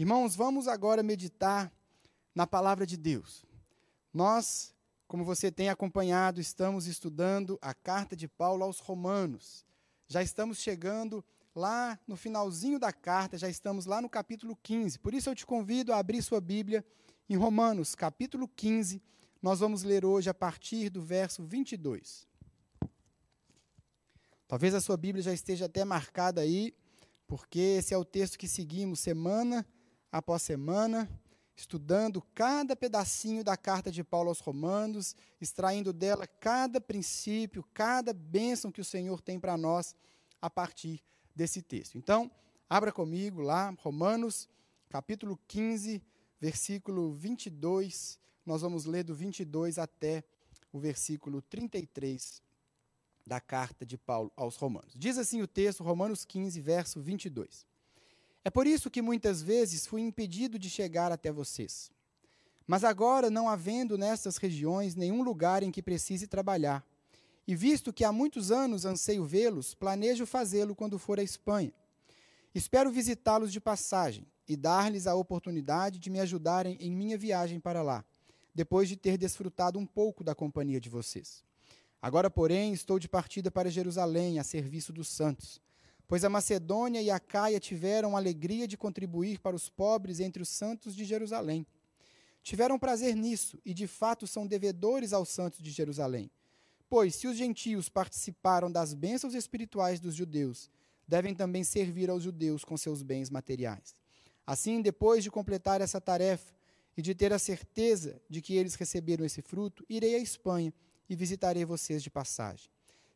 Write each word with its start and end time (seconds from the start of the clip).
Irmãos, 0.00 0.34
vamos 0.34 0.66
agora 0.66 1.02
meditar 1.02 1.70
na 2.34 2.46
palavra 2.46 2.86
de 2.86 2.96
Deus. 2.96 3.44
Nós, 4.14 4.74
como 5.06 5.26
você 5.26 5.52
tem 5.52 5.68
acompanhado, 5.68 6.40
estamos 6.40 6.86
estudando 6.86 7.58
a 7.60 7.74
carta 7.74 8.16
de 8.16 8.26
Paulo 8.26 8.64
aos 8.64 8.78
Romanos. 8.78 9.62
Já 10.08 10.22
estamos 10.22 10.56
chegando 10.56 11.22
lá 11.54 12.00
no 12.08 12.16
finalzinho 12.16 12.78
da 12.78 12.90
carta, 12.94 13.36
já 13.36 13.46
estamos 13.50 13.84
lá 13.84 14.00
no 14.00 14.08
capítulo 14.08 14.56
15. 14.62 14.98
Por 15.00 15.12
isso 15.12 15.28
eu 15.28 15.34
te 15.34 15.44
convido 15.44 15.92
a 15.92 15.98
abrir 15.98 16.22
sua 16.22 16.40
Bíblia 16.40 16.82
em 17.28 17.36
Romanos, 17.36 17.94
capítulo 17.94 18.48
15. 18.48 19.02
Nós 19.42 19.60
vamos 19.60 19.82
ler 19.82 20.02
hoje 20.02 20.30
a 20.30 20.34
partir 20.34 20.88
do 20.88 21.02
verso 21.02 21.44
22. 21.44 22.26
Talvez 24.48 24.72
a 24.72 24.80
sua 24.80 24.96
Bíblia 24.96 25.22
já 25.22 25.34
esteja 25.34 25.66
até 25.66 25.84
marcada 25.84 26.40
aí, 26.40 26.74
porque 27.26 27.60
esse 27.60 27.92
é 27.92 27.98
o 27.98 28.04
texto 28.04 28.38
que 28.38 28.48
seguimos 28.48 28.98
semana 28.98 29.66
após 30.10 30.42
semana, 30.42 31.08
estudando 31.56 32.22
cada 32.34 32.74
pedacinho 32.74 33.44
da 33.44 33.56
carta 33.56 33.90
de 33.90 34.02
Paulo 34.02 34.28
aos 34.28 34.40
Romanos, 34.40 35.14
extraindo 35.40 35.92
dela 35.92 36.26
cada 36.26 36.80
princípio, 36.80 37.64
cada 37.74 38.12
bênção 38.12 38.72
que 38.72 38.80
o 38.80 38.84
Senhor 38.84 39.20
tem 39.20 39.38
para 39.38 39.56
nós 39.56 39.94
a 40.40 40.48
partir 40.48 41.02
desse 41.34 41.62
texto. 41.62 41.96
Então, 41.96 42.30
abra 42.68 42.90
comigo 42.90 43.40
lá, 43.42 43.74
Romanos, 43.78 44.48
capítulo 44.88 45.38
15, 45.46 46.02
versículo 46.40 47.12
22. 47.12 48.18
Nós 48.44 48.62
vamos 48.62 48.86
ler 48.86 49.04
do 49.04 49.14
22 49.14 49.78
até 49.78 50.24
o 50.72 50.78
versículo 50.78 51.42
33 51.42 52.42
da 53.26 53.40
carta 53.40 53.84
de 53.84 53.96
Paulo 53.98 54.32
aos 54.34 54.56
Romanos. 54.56 54.92
Diz 54.96 55.18
assim 55.18 55.42
o 55.42 55.46
texto, 55.46 55.84
Romanos 55.84 56.24
15, 56.24 56.60
verso 56.60 57.00
22. 57.00 57.66
É 58.44 58.50
por 58.50 58.66
isso 58.66 58.90
que 58.90 59.02
muitas 59.02 59.42
vezes 59.42 59.86
fui 59.86 60.00
impedido 60.00 60.58
de 60.58 60.70
chegar 60.70 61.12
até 61.12 61.30
vocês. 61.30 61.90
Mas 62.66 62.84
agora, 62.84 63.28
não 63.28 63.48
havendo 63.48 63.98
nestas 63.98 64.36
regiões 64.36 64.94
nenhum 64.94 65.22
lugar 65.22 65.62
em 65.62 65.70
que 65.70 65.82
precise 65.82 66.26
trabalhar, 66.26 66.84
e 67.46 67.54
visto 67.54 67.92
que 67.92 68.04
há 68.04 68.12
muitos 68.12 68.52
anos 68.52 68.84
anseio 68.84 69.24
vê-los, 69.24 69.74
planejo 69.74 70.24
fazê-lo 70.24 70.74
quando 70.74 70.98
for 70.98 71.18
à 71.18 71.22
Espanha. 71.22 71.72
Espero 72.54 72.90
visitá-los 72.90 73.52
de 73.52 73.60
passagem 73.60 74.26
e 74.48 74.56
dar-lhes 74.56 75.06
a 75.06 75.14
oportunidade 75.14 75.98
de 75.98 76.10
me 76.10 76.20
ajudarem 76.20 76.76
em 76.80 76.94
minha 76.94 77.18
viagem 77.18 77.60
para 77.60 77.82
lá, 77.82 78.04
depois 78.54 78.88
de 78.88 78.96
ter 78.96 79.18
desfrutado 79.18 79.78
um 79.78 79.86
pouco 79.86 80.24
da 80.24 80.34
companhia 80.34 80.80
de 80.80 80.88
vocês. 80.88 81.44
Agora, 82.00 82.30
porém, 82.30 82.72
estou 82.72 82.98
de 82.98 83.08
partida 83.08 83.50
para 83.50 83.70
Jerusalém, 83.70 84.38
a 84.38 84.44
serviço 84.44 84.92
dos 84.92 85.08
santos, 85.08 85.60
pois 86.10 86.24
a 86.24 86.28
Macedônia 86.28 87.00
e 87.00 87.08
a 87.08 87.20
Caia 87.20 87.60
tiveram 87.60 88.16
a 88.16 88.18
alegria 88.18 88.66
de 88.66 88.76
contribuir 88.76 89.38
para 89.38 89.54
os 89.54 89.68
pobres 89.68 90.18
entre 90.18 90.42
os 90.42 90.48
santos 90.48 90.96
de 90.96 91.04
Jerusalém. 91.04 91.64
Tiveram 92.42 92.80
prazer 92.80 93.14
nisso 93.14 93.60
e, 93.64 93.72
de 93.72 93.86
fato, 93.86 94.26
são 94.26 94.44
devedores 94.44 95.12
aos 95.12 95.28
santos 95.28 95.60
de 95.60 95.70
Jerusalém. 95.70 96.28
Pois, 96.88 97.14
se 97.14 97.28
os 97.28 97.36
gentios 97.36 97.88
participaram 97.88 98.72
das 98.72 98.92
bênçãos 98.92 99.34
espirituais 99.34 100.00
dos 100.00 100.16
judeus, 100.16 100.68
devem 101.06 101.32
também 101.32 101.62
servir 101.62 102.10
aos 102.10 102.24
judeus 102.24 102.64
com 102.64 102.76
seus 102.76 103.04
bens 103.04 103.30
materiais. 103.30 103.94
Assim, 104.44 104.82
depois 104.82 105.22
de 105.22 105.30
completar 105.30 105.80
essa 105.80 106.00
tarefa 106.00 106.52
e 106.96 107.02
de 107.02 107.14
ter 107.14 107.32
a 107.32 107.38
certeza 107.38 108.20
de 108.28 108.42
que 108.42 108.54
eles 108.56 108.74
receberam 108.74 109.24
esse 109.24 109.42
fruto, 109.42 109.86
irei 109.88 110.16
à 110.16 110.18
Espanha 110.18 110.74
e 111.08 111.14
visitarei 111.14 111.64
vocês 111.64 112.02
de 112.02 112.10
passagem. 112.10 112.68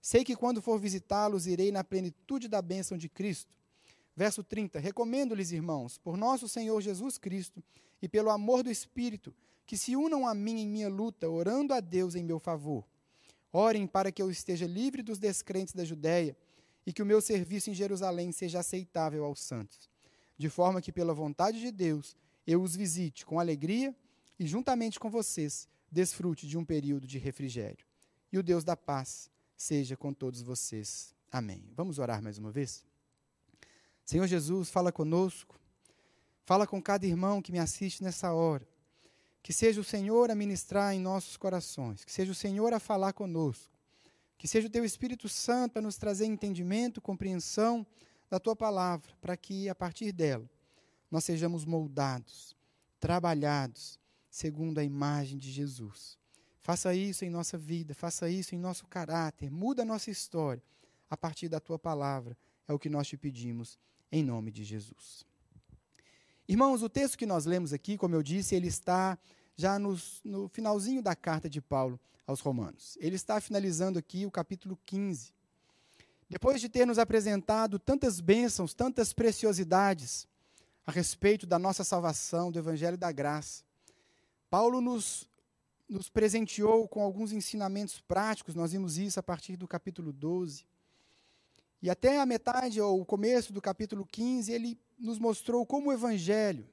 Sei 0.05 0.23
que 0.23 0.37
quando 0.37 0.61
for 0.61 0.79
visitá-los, 0.79 1.47
irei 1.47 1.73
na 1.73 1.83
plenitude 1.83 2.47
da 2.47 2.61
bênção 2.61 2.95
de 2.99 3.09
Cristo. 3.09 3.51
Verso 4.15 4.45
30. 4.45 4.79
Recomendo-lhes, 4.79 5.51
irmãos, 5.51 5.97
por 5.97 6.19
nosso 6.19 6.47
Senhor 6.47 6.79
Jesus 6.83 7.17
Cristo 7.17 7.65
e 8.03 8.07
pelo 8.07 8.29
amor 8.29 8.63
do 8.63 8.71
Espírito, 8.71 9.35
que 9.65 9.79
se 9.79 9.97
unam 9.97 10.29
a 10.29 10.35
mim 10.35 10.61
em 10.61 10.69
minha 10.69 10.91
luta, 10.91 11.27
orando 11.27 11.73
a 11.73 11.81
Deus 11.81 12.15
em 12.15 12.23
meu 12.23 12.39
favor. 12.39 12.87
Orem 13.51 13.87
para 13.87 14.13
que 14.13 14.21
eu 14.21 14.31
esteja 14.31 14.67
livre 14.67 15.03
dos 15.03 15.19
descrentes 15.19 15.73
da 15.73 15.87
Judéia 15.87 16.37
e 16.85 16.93
que 16.93 17.03
o 17.03 17.07
meu 17.07 17.23
serviço 17.23 17.71
em 17.71 17.75
Jerusalém 17.75 18.31
seja 18.31 18.59
aceitável 18.59 19.25
aos 19.25 19.41
santos, 19.41 19.89
de 20.37 20.51
forma 20.51 20.83
que, 20.83 20.93
pela 20.93 21.15
vontade 21.15 21.59
de 21.59 21.71
Deus, 21.71 22.15
eu 22.47 22.61
os 22.61 22.77
visite 22.77 23.25
com 23.25 23.41
alegria 23.41 23.97
e, 24.39 24.47
juntamente 24.47 25.01
com 25.01 25.09
vocês, 25.09 25.67
desfrute 25.91 26.47
de 26.47 26.59
um 26.59 26.65
período 26.65 27.07
de 27.07 27.17
refrigério. 27.17 27.87
E 28.31 28.37
o 28.37 28.43
Deus 28.43 28.65
da 28.65 28.77
paz 28.77 29.33
seja 29.57 29.97
com 29.97 30.13
todos 30.13 30.43
vocês. 30.43 31.15
Amém. 31.31 31.65
Vamos 31.75 31.99
orar 31.99 32.23
mais 32.23 32.39
uma 32.39 32.51
vez? 32.51 32.85
Senhor 34.05 34.27
Jesus, 34.27 34.69
fala 34.69 34.93
conosco, 34.93 35.59
fala 36.45 36.67
com 36.67 36.81
cada 36.81 37.07
irmão 37.07 37.41
que 37.41 37.51
me 37.51 37.59
assiste 37.59 38.03
nessa 38.03 38.33
hora. 38.33 38.69
Que 39.43 39.53
seja 39.53 39.81
o 39.81 39.85
Senhor 39.85 40.31
a 40.31 40.35
ministrar 40.35 40.95
em 40.95 41.01
nossos 41.01 41.37
corações, 41.37 42.05
que 42.05 42.13
seja 42.13 42.33
o 42.33 42.35
Senhor 42.35 42.73
a 42.73 42.81
falar 42.81 43.13
conosco, 43.13 43.79
que 44.39 44.49
seja 44.49 44.69
o 44.69 44.71
Teu 44.71 44.85
Espírito 44.85 45.29
Santo 45.29 45.79
a 45.79 45.83
nos 45.83 45.97
trazer 45.97 46.27
entendimento, 46.27 47.01
compreensão 47.01 47.87
da 48.31 48.41
Tua 48.41 48.57
palavra, 48.57 49.11
para 49.21 49.37
que 49.37 49.69
a 49.69 49.75
partir 49.75 50.13
dela 50.13 50.49
nós 51.11 51.25
sejamos 51.25 51.65
moldados, 51.65 52.57
trabalhados, 52.99 53.99
segundo 54.31 54.79
a 54.79 54.85
imagem 54.85 55.39
de 55.39 55.51
Jesus. 55.51 56.19
Faça 56.65 56.95
isso 56.95 57.27
em 57.27 57.29
nossa 57.29 57.59
vida, 57.59 57.93
faça 57.95 58.27
isso 58.31 58.55
em 58.55 58.59
nosso 58.59 58.87
caráter, 58.87 59.51
muda 59.51 59.83
a 59.83 59.85
nossa 59.85 60.11
história 60.11 60.63
a 61.11 61.15
partir 61.15 61.47
da 61.47 61.61
tua 61.61 61.79
palavra. 61.79 62.35
É 62.67 62.73
o 62.73 62.79
que 62.79 62.89
nós 62.89 63.07
te 63.07 63.19
pedimos 63.19 63.79
em 64.11 64.25
nome 64.25 64.51
de 64.51 64.65
Jesus. 64.65 65.27
Irmãos, 66.49 66.83
o 66.83 66.89
texto 66.89 67.19
que 67.19 67.27
nós 67.27 67.45
lemos 67.45 67.75
aqui, 67.75 67.99
como 67.99 68.15
eu 68.15 68.23
disse, 68.23 68.55
ele 68.55 68.69
está 68.69 69.19
já 69.55 69.79
nos, 69.79 70.23
no 70.25 70.49
finalzinho 70.49 71.03
da 71.03 71.15
carta 71.15 71.51
de 71.51 71.61
Paulo 71.61 72.01
aos 72.27 72.41
Romanos. 72.41 72.97
Ele 72.99 73.17
está 73.17 73.43
finalizando 73.43 73.99
aqui 73.99 74.25
o 74.25 74.31
capítulo 74.31 74.79
15. 74.87 75.35
Depois 76.31 76.63
de 76.63 76.71
ter 76.71 76.87
nos 76.87 76.99
apresentado 76.99 77.79
tantas 77.79 78.21
bênçãos, 78.21 78.73
tantas 78.73 79.13
preciosidades 79.13 80.27
a 80.87 80.91
respeito 80.91 81.47
da 81.47 81.59
nossa 81.59 81.85
salvação, 81.85 82.51
do 82.51 82.59
Evangelho 82.59 82.97
da 82.97 83.13
Graça, 83.13 83.63
Paulo 84.49 84.81
nos, 84.81 85.29
nos 85.89 86.09
presenteou 86.09 86.89
com 86.89 87.03
alguns 87.03 87.33
ensinamentos 87.33 88.01
práticos, 88.01 88.55
nós 88.55 88.73
vimos 88.73 88.97
isso 88.99 89.21
a 89.21 89.23
partir 89.23 89.57
do 89.57 89.69
capítulo 89.69 90.13
12. 90.13 90.65
E 91.83 91.91
até 91.91 92.19
a 92.19 92.27
metade, 92.27 92.81
ou 92.81 93.01
o 93.01 93.05
começo 93.05 93.53
do 93.53 93.61
capítulo 93.61 94.07
15, 94.07 94.51
ele 94.51 94.79
nos 94.99 95.19
mostrou 95.19 95.67
como 95.67 95.91
o 95.91 95.93
Evangelho 95.93 96.67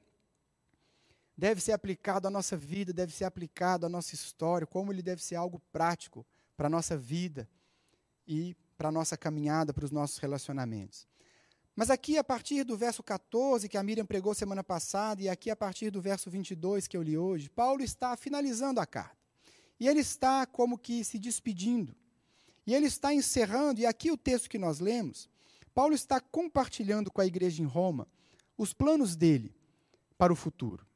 deve 1.36 1.60
ser 1.60 1.72
aplicado 1.72 2.28
à 2.28 2.30
nossa 2.30 2.56
vida, 2.56 2.92
deve 2.92 3.12
ser 3.12 3.24
aplicado 3.24 3.84
à 3.84 3.88
nossa 3.88 4.14
história, 4.14 4.66
como 4.66 4.92
ele 4.92 5.02
deve 5.02 5.22
ser 5.22 5.34
algo 5.34 5.60
prático 5.70 6.24
para 6.56 6.66
a 6.66 6.70
nossa 6.70 6.96
vida 6.96 7.48
e 8.26 8.56
para 8.76 8.88
a 8.88 8.92
nossa 8.92 9.16
caminhada, 9.16 9.72
para 9.72 9.84
os 9.84 9.90
nossos 9.90 10.18
relacionamentos. 10.18 11.06
Mas 11.74 11.88
aqui, 11.88 12.18
a 12.18 12.24
partir 12.24 12.64
do 12.64 12.76
verso 12.76 13.02
14, 13.02 13.68
que 13.68 13.78
a 13.78 13.82
Miriam 13.82 14.04
pregou 14.04 14.34
semana 14.34 14.62
passada, 14.62 15.22
e 15.22 15.28
aqui 15.28 15.50
a 15.50 15.56
partir 15.56 15.90
do 15.90 16.02
verso 16.02 16.30
22, 16.30 16.86
que 16.86 16.96
eu 16.96 17.02
li 17.02 17.16
hoje, 17.16 17.48
Paulo 17.48 17.82
está 17.82 18.14
finalizando 18.16 18.78
a 18.78 18.86
carta. 18.86 19.16
E 19.80 19.88
ele 19.88 20.00
está 20.00 20.44
como 20.46 20.78
que 20.78 21.02
se 21.02 21.18
despedindo. 21.18 21.96
E 22.66 22.74
ele 22.74 22.86
está 22.86 23.12
encerrando, 23.12 23.80
e 23.80 23.86
aqui 23.86 24.10
o 24.10 24.16
texto 24.16 24.50
que 24.50 24.58
nós 24.58 24.80
lemos, 24.80 25.28
Paulo 25.74 25.94
está 25.94 26.20
compartilhando 26.20 27.10
com 27.10 27.20
a 27.20 27.26
igreja 27.26 27.62
em 27.62 27.66
Roma 27.66 28.06
os 28.56 28.74
planos 28.74 29.16
dele 29.16 29.54
para 30.18 30.32
o 30.32 30.36
futuro. 30.36 30.86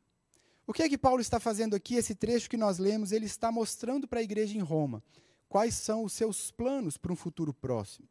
O 0.66 0.72
que 0.72 0.82
é 0.82 0.88
que 0.88 0.98
Paulo 0.98 1.20
está 1.20 1.40
fazendo 1.40 1.74
aqui? 1.74 1.94
Esse 1.94 2.14
trecho 2.14 2.50
que 2.50 2.56
nós 2.56 2.78
lemos, 2.78 3.12
ele 3.12 3.26
está 3.26 3.50
mostrando 3.50 4.06
para 4.06 4.20
a 4.20 4.22
igreja 4.22 4.56
em 4.56 4.60
Roma 4.60 5.02
quais 5.48 5.74
são 5.74 6.04
os 6.04 6.12
seus 6.12 6.50
planos 6.50 6.98
para 6.98 7.12
um 7.12 7.16
futuro 7.16 7.54
próximo. 7.54 8.08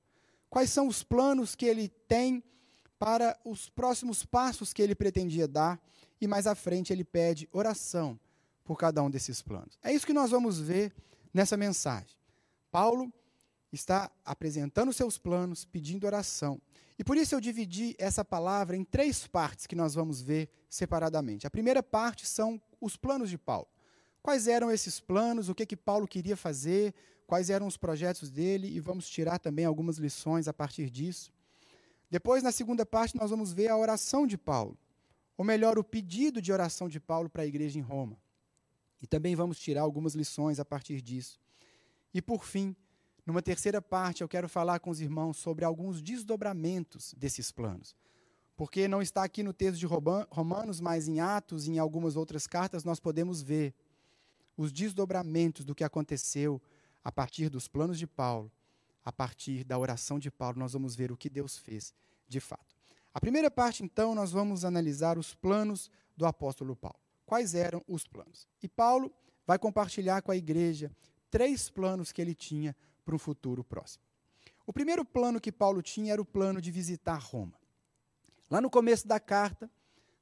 Quais 0.50 0.70
são 0.70 0.88
os 0.88 1.04
planos 1.04 1.54
que 1.54 1.66
ele 1.66 1.90
tem 1.90 2.44
para 2.98 3.38
os 3.44 3.70
próximos 3.70 4.26
passos 4.26 4.74
que 4.74 4.82
ele 4.82 4.96
pretendia 4.96 5.48
dar, 5.48 5.80
e 6.20 6.28
mais 6.28 6.48
à 6.48 6.56
frente 6.56 6.94
ele 6.94 7.04
pede 7.04 7.48
oração 7.52 8.20
por 8.64 8.78
cada 8.78 9.04
um 9.04 9.10
desses 9.10 9.42
planos. 9.42 9.78
É 9.84 9.94
isso 9.94 10.06
que 10.06 10.14
nós 10.14 10.32
vamos 10.32 10.60
ver 10.60 10.94
nessa 11.34 11.58
mensagem. 11.58 12.18
Paulo 12.72 13.12
está 13.72 14.10
apresentando 14.24 14.94
seus 14.94 15.18
planos, 15.18 15.66
pedindo 15.66 16.06
oração. 16.06 16.62
E 16.98 17.04
por 17.04 17.18
isso 17.18 17.36
eu 17.36 17.42
dividi 17.42 17.94
essa 18.00 18.24
palavra 18.24 18.76
em 18.76 18.84
três 18.84 19.28
partes 19.28 19.68
que 19.68 19.76
nós 19.76 19.94
vamos 19.94 20.22
ver 20.22 20.50
separadamente. 20.70 21.46
A 21.46 21.50
primeira 21.50 21.84
parte 21.84 22.26
são 22.26 22.62
os 22.80 22.96
planos 22.96 23.30
de 23.30 23.38
Paulo. 23.38 23.68
Quais 24.22 24.48
eram 24.48 24.72
esses 24.72 25.00
planos, 25.00 25.50
o 25.50 25.56
que 25.56 25.66
que 25.66 25.76
Paulo 25.76 26.08
queria 26.08 26.38
fazer, 26.38 26.94
quais 27.28 27.50
eram 27.50 27.68
os 27.68 27.78
projetos 27.78 28.32
dele 28.32 28.68
e 28.68 28.80
vamos 28.80 29.10
tirar 29.10 29.40
também 29.40 29.66
algumas 29.66 29.98
lições 29.98 30.48
a 30.48 30.54
partir 30.54 30.90
disso. 30.90 31.32
Depois, 32.16 32.42
na 32.42 32.50
segunda 32.54 32.86
parte, 32.86 33.18
nós 33.18 33.30
vamos 33.30 33.52
ver 33.52 33.68
a 33.68 33.76
oração 33.76 34.26
de 34.26 34.38
Paulo, 34.38 34.78
ou 35.36 35.44
melhor, 35.44 35.78
o 35.78 35.84
pedido 35.84 36.42
de 36.42 36.50
oração 36.50 36.88
de 36.88 36.98
Paulo 36.98 37.30
para 37.30 37.44
a 37.44 37.46
igreja 37.46 37.78
em 37.78 37.82
Roma. 37.82 38.18
E 39.02 39.06
também 39.06 39.36
vamos 39.36 39.60
tirar 39.60 39.82
algumas 39.82 40.16
lições 40.16 40.58
a 40.58 40.64
partir 40.64 41.02
disso. 41.02 41.38
E 42.14 42.22
por 42.22 42.46
fim, 42.46 42.74
numa 43.26 43.42
terceira 43.42 43.82
parte, 43.82 44.22
eu 44.22 44.30
quero 44.30 44.48
falar 44.48 44.80
com 44.80 44.90
os 44.90 45.02
irmãos 45.02 45.36
sobre 45.36 45.66
alguns 45.66 46.02
desdobramentos 46.02 47.14
desses 47.18 47.52
planos. 47.52 47.94
porque 48.56 48.88
não 48.88 49.02
está 49.02 49.22
aqui 49.22 49.44
no 49.44 49.52
texto 49.52 49.78
de 49.78 49.86
Romanos, 49.86 50.80
mas 50.80 51.10
em 51.10 51.20
Atos 51.20 51.68
e 51.68 51.72
em 51.72 51.80
algumas 51.80 52.16
outras 52.16 52.48
cartas 52.48 52.86
nós 52.86 52.98
podemos 52.98 53.42
ver 53.42 53.74
os 54.56 54.72
desdobramentos 54.72 55.66
do 55.66 55.76
que 55.76 55.84
aconteceu 55.84 56.62
a 57.04 57.12
partir 57.12 57.50
dos 57.50 57.68
planos 57.68 58.00
de 58.00 58.08
Paulo, 58.08 58.50
a 59.06 59.12
partir 59.12 59.64
da 59.64 59.78
oração 59.78 60.18
de 60.18 60.32
Paulo, 60.32 60.58
nós 60.58 60.74
vamos 60.74 60.96
ver 60.96 61.12
o 61.12 61.18
que 61.18 61.30
Deus 61.30 61.58
fez 61.58 61.94
de 62.28 62.40
fato. 62.40 62.76
A 63.14 63.22
primeira 63.22 63.52
parte, 63.52 63.84
então, 63.84 64.16
nós 64.16 64.32
vamos 64.32 64.66
analisar 64.66 65.18
os 65.18 65.34
planos 65.34 65.90
do 66.18 66.26
apóstolo 66.26 66.76
Paulo. 66.76 67.00
Quais 67.26 67.54
eram 67.54 67.84
os 67.88 68.06
planos? 68.06 68.48
E 68.62 68.68
Paulo 68.68 69.12
vai 69.46 69.58
compartilhar 69.60 70.22
com 70.22 70.32
a 70.32 70.36
igreja 70.36 70.92
três 71.30 71.70
planos 71.70 72.12
que 72.12 72.22
ele 72.22 72.34
tinha 72.34 72.76
para 73.06 73.16
um 73.16 73.20
futuro 73.20 73.64
próximo. 73.64 74.04
O 74.66 74.74
primeiro 74.74 75.06
plano 75.06 75.40
que 75.40 75.52
Paulo 75.52 75.82
tinha 75.82 76.14
era 76.14 76.22
o 76.22 76.26
plano 76.26 76.60
de 76.60 76.72
visitar 76.72 77.18
Roma. 77.18 77.54
Lá 78.50 78.60
no 78.60 78.70
começo 78.70 79.08
da 79.08 79.20
carta, 79.20 79.70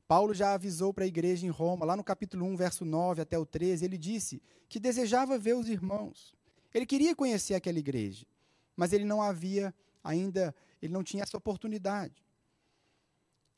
Paulo 0.07 0.33
já 0.33 0.53
avisou 0.53 0.93
para 0.93 1.05
a 1.05 1.07
igreja 1.07 1.45
em 1.45 1.49
Roma, 1.49 1.85
lá 1.85 1.95
no 1.95 2.03
capítulo 2.03 2.45
1, 2.45 2.55
verso 2.57 2.85
9 2.85 3.21
até 3.21 3.37
o 3.37 3.45
13, 3.45 3.85
ele 3.85 3.97
disse 3.97 4.41
que 4.67 4.79
desejava 4.79 5.37
ver 5.39 5.55
os 5.55 5.69
irmãos. 5.69 6.35
Ele 6.73 6.85
queria 6.85 7.15
conhecer 7.15 7.53
aquela 7.53 7.79
igreja, 7.79 8.25
mas 8.75 8.93
ele 8.93 9.05
não 9.05 9.21
havia 9.21 9.73
ainda, 10.03 10.53
ele 10.81 10.93
não 10.93 11.03
tinha 11.03 11.23
essa 11.23 11.37
oportunidade. 11.37 12.23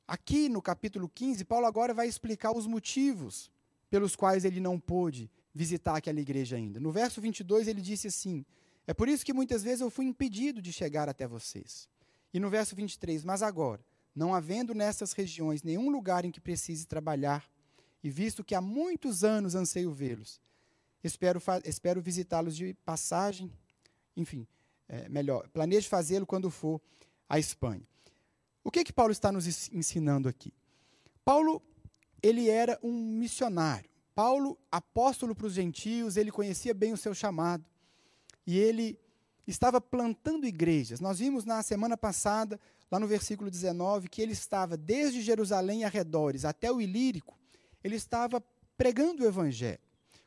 Aqui 0.07 0.47
no 0.49 0.61
capítulo 0.61 1.09
15, 1.09 1.43
Paulo 1.45 1.65
agora 1.65 1.93
vai 1.93 2.07
explicar 2.07 2.55
os 2.55 2.67
motivos 2.67 3.51
pelos 3.89 4.15
quais 4.15 4.45
ele 4.45 4.59
não 4.59 4.79
pôde 4.79 5.31
visitar 5.53 5.95
aquela 5.95 6.19
igreja 6.19 6.57
ainda. 6.57 6.79
No 6.79 6.91
verso 6.91 7.19
22 7.19 7.67
ele 7.67 7.81
disse 7.81 8.07
assim: 8.07 8.45
É 8.85 8.93
por 8.93 9.07
isso 9.07 9.25
que 9.25 9.33
muitas 9.33 9.63
vezes 9.63 9.81
eu 9.81 9.89
fui 9.89 10.05
impedido 10.05 10.61
de 10.61 10.71
chegar 10.71 11.09
até 11.09 11.27
vocês. 11.27 11.89
E 12.33 12.39
no 12.39 12.49
verso 12.49 12.75
23, 12.75 13.23
mas 13.23 13.41
agora, 13.41 13.83
não 14.13 14.35
havendo 14.35 14.75
nessas 14.75 15.13
regiões 15.13 15.63
nenhum 15.63 15.89
lugar 15.89 16.25
em 16.25 16.31
que 16.31 16.39
precise 16.39 16.85
trabalhar, 16.85 17.49
e 18.03 18.09
visto 18.09 18.43
que 18.43 18.53
há 18.53 18.61
muitos 18.61 19.23
anos 19.23 19.55
anseio 19.55 19.91
vê-los, 19.91 20.39
espero, 21.03 21.41
espero 21.63 22.01
visitá-los 22.01 22.55
de 22.55 22.73
passagem, 22.85 23.51
enfim, 24.15 24.45
é, 24.87 25.09
melhor, 25.09 25.47
planejo 25.49 25.87
fazê-lo 25.89 26.25
quando 26.25 26.49
for 26.49 26.81
à 27.27 27.39
Espanha. 27.39 27.83
O 28.63 28.71
que 28.71 28.83
que 28.83 28.93
Paulo 28.93 29.11
está 29.11 29.31
nos 29.31 29.69
ensinando 29.71 30.27
aqui? 30.27 30.53
Paulo, 31.23 31.61
ele 32.21 32.49
era 32.49 32.79
um 32.81 32.91
missionário. 32.91 33.89
Paulo, 34.13 34.57
apóstolo 34.71 35.35
para 35.35 35.47
os 35.47 35.53
gentios, 35.53 36.17
ele 36.17 36.31
conhecia 36.31 36.73
bem 36.73 36.93
o 36.93 36.97
seu 36.97 37.13
chamado. 37.13 37.65
E 38.47 38.57
ele 38.57 38.99
estava 39.45 39.79
plantando 39.81 40.47
igrejas. 40.47 40.99
Nós 40.99 41.19
vimos 41.19 41.45
na 41.45 41.61
semana 41.61 41.97
passada, 41.97 42.59
lá 42.89 42.99
no 42.99 43.07
versículo 43.07 43.51
19, 43.51 44.07
que 44.07 44.21
ele 44.21 44.31
estava 44.31 44.77
desde 44.77 45.21
Jerusalém 45.21 45.81
e 45.81 45.83
arredores 45.83 46.45
até 46.45 46.71
o 46.71 46.81
Ilírico, 46.81 47.37
ele 47.83 47.95
estava 47.95 48.43
pregando 48.77 49.23
o 49.23 49.27
evangelho. 49.27 49.79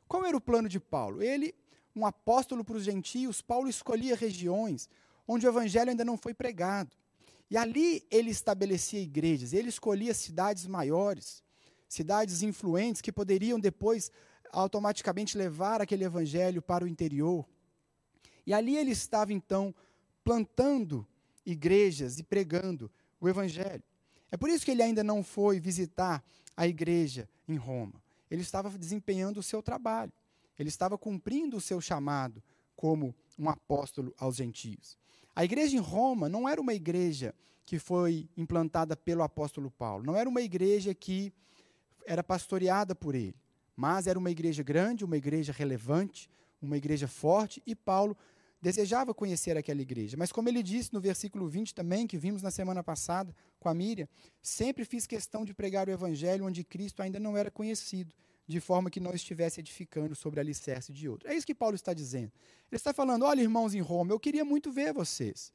Qual 0.07 0.25
era 0.25 0.37
o 0.37 0.41
plano 0.41 0.69
de 0.69 0.79
Paulo? 0.79 1.23
Ele, 1.23 1.55
um 1.99 2.07
apóstolo 2.07 2.65
para 2.65 2.77
os 2.77 2.85
gentios, 2.85 3.43
Paulo 3.43 3.69
escolhia 3.69 4.15
regiões 4.15 4.89
onde 5.27 5.47
o 5.47 5.51
evangelho 5.51 5.91
ainda 5.91 6.05
não 6.05 6.17
foi 6.17 6.33
pregado. 6.33 6.97
E 7.51 7.57
ali 7.57 8.07
ele 8.11 8.31
estabelecia 8.31 9.01
igrejas, 9.01 9.53
ele 9.53 9.69
escolhia 9.69 10.15
cidades 10.15 10.67
maiores, 10.67 11.43
cidades 11.89 12.43
influentes 12.43 13.01
que 13.01 13.13
poderiam 13.13 13.59
depois 13.59 14.11
automaticamente 14.53 15.37
levar 15.37 15.81
aquele 15.81 16.05
evangelho 16.05 16.63
para 16.63 16.85
o 16.85 16.89
interior. 16.89 17.47
E 18.47 18.55
ali 18.55 18.77
ele 18.77 18.93
estava 18.93 19.33
então 19.33 19.75
plantando 20.25 21.07
igrejas 21.45 22.19
e 22.19 22.23
pregando 22.23 22.91
o 23.21 23.29
evangelho. 23.29 23.83
É 24.31 24.37
por 24.37 24.49
isso 24.49 24.65
que 24.65 24.71
ele 24.71 24.83
ainda 24.83 25.03
não 25.03 25.23
foi 25.23 25.59
visitar 25.59 26.23
a 26.57 26.67
igreja 26.67 27.29
em 27.47 27.57
Roma. 27.57 28.03
Ele 28.31 28.43
estava 28.43 28.71
desempenhando 28.71 29.41
o 29.41 29.43
seu 29.43 29.63
trabalho. 29.63 30.13
Ele 30.59 30.69
estava 30.69 30.99
cumprindo 30.99 31.57
o 31.57 31.61
seu 31.61 31.81
chamado 31.81 32.43
como 32.75 33.15
um 33.39 33.49
apóstolo 33.49 34.13
aos 34.19 34.37
gentios. 34.37 34.99
A 35.35 35.45
igreja 35.45 35.77
em 35.77 35.81
Roma 35.81 36.29
não 36.29 36.49
era 36.49 36.61
uma 36.61 36.75
igreja 36.75 37.35
que 37.65 37.79
foi 37.79 38.29
implantada 38.37 38.97
pelo 38.97 39.23
apóstolo 39.23 39.71
Paulo, 39.71 40.03
não 40.03 40.17
era 40.17 40.29
uma 40.29 40.41
igreja 40.41 40.95
que 40.95 41.33
era 42.07 42.25
pastoreada 42.25 42.95
por 42.95 43.15
ele, 43.15 43.37
mas 43.77 44.07
era 44.07 44.19
uma 44.19 44.31
igreja 44.31 44.63
grande, 44.63 45.05
uma 45.05 45.17
igreja 45.17 45.53
relevante, 45.53 46.31
uma 46.61 46.77
igreja 46.77 47.07
forte, 47.07 47.63
e 47.67 47.75
Paulo 47.75 48.17
desejava 48.61 49.15
conhecer 49.15 49.57
aquela 49.57 49.81
igreja. 49.81 50.17
Mas, 50.17 50.33
como 50.33 50.49
ele 50.49 50.63
disse 50.63 50.93
no 50.93 51.01
versículo 51.01 51.49
20 51.49 51.75
também, 51.75 52.07
que 52.07 52.19
vimos 52.19 52.43
na 52.43 52.51
semana 52.51 52.83
passada 52.83 53.35
com 53.61 53.69
a 53.69 53.75
Miriam, 53.75 54.09
sempre 54.43 54.85
fiz 54.85 55.07
questão 55.07 55.45
de 55.45 55.55
pregar 55.55 55.89
o 55.89 55.93
evangelho 55.93 56.45
onde 56.45 56.65
Cristo 56.65 57.03
ainda 57.03 57.21
não 57.21 57.37
era 57.37 57.51
conhecido, 57.51 58.15
de 58.49 58.61
forma 58.61 58.91
que 58.91 58.99
não 58.99 59.13
estivesse 59.13 59.61
edificando 59.61 60.15
sobre 60.15 60.41
alicerce 60.41 60.91
de 60.91 61.07
outro. 61.07 61.29
É 61.29 61.35
isso 61.35 61.47
que 61.47 61.55
Paulo 61.55 61.77
está 61.77 61.93
dizendo. 61.93 62.33
Ele 62.71 62.77
está 62.77 62.95
falando: 62.95 63.27
olha, 63.27 63.43
irmãos 63.43 63.75
em 63.75 63.81
Roma, 63.81 64.13
eu 64.13 64.19
queria 64.19 64.45
muito 64.45 64.73
ver 64.73 64.95
vocês. 64.95 65.53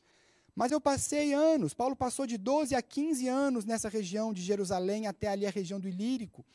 Mas 0.56 0.72
eu 0.72 0.80
passei 0.80 1.34
anos, 1.34 1.74
Paulo 1.74 1.95
passou 1.95 2.28
de 2.28 2.38
12 2.38 2.75
a 2.75 2.81
15 2.81 3.28
anos 3.28 3.66
nessa 3.66 3.90
região 3.90 4.31
de 4.31 4.44
Jerusalém 4.44 5.07
até 5.07 5.28
ali 5.28 5.48
a 5.48 5.50
região 5.50 5.80
do 5.80 5.90
Ilírico, 5.90 6.45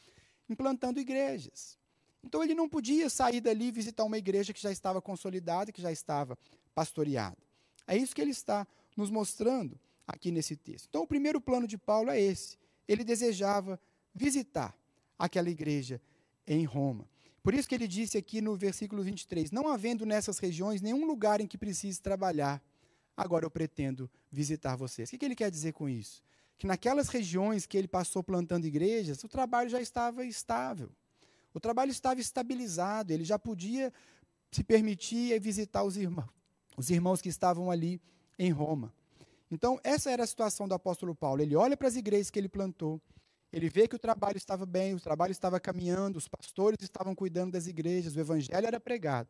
implantando 0.49 1.01
igrejas. 1.01 1.77
Então 2.23 2.45
ele 2.45 2.55
não 2.55 2.69
podia 2.69 3.11
sair 3.11 3.41
dali 3.41 3.67
e 3.67 3.73
visitar 3.73 4.05
uma 4.05 4.17
igreja 4.17 4.53
que 4.53 4.61
já 4.61 4.71
estava 4.71 5.03
consolidada, 5.03 5.73
que 5.73 5.83
já 5.83 5.91
estava 5.91 6.39
pastoreada. 6.73 7.37
É 7.89 7.97
isso 7.97 8.15
que 8.15 8.23
ele 8.23 8.31
está 8.31 8.65
nos 8.97 9.11
mostrando 9.11 9.77
aqui 10.07 10.31
nesse 10.31 10.55
texto. 10.55 10.87
Então 10.89 11.03
o 11.03 11.07
primeiro 11.07 11.41
plano 11.41 11.67
de 11.67 11.77
Paulo 11.77 12.11
é 12.11 12.21
esse. 12.21 12.57
Ele 12.87 13.03
desejava 13.03 13.81
visitar 14.15 14.73
aquela 15.19 15.51
igreja 15.51 16.01
em 16.49 16.65
Roma. 16.65 17.07
Por 17.43 17.55
isso 17.55 17.69
que 17.69 17.75
ele 17.75 17.87
disse 17.87 18.19
aqui 18.19 18.41
no 18.41 18.57
versículo 18.57 19.03
23: 19.03 19.53
Não 19.53 19.69
havendo 19.69 20.05
nessas 20.05 20.39
regiões 20.39 20.81
nenhum 20.81 21.07
lugar 21.07 21.41
em 21.41 21.47
que 21.47 21.57
precise 21.57 22.01
trabalhar, 22.01 22.61
agora 23.17 23.45
eu 23.45 23.51
pretendo 23.51 24.11
visitar 24.31 24.75
vocês. 24.75 25.09
O 25.09 25.11
que, 25.13 25.19
que 25.19 25.25
ele 25.25 25.37
quer 25.37 25.51
dizer 25.51 25.73
com 25.73 25.89
isso? 25.89 26.23
Que 26.57 26.67
naquelas 26.67 27.09
regiões 27.09 27.67
que 27.67 27.77
ele 27.77 27.87
passou 27.87 28.23
plantando 28.23 28.67
igrejas, 28.67 29.23
o 29.23 29.29
trabalho 29.29 29.71
já 29.71 29.81
estava 29.81 30.25
estável. 30.25 30.91
O 31.55 31.61
trabalho 31.61 31.91
estava 31.91 32.21
estabilizado, 32.21 33.13
ele 33.13 33.25
já 33.25 33.39
podia 33.39 33.93
se 34.51 34.65
permitir 34.65 35.39
visitar 35.41 35.83
os 35.85 35.97
irmãos, 35.97 36.29
os 36.77 36.91
irmãos 36.91 37.21
que 37.21 37.29
estavam 37.29 37.71
ali 37.71 38.01
em 38.39 38.51
Roma. 38.51 38.93
Então, 39.51 39.81
essa 39.83 40.11
era 40.11 40.25
a 40.25 40.27
situação 40.27 40.69
do 40.69 40.75
apóstolo 40.75 41.15
Paulo. 41.15 41.41
Ele 41.41 41.57
olha 41.57 41.77
para 41.77 41.89
as 41.89 41.97
igrejas 41.97 42.31
que 42.31 42.39
ele 42.39 42.49
plantou, 42.49 43.01
ele 43.53 43.69
vê 43.69 43.89
que 43.89 43.97
o 43.97 43.99
trabalho 43.99 44.37
estava 44.37 44.67
bem, 44.67 44.95
o 44.95 45.01
trabalho 45.01 45.33
estava 45.33 45.59
caminhando, 45.59 46.17
os 46.17 46.29
pastores 46.29 46.79
estavam 46.83 47.15
cuidando 47.15 47.53
das 47.53 47.67
igrejas, 47.67 48.15
o 48.15 48.21
evangelho 48.21 48.67
era 48.67 48.79
pregado. 48.79 49.29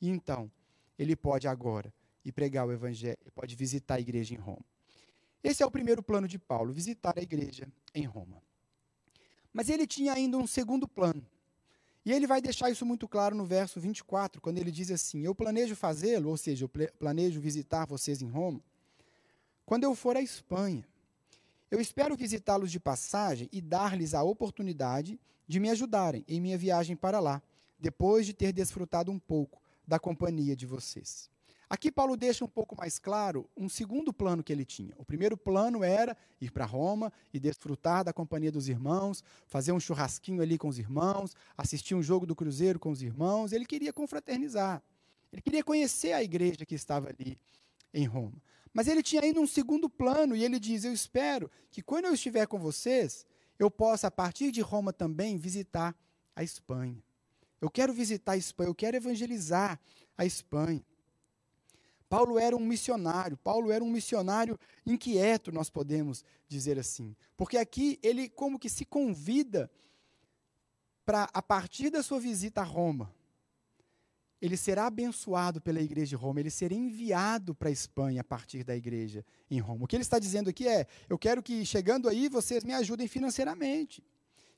E 0.00 0.08
então, 0.08 0.50
ele 0.98 1.16
pode 1.16 1.48
agora 1.48 1.92
e 2.24 2.30
pregar 2.30 2.66
o 2.66 2.72
evangelho, 2.72 3.18
pode 3.34 3.56
visitar 3.56 3.96
a 3.96 4.00
igreja 4.00 4.34
em 4.34 4.38
Roma. 4.38 4.64
Esse 5.42 5.62
é 5.62 5.66
o 5.66 5.70
primeiro 5.70 6.02
plano 6.02 6.28
de 6.28 6.38
Paulo, 6.38 6.72
visitar 6.72 7.14
a 7.16 7.22
igreja 7.22 7.68
em 7.94 8.04
Roma. 8.04 8.42
Mas 9.52 9.68
ele 9.68 9.86
tinha 9.86 10.12
ainda 10.12 10.36
um 10.36 10.46
segundo 10.46 10.86
plano. 10.86 11.24
E 12.04 12.12
ele 12.12 12.26
vai 12.26 12.40
deixar 12.40 12.70
isso 12.70 12.86
muito 12.86 13.08
claro 13.08 13.36
no 13.36 13.44
verso 13.44 13.80
24, 13.80 14.40
quando 14.40 14.58
ele 14.58 14.70
diz 14.70 14.90
assim: 14.90 15.22
Eu 15.22 15.34
planejo 15.34 15.76
fazê-lo, 15.76 16.30
ou 16.30 16.36
seja, 16.36 16.64
eu 16.64 16.68
planejo 16.98 17.40
visitar 17.40 17.86
vocês 17.86 18.22
em 18.22 18.28
Roma, 18.28 18.62
quando 19.66 19.84
eu 19.84 19.94
for 19.94 20.16
à 20.16 20.22
Espanha. 20.22 20.86
Eu 21.70 21.80
espero 21.80 22.16
visitá-los 22.16 22.72
de 22.72 22.80
passagem 22.80 23.48
e 23.52 23.60
dar-lhes 23.60 24.14
a 24.14 24.22
oportunidade 24.22 25.20
de 25.46 25.60
me 25.60 25.68
ajudarem 25.70 26.24
em 26.26 26.40
minha 26.40 26.56
viagem 26.56 26.96
para 26.96 27.20
lá, 27.20 27.42
depois 27.78 28.24
de 28.24 28.32
ter 28.32 28.52
desfrutado 28.52 29.12
um 29.12 29.18
pouco 29.18 29.60
da 29.86 29.98
companhia 29.98 30.56
de 30.56 30.66
vocês. 30.66 31.30
Aqui 31.70 31.92
Paulo 31.92 32.16
deixa 32.16 32.42
um 32.42 32.48
pouco 32.48 32.74
mais 32.74 32.98
claro 32.98 33.46
um 33.54 33.68
segundo 33.68 34.10
plano 34.10 34.42
que 34.42 34.50
ele 34.50 34.64
tinha. 34.64 34.94
O 34.96 35.04
primeiro 35.04 35.36
plano 35.36 35.84
era 35.84 36.16
ir 36.40 36.50
para 36.50 36.64
Roma 36.64 37.12
e 37.32 37.38
desfrutar 37.38 38.02
da 38.02 38.12
companhia 38.12 38.50
dos 38.50 38.68
irmãos, 38.68 39.22
fazer 39.46 39.72
um 39.72 39.80
churrasquinho 39.80 40.40
ali 40.40 40.56
com 40.56 40.68
os 40.68 40.78
irmãos, 40.78 41.36
assistir 41.58 41.94
um 41.94 42.02
jogo 42.02 42.24
do 42.24 42.34
Cruzeiro 42.34 42.78
com 42.78 42.90
os 42.90 43.02
irmãos. 43.02 43.52
Ele 43.52 43.66
queria 43.66 43.92
confraternizar. 43.92 44.82
Ele 45.30 45.42
queria 45.42 45.62
conhecer 45.62 46.14
a 46.14 46.22
igreja 46.22 46.64
que 46.64 46.74
estava 46.74 47.10
ali 47.10 47.38
em 47.92 48.06
Roma. 48.06 48.40
Mas 48.72 48.88
ele 48.88 49.02
tinha 49.02 49.22
ainda 49.22 49.40
um 49.40 49.46
segundo 49.46 49.88
plano 49.88 50.36
e 50.36 50.44
ele 50.44 50.58
diz: 50.58 50.84
Eu 50.84 50.92
espero 50.92 51.50
que 51.70 51.82
quando 51.82 52.06
eu 52.06 52.14
estiver 52.14 52.46
com 52.46 52.58
vocês, 52.58 53.26
eu 53.58 53.70
possa, 53.70 54.06
a 54.06 54.10
partir 54.10 54.50
de 54.50 54.60
Roma 54.60 54.92
também, 54.92 55.36
visitar 55.36 55.96
a 56.34 56.42
Espanha. 56.42 57.02
Eu 57.60 57.70
quero 57.70 57.92
visitar 57.92 58.32
a 58.32 58.36
Espanha, 58.36 58.70
eu 58.70 58.74
quero 58.74 58.96
evangelizar 58.96 59.80
a 60.16 60.24
Espanha. 60.24 60.84
Paulo 62.08 62.38
era 62.38 62.56
um 62.56 62.60
missionário, 62.60 63.36
Paulo 63.36 63.70
era 63.70 63.84
um 63.84 63.90
missionário 63.90 64.58
inquieto, 64.86 65.52
nós 65.52 65.68
podemos 65.68 66.24
dizer 66.46 66.78
assim. 66.78 67.14
Porque 67.36 67.58
aqui 67.58 67.98
ele 68.02 68.28
como 68.28 68.58
que 68.58 68.70
se 68.70 68.84
convida 68.84 69.70
para, 71.04 71.28
a 71.32 71.42
partir 71.42 71.90
da 71.90 72.02
sua 72.02 72.18
visita 72.18 72.62
a 72.62 72.64
Roma, 72.64 73.12
ele 74.40 74.56
será 74.56 74.86
abençoado 74.86 75.60
pela 75.60 75.80
igreja 75.80 76.10
de 76.10 76.16
Roma, 76.16 76.40
ele 76.40 76.50
será 76.50 76.74
enviado 76.74 77.54
para 77.54 77.68
a 77.68 77.72
Espanha 77.72 78.20
a 78.20 78.24
partir 78.24 78.62
da 78.62 78.76
igreja 78.76 79.24
em 79.50 79.58
Roma. 79.58 79.84
O 79.84 79.86
que 79.88 79.96
ele 79.96 80.02
está 80.02 80.18
dizendo 80.18 80.48
aqui 80.48 80.66
é: 80.66 80.86
eu 81.08 81.18
quero 81.18 81.42
que 81.42 81.64
chegando 81.64 82.08
aí 82.08 82.28
vocês 82.28 82.62
me 82.62 82.72
ajudem 82.74 83.08
financeiramente. 83.08 84.02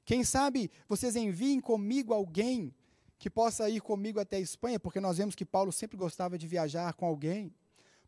Quem 0.05 0.25
sabe 0.25 0.71
vocês 0.89 1.17
enviem 1.17 1.61
comigo 1.61 2.13
alguém 2.13 2.75
que 3.19 3.31
possa 3.31 3.69
ir 3.69 3.81
comigo 3.81 4.19
até 4.19 4.37
a 4.37 4.41
Espanha, 4.41 4.81
porque 4.81 5.01
nós 5.01 5.19
vemos 5.19 5.35
que 5.35 5.45
Paulo 5.45 5.71
sempre 5.73 5.97
gostava 5.97 6.39
de 6.39 6.47
viajar 6.47 6.93
com 6.95 7.07
alguém. 7.07 7.55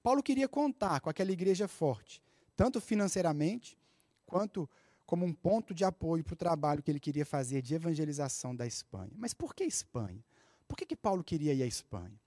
Paulo 0.02 0.22
queria 0.22 0.48
contar 0.48 1.00
com 1.00 1.08
aquela 1.08 1.30
igreja 1.30 1.68
forte, 1.68 2.20
tanto 2.56 2.80
financeiramente, 2.80 3.78
quanto 4.26 4.68
como 5.06 5.26
um 5.26 5.32
ponto 5.32 5.74
de 5.74 5.84
apoio 5.84 6.24
para 6.24 6.32
o 6.32 6.36
trabalho 6.36 6.82
que 6.82 6.90
ele 6.90 6.98
queria 6.98 7.26
fazer 7.26 7.60
de 7.60 7.74
evangelização 7.74 8.56
da 8.56 8.66
Espanha. 8.66 9.12
Mas 9.14 9.34
por 9.34 9.54
que 9.54 9.64
Espanha? 9.64 10.24
Por 10.72 10.78
que, 10.78 10.86
que 10.86 10.96
Paulo 10.96 11.22
queria 11.22 11.52
ir 11.52 11.62
à 11.62 11.66
Espanha? 11.66 12.18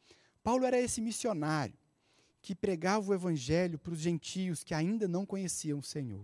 Paulo 0.44 0.66
era 0.66 0.80
esse 0.80 1.02
missionário 1.02 1.74
que 2.44 2.54
pregava 2.54 3.10
o 3.10 3.12
evangelho 3.12 3.80
para 3.80 3.92
os 3.92 4.00
gentios 4.00 4.64
que 4.64 4.75
ainda 4.75 5.08
não 5.08 5.25
conheciam 5.25 5.80
o 5.80 5.82
Senhor. 5.82 6.24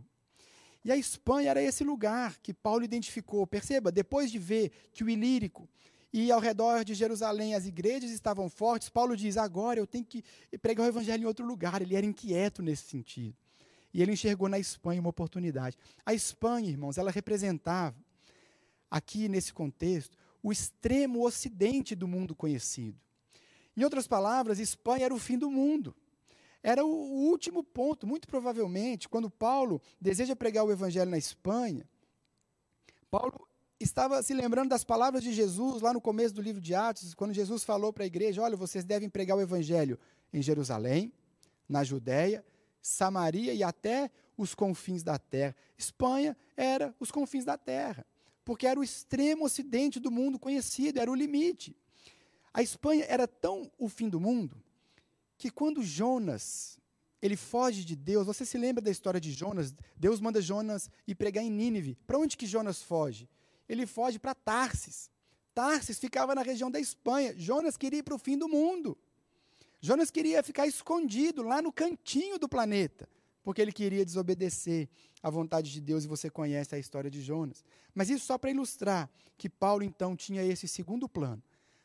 E 0.86 0.92
a 0.92 0.96
Espanha 0.96 1.50
era 1.50 1.60
esse 1.60 1.84
lugar 1.84 2.38
que 2.38 2.54
Paulo 2.54 2.84
identificou. 2.84 3.48
Perceba, 3.48 3.92
depois 3.92 4.32
de 4.32 4.38
ver 4.38 4.72
que 4.94 5.04
o 5.04 5.10
Ilírico 5.10 5.68
e 6.14 6.32
ao 6.32 6.40
redor 6.40 6.86
de 6.86 6.94
Jerusalém 6.94 7.56
as 7.56 7.66
igrejas 7.66 8.12
estavam 8.12 8.48
fortes, 8.52 8.88
Paulo 8.88 9.18
diz: 9.18 9.36
agora 9.36 9.80
eu 9.80 9.88
tenho 9.88 10.06
que 10.06 10.24
pregar 10.62 10.86
o 10.86 10.90
evangelho 10.90 11.24
em 11.24 11.26
outro 11.26 11.44
lugar. 11.44 11.82
Ele 11.82 11.96
era 11.96 12.06
inquieto 12.06 12.62
nesse 12.62 12.84
sentido. 12.84 13.36
E 13.92 14.00
ele 14.00 14.12
enxergou 14.12 14.48
na 14.48 14.60
Espanha 14.60 15.02
uma 15.02 15.10
oportunidade. 15.10 15.76
A 16.06 16.14
Espanha, 16.14 16.70
irmãos, 16.70 17.00
ela 17.00 17.10
representava, 17.10 17.98
aqui 18.92 19.28
nesse 19.28 19.52
contexto, 19.52 20.16
o 20.42 20.52
extremo 20.52 21.26
ocidente 21.26 21.96
do 21.96 22.08
mundo 22.08 22.36
conhecido. 22.36 23.00
Em 23.76 23.84
outras 23.84 24.08
palavras, 24.08 24.60
Espanha 24.60 25.06
era 25.06 25.14
o 25.14 25.20
fim 25.20 25.38
do 25.38 25.50
mundo. 25.50 25.96
Era 26.64 26.86
o 26.86 26.90
último 26.90 27.64
ponto, 27.64 28.06
muito 28.06 28.28
provavelmente, 28.28 29.10
quando 29.10 29.30
Paulo 29.30 29.82
deseja 30.00 30.36
pregar 30.36 30.64
o 30.64 30.72
evangelho 30.72 31.10
na 31.10 31.18
Espanha, 31.18 31.90
Paulo 33.10 33.48
estava 33.80 34.22
se 34.22 34.34
lembrando 34.34 34.70
das 34.70 34.84
palavras 34.84 35.24
de 35.24 35.34
Jesus 35.34 35.82
lá 35.82 35.92
no 35.92 36.00
começo 36.00 36.36
do 36.36 36.42
livro 36.42 36.62
de 36.62 36.76
Atos, 36.76 37.16
quando 37.16 37.34
Jesus 37.34 37.64
falou 37.64 37.92
para 37.92 38.04
a 38.04 38.08
igreja: 38.08 38.42
olha, 38.42 38.56
vocês 38.56 38.86
devem 38.86 39.10
pregar 39.10 39.36
o 39.38 39.42
evangelho 39.42 40.00
em 40.32 40.42
Jerusalém, 40.42 41.12
na 41.68 41.84
Judéia, 41.84 42.46
Samaria 42.82 43.54
e 43.54 43.64
até 43.64 44.12
os 44.38 44.54
confins 44.54 45.04
da 45.04 45.18
terra. 45.18 45.56
Espanha 45.78 46.38
era 46.56 46.96
os 47.00 47.12
confins 47.12 47.44
da 47.44 47.58
terra, 47.58 48.06
porque 48.52 48.68
era 48.68 48.78
o 48.78 48.84
extremo 48.84 49.46
ocidente 49.46 49.98
do 49.98 50.12
mundo 50.12 50.38
conhecido, 50.38 51.00
era 51.00 51.10
o 51.10 51.16
limite. 51.16 51.74
A 52.54 52.62
Espanha 52.62 53.06
era 53.08 53.26
tão 53.26 53.72
o 53.78 53.88
fim 53.88 54.10
do 54.10 54.20
mundo 54.20 54.62
que 55.38 55.50
quando 55.50 55.82
Jonas 55.82 56.78
ele 57.22 57.38
foge 57.38 57.86
de 57.86 57.96
Deus, 57.96 58.28
você 58.28 58.46
se 58.46 58.58
lembra 58.58 58.82
da 58.82 58.92
história 58.92 59.22
de 59.22 59.32
Jonas? 59.32 59.74
Deus 59.96 60.20
manda 60.20 60.42
Jonas 60.42 60.90
ir 61.08 61.16
pregar 61.16 61.46
em 61.46 61.50
Nínive. 61.50 61.98
Para 62.06 62.20
onde 62.20 62.36
que 62.36 62.46
Jonas 62.46 62.82
foge? 62.82 63.30
Ele 63.70 63.86
foge 63.86 64.20
para 64.20 64.36
Tarsis. 64.36 65.10
Tarsis 65.54 65.98
ficava 65.98 66.36
na 66.36 66.42
região 66.42 66.70
da 66.70 66.78
Espanha. 66.78 67.34
Jonas 67.38 67.78
queria 67.78 68.00
ir 68.00 68.04
para 68.04 68.16
o 68.16 68.20
fim 68.20 68.38
do 68.38 68.50
mundo. 68.50 68.98
Jonas 69.80 70.12
queria 70.12 70.44
ficar 70.44 70.68
escondido 70.68 71.42
lá 71.42 71.62
no 71.62 71.72
cantinho 71.72 72.38
do 72.38 72.50
planeta, 72.50 73.08
porque 73.44 73.62
ele 73.62 73.72
queria 73.72 74.04
desobedecer 74.04 74.90
à 75.22 75.30
vontade 75.30 75.72
de 75.72 75.80
Deus, 75.80 76.04
e 76.04 76.08
você 76.08 76.30
conhece 76.30 76.76
a 76.76 76.80
história 76.80 77.10
de 77.10 77.22
Jonas. 77.22 77.64
Mas 77.94 78.10
isso 78.10 78.26
só 78.26 78.38
para 78.38 78.52
ilustrar 78.52 79.10
que 79.38 79.50
Paulo 79.50 79.84
então 79.84 80.16
tinha 80.16 80.44
esse 80.44 80.68
segundo 80.68 81.08
plano. 81.08 81.42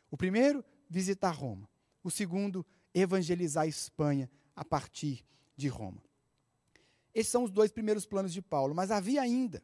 O 0.09 0.17
primeiro, 0.17 0.63
visitar 0.89 1.31
Roma. 1.31 1.69
O 2.03 2.09
segundo, 2.09 2.65
evangelizar 2.93 3.63
a 3.63 3.67
Espanha 3.67 4.29
a 4.55 4.63
partir 4.63 5.25
de 5.55 5.67
Roma. 5.67 6.01
Esses 7.13 7.31
são 7.31 7.43
os 7.43 7.51
dois 7.51 7.71
primeiros 7.71 8.05
planos 8.05 8.31
de 8.31 8.41
Paulo, 8.41 8.73
mas 8.73 8.91
havia 8.91 9.21
ainda 9.21 9.61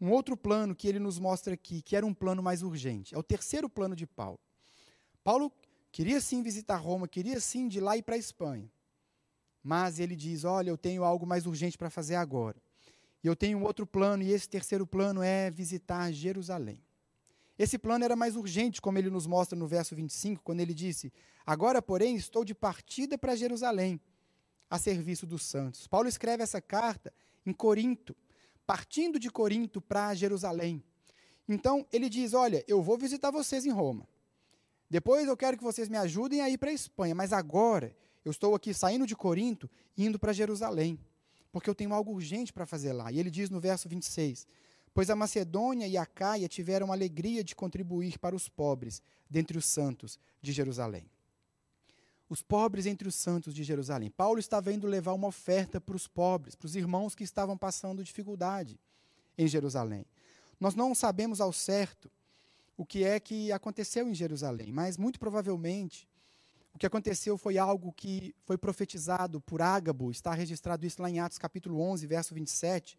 um 0.00 0.10
outro 0.10 0.36
plano 0.36 0.74
que 0.74 0.88
ele 0.88 0.98
nos 0.98 1.18
mostra 1.18 1.54
aqui, 1.54 1.82
que 1.82 1.94
era 1.94 2.04
um 2.04 2.14
plano 2.14 2.42
mais 2.42 2.62
urgente. 2.62 3.14
É 3.14 3.18
o 3.18 3.22
terceiro 3.22 3.68
plano 3.68 3.94
de 3.94 4.06
Paulo. 4.06 4.38
Paulo 5.22 5.52
Queria 5.92 6.22
sim 6.22 6.42
visitar 6.42 6.76
Roma, 6.76 7.06
queria 7.06 7.38
sim 7.38 7.68
de 7.68 7.78
lá 7.78 7.98
ir 7.98 8.02
para 8.02 8.14
a 8.14 8.18
Espanha. 8.18 8.72
Mas 9.62 10.00
ele 10.00 10.16
diz: 10.16 10.42
Olha, 10.42 10.70
eu 10.70 10.78
tenho 10.78 11.04
algo 11.04 11.26
mais 11.26 11.44
urgente 11.44 11.76
para 11.76 11.90
fazer 11.90 12.14
agora. 12.14 12.60
E 13.22 13.26
eu 13.26 13.36
tenho 13.36 13.62
outro 13.62 13.86
plano, 13.86 14.22
e 14.22 14.32
esse 14.32 14.48
terceiro 14.48 14.86
plano 14.86 15.22
é 15.22 15.50
visitar 15.50 16.10
Jerusalém. 16.10 16.82
Esse 17.58 17.78
plano 17.78 18.04
era 18.04 18.16
mais 18.16 18.34
urgente, 18.34 18.80
como 18.80 18.98
ele 18.98 19.10
nos 19.10 19.26
mostra 19.26 19.56
no 19.56 19.66
verso 19.66 19.94
25, 19.94 20.42
quando 20.42 20.60
ele 20.60 20.74
disse: 20.74 21.12
Agora, 21.46 21.80
porém, 21.80 22.16
estou 22.16 22.44
de 22.44 22.54
partida 22.54 23.16
para 23.16 23.36
Jerusalém, 23.36 24.00
a 24.68 24.78
serviço 24.78 25.26
dos 25.26 25.44
santos. 25.44 25.86
Paulo 25.86 26.08
escreve 26.08 26.42
essa 26.42 26.60
carta 26.60 27.12
em 27.46 27.52
Corinto, 27.52 28.16
partindo 28.66 29.18
de 29.18 29.30
Corinto 29.30 29.80
para 29.80 30.14
Jerusalém. 30.14 30.82
Então, 31.48 31.86
ele 31.92 32.08
diz: 32.08 32.34
Olha, 32.34 32.64
eu 32.66 32.82
vou 32.82 32.98
visitar 32.98 33.30
vocês 33.30 33.64
em 33.64 33.70
Roma. 33.70 34.08
Depois 34.90 35.26
eu 35.26 35.36
quero 35.36 35.56
que 35.56 35.64
vocês 35.64 35.88
me 35.88 35.96
ajudem 35.96 36.40
a 36.40 36.50
ir 36.50 36.58
para 36.58 36.70
a 36.70 36.74
Espanha, 36.74 37.14
mas 37.14 37.32
agora 37.32 37.96
eu 38.24 38.30
estou 38.30 38.54
aqui 38.54 38.74
saindo 38.74 39.06
de 39.06 39.16
Corinto 39.16 39.70
indo 39.96 40.18
para 40.18 40.32
Jerusalém, 40.32 40.98
porque 41.52 41.68
eu 41.68 41.74
tenho 41.74 41.92
algo 41.92 42.12
urgente 42.12 42.52
para 42.52 42.66
fazer 42.66 42.92
lá. 42.92 43.12
E 43.12 43.20
ele 43.20 43.30
diz 43.30 43.50
no 43.50 43.60
verso 43.60 43.88
26: 43.88 44.46
Pois 44.94 45.10
a 45.10 45.14
Macedônia 45.14 45.86
e 45.86 45.96
a 45.96 46.06
Caia 46.06 46.48
tiveram 46.48 46.90
alegria 46.90 47.44
de 47.44 47.54
contribuir 47.54 48.18
para 48.18 48.34
os 48.34 48.48
pobres 48.48 49.02
dentre 49.28 49.56
os 49.58 49.66
santos 49.66 50.18
de 50.40 50.50
Jerusalém. 50.50 51.08
Os 52.28 52.42
pobres 52.42 52.86
entre 52.86 53.06
os 53.06 53.14
santos 53.14 53.54
de 53.54 53.62
Jerusalém. 53.62 54.10
Paulo 54.10 54.38
estava 54.38 54.72
indo 54.72 54.86
levar 54.86 55.12
uma 55.12 55.28
oferta 55.28 55.78
para 55.78 55.94
os 55.94 56.08
pobres, 56.08 56.54
para 56.54 56.66
os 56.66 56.74
irmãos 56.74 57.14
que 57.14 57.22
estavam 57.22 57.58
passando 57.58 58.02
dificuldade 58.02 58.80
em 59.36 59.46
Jerusalém. 59.46 60.06
Nós 60.58 60.74
não 60.74 60.94
sabemos 60.94 61.40
ao 61.40 61.52
certo 61.52 62.10
o 62.76 62.86
que 62.86 63.04
é 63.04 63.20
que 63.20 63.52
aconteceu 63.52 64.08
em 64.08 64.14
Jerusalém, 64.14 64.72
mas 64.72 64.96
muito 64.96 65.18
provavelmente 65.18 66.08
o 66.74 66.78
que 66.78 66.86
aconteceu 66.86 67.36
foi 67.36 67.58
algo 67.58 67.92
que 67.92 68.34
foi 68.44 68.56
profetizado 68.56 69.40
por 69.40 69.60
Ágabo, 69.60 70.10
está 70.10 70.32
registrado 70.32 70.86
isso 70.86 71.02
lá 71.02 71.10
em 71.10 71.20
Atos 71.20 71.38
capítulo 71.38 71.80
11, 71.80 72.06
verso 72.06 72.34
27, 72.34 72.98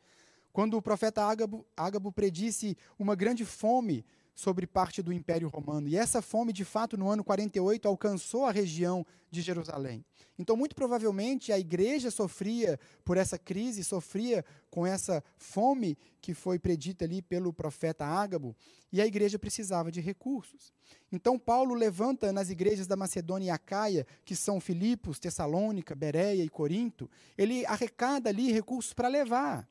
quando 0.51 0.77
o 0.77 0.82
profeta 0.82 1.24
Ágabo, 1.24 1.65
Ágabo 1.75 2.12
predisse 2.12 2.77
uma 2.98 3.15
grande 3.15 3.44
fome 3.44 4.06
sobre 4.36 4.66
parte 4.66 5.02
do 5.02 5.13
Império 5.13 5.48
Romano. 5.48 5.88
E 5.88 5.96
essa 5.96 6.22
fome, 6.22 6.52
de 6.52 6.66
fato, 6.66 6.98
no 6.98 7.10
ano 7.10 7.24
48, 7.24 7.88
alcançou 7.88 8.46
a 8.46 8.52
região 8.52 9.06
de 9.30 9.42
Jerusalém. 9.42 10.04
Então, 10.38 10.58
muito 10.58 10.75
provavelmente, 10.75 11.52
a 11.52 11.60
igreja 11.60 12.10
sofria 12.10 12.80
por 13.06 13.18
essa 13.18 13.38
crise, 13.38 13.84
sofria 13.84 14.44
com 14.70 14.86
essa 14.86 15.24
fome 15.38 15.98
que 16.22 16.34
foi 16.34 16.58
predita 16.58 17.06
ali 17.06 17.22
pelo 17.22 17.54
profeta 17.54 18.06
Ágabo, 18.06 18.56
e 18.92 19.02
a 19.02 19.06
igreja 19.06 19.38
precisava 19.38 19.92
de 19.92 20.02
recursos. 20.02 20.74
Então, 21.12 21.38
Paulo 21.38 21.75
levanta 21.75 22.32
nas 22.32 22.50
igrejas 22.50 22.88
da 22.88 22.96
Macedônia 22.96 23.48
e 23.48 23.50
Acaia, 23.52 24.08
que 24.25 24.36
são 24.36 24.60
Filipos, 24.60 25.20
Tessalônica, 25.20 25.94
Bereia 25.94 26.44
e 26.44 26.50
Corinto, 26.50 27.10
ele 27.38 27.66
arrecada 27.66 28.30
ali 28.30 28.52
recursos 28.52 28.94
para 28.94 29.08
levar 29.08 29.68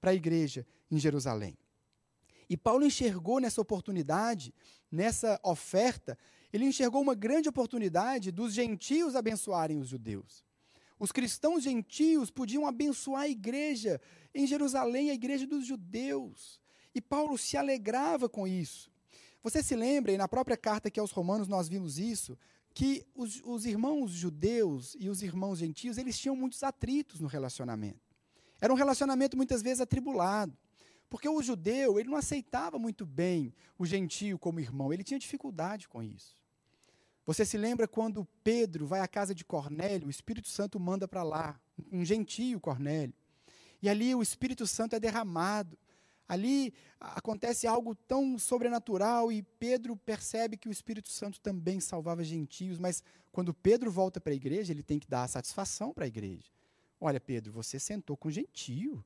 para 0.00 0.12
a 0.12 0.14
igreja 0.14 0.66
em 0.90 0.98
Jerusalém. 0.98 1.56
E 2.48 2.56
Paulo 2.56 2.84
enxergou 2.84 3.40
nessa 3.40 3.60
oportunidade, 3.60 4.54
nessa 4.90 5.40
oferta, 5.42 6.18
ele 6.52 6.66
enxergou 6.66 7.02
uma 7.02 7.14
grande 7.14 7.48
oportunidade 7.48 8.30
dos 8.30 8.52
gentios 8.52 9.16
abençoarem 9.16 9.78
os 9.78 9.88
judeus. 9.88 10.44
Os 10.98 11.10
cristãos 11.10 11.64
gentios 11.64 12.30
podiam 12.30 12.66
abençoar 12.66 13.22
a 13.22 13.28
igreja 13.28 14.00
em 14.34 14.46
Jerusalém, 14.46 15.10
a 15.10 15.14
igreja 15.14 15.46
dos 15.46 15.66
judeus. 15.66 16.60
E 16.94 17.00
Paulo 17.00 17.36
se 17.36 17.56
alegrava 17.56 18.28
com 18.28 18.46
isso. 18.46 18.90
Você 19.42 19.62
se 19.62 19.74
lembra, 19.74 20.12
e 20.12 20.16
na 20.16 20.28
própria 20.28 20.56
carta 20.56 20.90
que 20.90 21.00
aos 21.00 21.10
Romanos 21.10 21.48
nós 21.48 21.68
vimos 21.68 21.98
isso, 21.98 22.38
que 22.72 23.06
os, 23.14 23.42
os 23.44 23.66
irmãos 23.66 24.10
judeus 24.10 24.96
e 24.98 25.08
os 25.08 25.22
irmãos 25.22 25.58
gentios, 25.58 25.98
eles 25.98 26.18
tinham 26.18 26.34
muitos 26.34 26.62
atritos 26.62 27.20
no 27.20 27.28
relacionamento. 27.28 28.00
Era 28.60 28.72
um 28.72 28.76
relacionamento 28.76 29.36
muitas 29.36 29.60
vezes 29.60 29.80
atribulado. 29.80 30.56
Porque 31.08 31.28
o 31.28 31.42
judeu, 31.42 31.98
ele 31.98 32.08
não 32.08 32.16
aceitava 32.16 32.78
muito 32.78 33.06
bem 33.06 33.54
o 33.78 33.86
gentio 33.86 34.38
como 34.38 34.60
irmão, 34.60 34.92
ele 34.92 35.04
tinha 35.04 35.18
dificuldade 35.18 35.88
com 35.88 36.02
isso. 36.02 36.42
Você 37.26 37.44
se 37.44 37.56
lembra 37.56 37.88
quando 37.88 38.26
Pedro 38.42 38.86
vai 38.86 39.00
à 39.00 39.08
casa 39.08 39.34
de 39.34 39.44
Cornélio, 39.44 40.08
o 40.08 40.10
Espírito 40.10 40.48
Santo 40.48 40.78
manda 40.78 41.08
para 41.08 41.22
lá, 41.22 41.58
um 41.90 42.04
gentio 42.04 42.60
Cornélio. 42.60 43.14
E 43.80 43.88
ali 43.88 44.14
o 44.14 44.22
Espírito 44.22 44.66
Santo 44.66 44.96
é 44.96 45.00
derramado. 45.00 45.78
Ali 46.26 46.72
acontece 46.98 47.66
algo 47.66 47.94
tão 47.94 48.38
sobrenatural 48.38 49.30
e 49.30 49.42
Pedro 49.42 49.94
percebe 49.94 50.56
que 50.56 50.68
o 50.68 50.72
Espírito 50.72 51.10
Santo 51.10 51.38
também 51.38 51.80
salvava 51.80 52.24
gentios, 52.24 52.78
mas 52.78 53.02
quando 53.30 53.52
Pedro 53.52 53.90
volta 53.90 54.20
para 54.20 54.32
a 54.32 54.36
igreja, 54.36 54.72
ele 54.72 54.82
tem 54.82 54.98
que 54.98 55.08
dar 55.08 55.24
a 55.24 55.28
satisfação 55.28 55.92
para 55.92 56.04
a 56.04 56.08
igreja. 56.08 56.50
Olha, 57.00 57.20
Pedro, 57.20 57.52
você 57.52 57.78
sentou 57.78 58.16
com 58.16 58.30
gentio. 58.30 59.04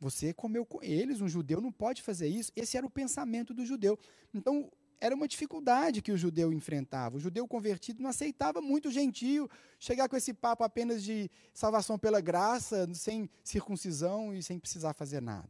Você 0.00 0.32
comeu 0.32 0.64
com 0.64 0.82
eles, 0.82 1.20
um 1.20 1.28
judeu 1.28 1.60
não 1.60 1.70
pode 1.70 2.02
fazer 2.02 2.26
isso. 2.26 2.50
Esse 2.56 2.76
era 2.76 2.86
o 2.86 2.90
pensamento 2.90 3.52
do 3.52 3.66
judeu. 3.66 3.98
Então, 4.32 4.70
era 4.98 5.14
uma 5.14 5.28
dificuldade 5.28 6.02
que 6.02 6.12
o 6.12 6.16
judeu 6.16 6.52
enfrentava. 6.52 7.16
O 7.16 7.20
judeu 7.20 7.46
convertido 7.46 8.02
não 8.02 8.10
aceitava 8.10 8.60
muito 8.60 8.88
o 8.88 8.92
gentio 8.92 9.48
chegar 9.78 10.08
com 10.08 10.16
esse 10.16 10.34
papo 10.34 10.64
apenas 10.64 11.02
de 11.02 11.30
salvação 11.54 11.98
pela 11.98 12.20
graça, 12.20 12.88
sem 12.94 13.28
circuncisão 13.44 14.34
e 14.34 14.42
sem 14.42 14.58
precisar 14.58 14.92
fazer 14.94 15.20
nada. 15.20 15.48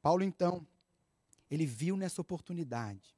Paulo, 0.00 0.22
então, 0.22 0.66
ele 1.50 1.66
viu 1.66 1.96
nessa 1.96 2.20
oportunidade 2.20 3.16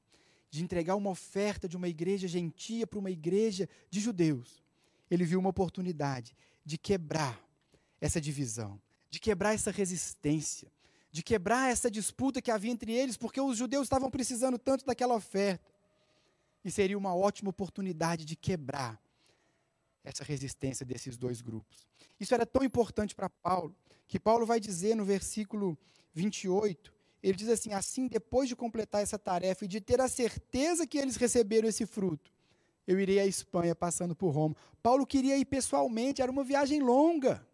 de 0.49 0.63
entregar 0.63 0.95
uma 0.95 1.09
oferta 1.09 1.67
de 1.67 1.77
uma 1.77 1.87
igreja 1.87 2.27
gentia 2.27 2.85
para 2.85 2.99
uma 2.99 3.09
igreja 3.09 3.69
de 3.89 3.99
judeus. 3.99 4.61
Ele 5.09 5.23
viu 5.23 5.39
uma 5.39 5.49
oportunidade 5.49 6.35
de 6.63 6.77
quebrar 6.77 7.41
essa 7.99 8.19
divisão, 8.19 8.79
de 9.11 9.19
quebrar 9.19 9.53
essa 9.53 9.69
resistência, 9.69 10.71
de 11.11 11.21
quebrar 11.21 11.69
essa 11.69 11.91
disputa 11.91 12.41
que 12.41 12.49
havia 12.49 12.71
entre 12.71 12.93
eles, 12.93 13.17
porque 13.17 13.39
os 13.39 13.57
judeus 13.57 13.83
estavam 13.83 14.09
precisando 14.09 14.57
tanto 14.57 14.85
daquela 14.85 15.13
oferta. 15.13 15.69
E 16.63 16.71
seria 16.71 16.97
uma 16.97 17.13
ótima 17.13 17.49
oportunidade 17.49 18.23
de 18.23 18.35
quebrar 18.35 18.99
essa 20.03 20.23
resistência 20.23 20.85
desses 20.85 21.17
dois 21.17 21.41
grupos. 21.41 21.85
Isso 22.19 22.33
era 22.33 22.45
tão 22.45 22.63
importante 22.63 23.13
para 23.13 23.29
Paulo, 23.29 23.75
que 24.07 24.19
Paulo 24.19 24.45
vai 24.45 24.59
dizer 24.59 24.95
no 24.95 25.03
versículo 25.03 25.77
28, 26.13 26.93
ele 27.21 27.37
diz 27.37 27.49
assim: 27.49 27.73
assim, 27.73 28.07
depois 28.07 28.47
de 28.47 28.55
completar 28.55 29.01
essa 29.01 29.19
tarefa 29.19 29.65
e 29.65 29.67
de 29.67 29.81
ter 29.81 29.99
a 30.01 30.07
certeza 30.07 30.87
que 30.87 30.97
eles 30.97 31.15
receberam 31.15 31.67
esse 31.67 31.85
fruto, 31.85 32.31
eu 32.87 32.99
irei 32.99 33.19
à 33.19 33.25
Espanha 33.25 33.75
passando 33.75 34.15
por 34.15 34.29
Roma. 34.29 34.55
Paulo 34.81 35.05
queria 35.05 35.37
ir 35.37 35.45
pessoalmente, 35.45 36.21
era 36.21 36.31
uma 36.31 36.43
viagem 36.43 36.81
longa. 36.81 37.45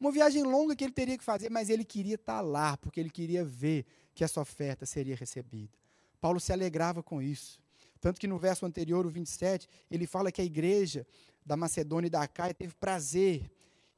Uma 0.00 0.10
viagem 0.10 0.42
longa 0.42 0.74
que 0.74 0.82
ele 0.82 0.92
teria 0.92 1.18
que 1.18 1.22
fazer, 1.22 1.50
mas 1.50 1.68
ele 1.68 1.84
queria 1.84 2.14
estar 2.14 2.40
lá, 2.40 2.76
porque 2.78 2.98
ele 2.98 3.10
queria 3.10 3.44
ver 3.44 3.84
que 4.14 4.24
essa 4.24 4.40
oferta 4.40 4.86
seria 4.86 5.14
recebida. 5.14 5.78
Paulo 6.20 6.40
se 6.40 6.52
alegrava 6.52 7.02
com 7.02 7.20
isso. 7.20 7.60
Tanto 8.00 8.18
que 8.18 8.26
no 8.26 8.38
verso 8.38 8.64
anterior, 8.64 9.04
o 9.04 9.10
27, 9.10 9.68
ele 9.90 10.06
fala 10.06 10.32
que 10.32 10.40
a 10.40 10.44
igreja 10.44 11.06
da 11.44 11.56
Macedônia 11.56 12.06
e 12.06 12.10
da 12.10 12.26
Caia 12.26 12.54
teve 12.54 12.74
prazer 12.74 13.50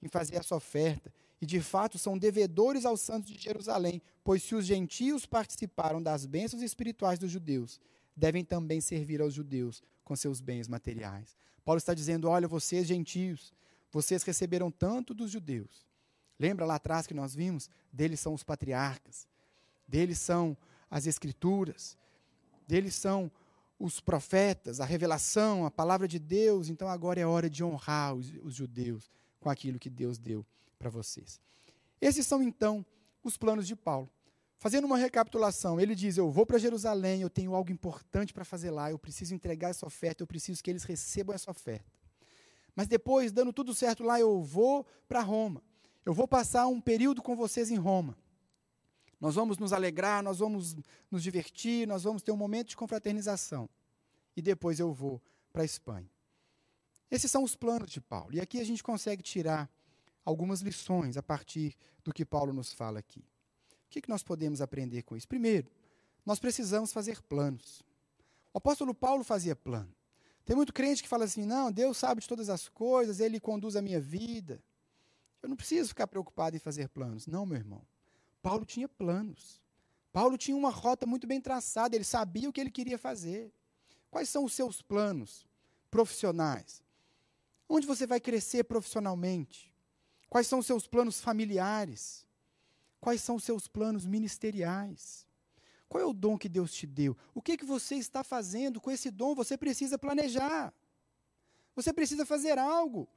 em 0.03 0.09
fazer 0.09 0.37
essa 0.37 0.57
oferta. 0.57 1.13
E 1.41 1.47
de 1.47 1.61
fato 1.61 1.99
são 1.99 2.19
devedores 2.19 2.85
aos 2.85 3.01
santos 3.01 3.31
de 3.31 3.41
Jerusalém, 3.41 4.03
pois 4.25 4.43
se 4.43 4.55
os 4.55 4.65
gentios 4.67 5.25
participaram 5.25 6.03
das 6.03 6.27
bênçãos 6.27 6.63
espirituais 6.63 7.19
dos 7.19 7.31
judeus, 7.31 7.81
devem 8.17 8.45
também 8.45 8.81
servir 8.81 9.21
aos 9.21 9.35
judeus 9.35 9.83
com 10.05 10.17
seus 10.17 10.41
bens 10.41 10.67
materiais. 10.67 11.37
Paulo 11.65 11.79
está 11.79 11.95
dizendo: 11.95 12.29
olha, 12.29 12.49
vocês 12.49 12.87
gentios, 12.87 13.53
vocês 13.91 14.23
receberam 14.23 14.71
tanto 14.71 15.15
dos 15.15 15.31
judeus, 15.31 15.87
Lembra 16.39 16.65
lá 16.65 16.77
atrás 16.77 17.07
que 17.07 17.15
nós 17.15 17.35
vimos? 17.35 17.69
Deles 17.93 18.21
são 18.21 18.35
os 18.35 18.43
patriarcas, 18.43 19.27
deles 19.87 20.19
são 20.19 20.57
as 20.91 21.07
escrituras, 21.07 21.97
deles 22.67 22.95
são 22.95 23.31
os 23.79 24.01
profetas, 24.01 24.81
a 24.81 24.85
revelação, 24.85 25.67
a 25.67 25.71
palavra 25.71 26.07
de 26.07 26.19
Deus. 26.19 26.69
Então 26.69 26.89
agora 26.89 27.21
é 27.21 27.27
hora 27.27 27.51
de 27.51 27.65
honrar 27.65 28.15
os, 28.15 28.33
os 28.43 28.55
judeus 28.55 29.11
com 29.41 29.51
aquilo 29.51 29.79
que 29.79 29.91
Deus 29.91 30.19
deu 30.19 30.47
para 30.79 30.89
vocês. 30.89 31.41
Esses 32.01 32.27
são 32.27 32.43
então 32.43 32.85
os 33.23 33.37
planos 33.37 33.67
de 33.67 33.77
Paulo. 33.77 34.11
Fazendo 34.59 34.85
uma 34.85 34.97
recapitulação, 34.97 35.81
ele 35.81 35.95
diz: 35.95 36.17
Eu 36.17 36.31
vou 36.31 36.47
para 36.47 36.59
Jerusalém, 36.59 37.21
eu 37.21 37.29
tenho 37.29 37.55
algo 37.55 37.73
importante 37.73 38.33
para 38.33 38.45
fazer 38.45 38.71
lá, 38.71 38.91
eu 38.91 38.99
preciso 38.99 39.35
entregar 39.35 39.71
essa 39.71 39.85
oferta, 39.85 40.23
eu 40.23 40.27
preciso 40.27 40.63
que 40.63 40.71
eles 40.71 40.85
recebam 40.85 41.35
essa 41.35 41.51
oferta. 41.51 41.91
Mas 42.75 42.87
depois, 42.87 43.33
dando 43.33 43.53
tudo 43.53 43.75
certo 43.75 44.05
lá, 44.05 44.21
eu 44.21 44.41
vou 44.41 44.87
para 45.09 45.21
Roma. 45.21 45.61
Eu 46.05 46.13
vou 46.13 46.27
passar 46.27 46.67
um 46.67 46.81
período 46.81 47.23
com 47.23 47.37
vocês 47.37 47.71
em 47.71 47.77
Roma. 47.77 48.17
Nós 49.21 49.37
vamos 49.37 49.57
nos 49.59 49.73
alegrar, 49.73 50.23
nós 50.23 50.41
vamos 50.41 50.77
nos 51.11 51.23
divertir, 51.23 51.87
nós 51.87 52.03
vamos 52.03 52.23
ter 52.23 52.33
um 52.33 52.37
momento 52.37 52.69
de 52.69 52.77
confraternização. 52.77 53.69
E 54.37 54.43
depois 54.43 54.81
eu 54.81 54.93
vou 54.93 55.23
para 55.53 55.63
a 55.63 55.65
Espanha. 55.65 56.11
Esses 57.09 57.31
são 57.31 57.45
os 57.45 57.55
planos 57.55 57.91
de 57.91 58.01
Paulo. 58.01 58.35
E 58.35 58.41
aqui 58.41 58.59
a 58.59 58.65
gente 58.65 58.83
consegue 58.83 59.23
tirar 59.23 59.71
algumas 60.25 60.61
lições 60.61 61.17
a 61.17 61.23
partir 61.23 61.77
do 62.03 62.13
que 62.13 62.25
Paulo 62.25 62.53
nos 62.53 62.73
fala 62.73 62.99
aqui. 62.99 63.21
O 63.87 63.91
que, 63.91 64.01
que 64.01 64.09
nós 64.09 64.23
podemos 64.25 64.61
aprender 64.61 65.03
com 65.03 65.17
isso? 65.17 65.29
Primeiro, 65.29 65.71
nós 66.27 66.41
precisamos 66.41 66.93
fazer 66.93 67.23
planos. 67.23 67.83
O 68.53 68.59
apóstolo 68.59 68.95
Paulo 68.95 69.23
fazia 69.23 69.55
plano. 69.55 69.95
Tem 70.45 70.57
muito 70.57 70.73
crente 70.73 71.03
que 71.03 71.09
fala 71.09 71.25
assim: 71.25 71.45
não, 71.45 71.71
Deus 71.71 71.97
sabe 71.97 72.21
de 72.21 72.27
todas 72.27 72.49
as 72.49 72.69
coisas, 72.69 73.21
Ele 73.21 73.39
conduz 73.39 73.77
a 73.77 73.83
minha 73.83 74.01
vida. 74.01 74.61
Eu 75.43 75.49
não 75.49 75.57
preciso 75.57 75.89
ficar 75.89 76.07
preocupado 76.07 76.57
em 76.57 76.61
fazer 76.61 76.89
planos. 76.89 77.27
Não, 77.27 77.45
meu 77.45 77.59
irmão. 77.59 77.83
Paulo 78.41 78.65
tinha 78.65 78.89
planos. 78.89 79.61
Paulo 80.13 80.37
tinha 80.37 80.57
uma 80.57 80.71
rota 80.71 81.07
muito 81.07 81.27
bem 81.27 81.41
traçada, 81.41 81.97
ele 81.97 82.05
sabia 82.05 82.49
o 82.49 82.53
que 82.53 82.61
ele 82.61 82.71
queria 82.71 82.99
fazer. 82.99 83.53
Quais 84.11 84.29
são 84.29 84.45
os 84.45 84.53
seus 84.53 84.83
planos 84.83 85.47
profissionais? 85.91 86.83
Onde 87.69 87.87
você 87.87 88.07
vai 88.07 88.21
crescer 88.21 88.65
profissionalmente? 88.65 89.73
Quais 90.29 90.47
são 90.47 90.59
os 90.59 90.67
seus 90.67 90.87
planos 90.87 91.21
familiares? 91.21 92.27
Quais 93.01 93.23
são 93.23 93.37
os 93.37 93.45
seus 93.45 93.67
planos 93.67 94.05
ministeriais? 94.05 95.27
Qual 95.89 96.03
é 96.03 96.07
o 96.07 96.13
dom 96.13 96.39
que 96.39 96.49
Deus 96.49 96.73
te 96.73 96.87
deu? 96.87 97.17
O 97.35 97.41
que, 97.41 97.57
que 97.57 97.65
você 97.65 97.97
está 97.97 98.23
fazendo 98.23 98.81
com 98.81 98.91
esse 98.91 99.11
dom? 99.11 99.35
Você 99.35 99.57
precisa 99.57 99.99
planejar. 99.99 100.73
Você 101.75 101.93
precisa 101.93 102.27
fazer 102.27 102.59
algo. 102.59 103.09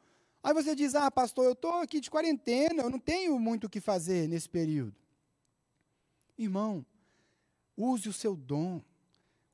Aí 0.45 0.53
você 0.53 0.75
diz: 0.75 0.93
Ah, 0.93 1.09
pastor, 1.09 1.43
eu 1.43 1.53
estou 1.53 1.71
aqui 1.79 1.99
de 1.99 2.11
quarentena, 2.11 2.83
eu 2.83 2.89
não 2.91 2.99
tenho 2.99 3.39
muito 3.39 3.63
o 3.63 3.69
que 3.69 3.81
fazer 3.81 4.29
nesse 4.29 4.47
período. 4.47 4.95
Irmão, 6.37 6.85
use 7.75 8.07
o 8.07 8.13
seu 8.13 8.35
dom. 8.35 8.79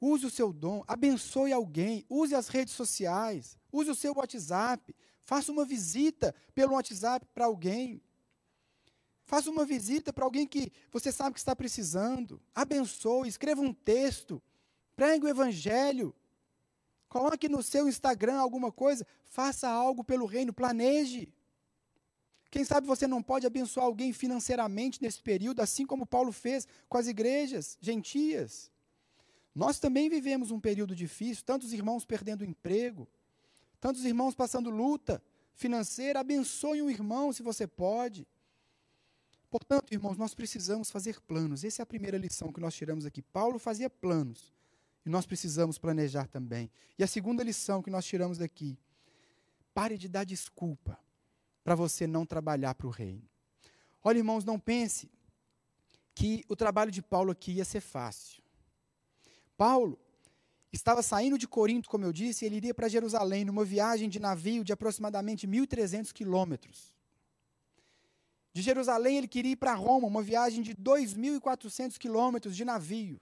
Use 0.02 0.26
o 0.26 0.30
seu 0.30 0.52
dom, 0.52 0.84
abençoe 0.88 1.54
alguém, 1.54 2.04
use 2.10 2.34
as 2.34 2.48
redes 2.48 2.74
sociais, 2.74 3.56
use 3.72 3.88
o 3.92 3.94
seu 3.94 4.16
WhatsApp, 4.16 4.96
faça 5.22 5.52
uma 5.52 5.64
visita 5.64 6.34
pelo 6.56 6.74
WhatsApp 6.74 7.26
para 7.36 7.46
alguém. 7.46 8.02
Faça 9.24 9.50
uma 9.50 9.64
visita 9.64 10.12
para 10.12 10.26
alguém 10.26 10.48
que 10.48 10.74
você 10.92 11.12
sabe 11.12 11.36
que 11.36 11.40
está 11.40 11.56
precisando. 11.56 12.42
Abençoe, 12.54 13.30
escreva 13.30 13.62
um 13.62 13.72
texto, 13.72 14.42
pregue 14.96 15.26
o 15.26 15.30
evangelho, 15.30 16.14
Coloque 17.12 17.50
no 17.50 17.62
seu 17.62 17.90
Instagram 17.90 18.40
alguma 18.40 18.72
coisa, 18.72 19.06
faça 19.26 19.68
algo 19.68 20.02
pelo 20.02 20.26
reino, 20.26 20.54
planeje. 20.54 21.28
Quem 22.50 22.64
sabe 22.64 22.88
você 22.88 23.06
não 23.06 23.22
pode 23.22 23.46
abençoar 23.46 23.86
alguém 23.86 24.14
financeiramente 24.14 25.02
nesse 25.02 25.22
período, 25.22 25.60
assim 25.60 25.86
como 25.86 26.06
Paulo 26.06 26.32
fez 26.32 26.66
com 26.88 26.98
as 26.98 27.08
igrejas 27.08 27.78
gentias. 27.82 28.72
Nós 29.54 29.78
também 29.78 30.08
vivemos 30.10 30.52
um 30.52 30.60
período 30.62 30.96
difícil, 30.96 31.44
tantos 31.44 31.74
irmãos 31.74 32.06
perdendo 32.06 32.46
emprego, 32.46 33.06
tantos 33.82 34.06
irmãos 34.06 34.34
passando 34.34 34.70
luta 34.70 35.22
financeira. 35.54 36.22
Abençoe 36.22 36.82
um 36.82 36.90
irmão 36.90 37.34
se 37.34 37.44
você 37.44 37.68
pode. 37.68 38.26
Portanto, 39.50 39.92
irmãos, 39.94 40.18
nós 40.18 40.34
precisamos 40.34 40.90
fazer 40.90 41.20
planos. 41.20 41.66
Essa 41.66 41.82
é 41.82 41.84
a 41.84 41.86
primeira 41.86 42.18
lição 42.18 42.54
que 42.54 42.62
nós 42.62 42.74
tiramos 42.74 43.06
aqui. 43.06 43.22
Paulo 43.22 43.60
fazia 43.60 43.90
planos. 43.90 44.61
E 45.06 45.10
nós 45.10 45.26
precisamos 45.26 45.78
planejar 45.78 46.28
também. 46.28 46.70
E 46.98 47.04
a 47.04 47.08
segunda 47.08 47.44
lição 47.44 47.82
que 47.82 47.90
nós 47.90 48.06
tiramos 48.06 48.38
daqui: 48.38 48.78
pare 49.74 49.98
de 49.98 50.08
dar 50.08 50.24
desculpa 50.24 51.00
para 51.64 51.76
você 51.76 52.06
não 52.08 52.26
trabalhar 52.26 52.76
para 52.76 52.88
o 52.88 52.92
reino. 52.92 53.28
Olha, 54.04 54.18
irmãos, 54.18 54.44
não 54.44 54.60
pense 54.60 55.12
que 56.14 56.44
o 56.48 56.56
trabalho 56.56 56.92
de 56.92 57.02
Paulo 57.02 57.32
aqui 57.32 57.54
ia 57.54 57.66
ser 57.66 57.82
fácil. 57.82 58.44
Paulo 59.58 60.00
estava 60.72 61.02
saindo 61.04 61.38
de 61.38 61.48
Corinto, 61.48 61.90
como 61.90 62.06
eu 62.06 62.14
disse, 62.14 62.44
e 62.44 62.48
ele 62.48 62.56
iria 62.58 62.74
para 62.74 62.88
Jerusalém 62.88 63.46
numa 63.46 63.64
viagem 63.64 64.10
de 64.10 64.20
navio 64.20 64.64
de 64.64 64.74
aproximadamente 64.74 65.48
1.300 65.48 66.12
quilômetros. 66.12 66.94
De 68.54 68.62
Jerusalém 68.62 69.18
ele 69.18 69.28
queria 69.28 69.52
ir 69.52 69.56
para 69.56 69.74
Roma, 69.74 70.08
uma 70.08 70.22
viagem 70.22 70.62
de 70.62 70.76
2.400 70.76 71.98
quilômetros 71.98 72.56
de 72.56 72.66
navio. 72.66 73.20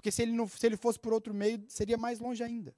Porque 0.00 0.10
se 0.10 0.22
ele, 0.22 0.32
não, 0.32 0.48
se 0.48 0.64
ele 0.64 0.78
fosse 0.78 0.98
por 0.98 1.12
outro 1.12 1.34
meio, 1.34 1.62
seria 1.68 1.98
mais 1.98 2.18
longe 2.18 2.42
ainda. 2.42 2.74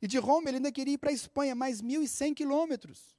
E 0.00 0.06
de 0.06 0.16
Roma 0.16 0.48
ele 0.48 0.56
ainda 0.56 0.72
queria 0.72 0.94
ir 0.94 0.98
para 0.98 1.10
a 1.10 1.12
Espanha, 1.12 1.54
mais 1.54 1.82
1.100 1.82 2.34
quilômetros. 2.34 3.14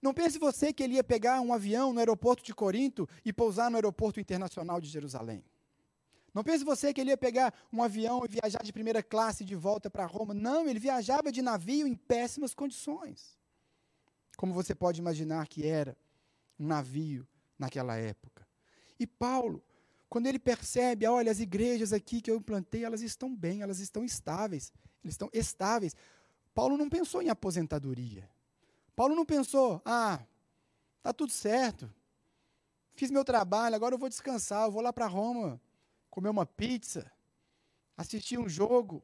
Não 0.00 0.14
pense 0.14 0.38
você 0.38 0.72
que 0.72 0.82
ele 0.82 0.94
ia 0.94 1.04
pegar 1.04 1.42
um 1.42 1.52
avião 1.52 1.92
no 1.92 1.98
aeroporto 1.98 2.42
de 2.42 2.54
Corinto 2.54 3.06
e 3.22 3.34
pousar 3.34 3.70
no 3.70 3.76
aeroporto 3.76 4.18
internacional 4.18 4.80
de 4.80 4.88
Jerusalém. 4.88 5.44
Não 6.32 6.42
pense 6.42 6.64
você 6.64 6.94
que 6.94 7.02
ele 7.02 7.10
ia 7.10 7.18
pegar 7.18 7.52
um 7.70 7.82
avião 7.82 8.24
e 8.24 8.28
viajar 8.28 8.62
de 8.62 8.72
primeira 8.72 9.02
classe 9.02 9.44
de 9.44 9.54
volta 9.54 9.90
para 9.90 10.06
Roma. 10.06 10.32
Não, 10.32 10.66
ele 10.66 10.78
viajava 10.78 11.30
de 11.30 11.42
navio 11.42 11.86
em 11.86 11.94
péssimas 11.94 12.54
condições. 12.54 13.38
Como 14.38 14.54
você 14.54 14.74
pode 14.74 15.00
imaginar 15.00 15.46
que 15.46 15.66
era 15.66 15.94
um 16.58 16.66
navio 16.66 17.28
naquela 17.58 17.94
época. 17.98 18.48
E 18.98 19.06
Paulo, 19.06 19.62
quando 20.10 20.26
ele 20.26 20.40
percebe, 20.40 21.06
olha, 21.06 21.30
as 21.30 21.38
igrejas 21.38 21.92
aqui 21.92 22.20
que 22.20 22.28
eu 22.28 22.36
implantei, 22.36 22.84
elas 22.84 23.00
estão 23.00 23.32
bem, 23.32 23.62
elas 23.62 23.78
estão 23.78 24.04
estáveis, 24.04 24.72
eles 25.04 25.14
estão 25.14 25.30
estáveis. 25.32 25.94
Paulo 26.52 26.76
não 26.76 26.88
pensou 26.88 27.22
em 27.22 27.28
aposentadoria. 27.28 28.28
Paulo 28.96 29.14
não 29.14 29.24
pensou, 29.24 29.80
ah, 29.84 30.20
tá 31.00 31.12
tudo 31.12 31.30
certo. 31.30 31.88
Fiz 32.92 33.08
meu 33.08 33.24
trabalho, 33.24 33.76
agora 33.76 33.94
eu 33.94 33.98
vou 33.98 34.08
descansar, 34.08 34.66
eu 34.66 34.72
vou 34.72 34.82
lá 34.82 34.92
para 34.92 35.06
Roma 35.06 35.60
comer 36.10 36.28
uma 36.28 36.44
pizza. 36.44 37.10
assistir 37.96 38.36
um 38.36 38.48
jogo 38.48 39.02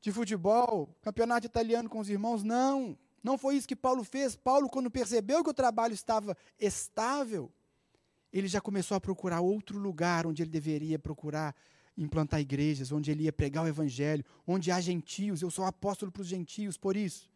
de 0.00 0.10
futebol, 0.10 0.92
campeonato 1.02 1.46
italiano 1.46 1.88
com 1.88 2.00
os 2.00 2.08
irmãos. 2.08 2.42
Não, 2.42 2.98
não 3.22 3.38
foi 3.38 3.56
isso 3.56 3.68
que 3.68 3.76
Paulo 3.76 4.02
fez. 4.02 4.34
Paulo, 4.34 4.68
quando 4.68 4.90
percebeu 4.90 5.44
que 5.44 5.50
o 5.50 5.54
trabalho 5.54 5.94
estava 5.94 6.36
estável, 6.58 7.48
ele 8.32 8.48
já 8.48 8.60
começou 8.60 8.96
a 8.96 9.00
procurar 9.00 9.40
outro 9.40 9.78
lugar 9.78 10.26
onde 10.26 10.42
ele 10.42 10.50
deveria 10.50 10.98
procurar 10.98 11.54
implantar 11.96 12.40
igrejas, 12.40 12.90
onde 12.90 13.10
ele 13.10 13.24
ia 13.24 13.32
pregar 13.32 13.64
o 13.64 13.68
evangelho, 13.68 14.24
onde 14.46 14.70
há 14.70 14.80
gentios. 14.80 15.42
Eu 15.42 15.50
sou 15.50 15.64
apóstolo 15.64 16.10
para 16.10 16.22
os 16.22 16.28
gentios, 16.28 16.76
por 16.76 16.96
isso. 16.96 17.30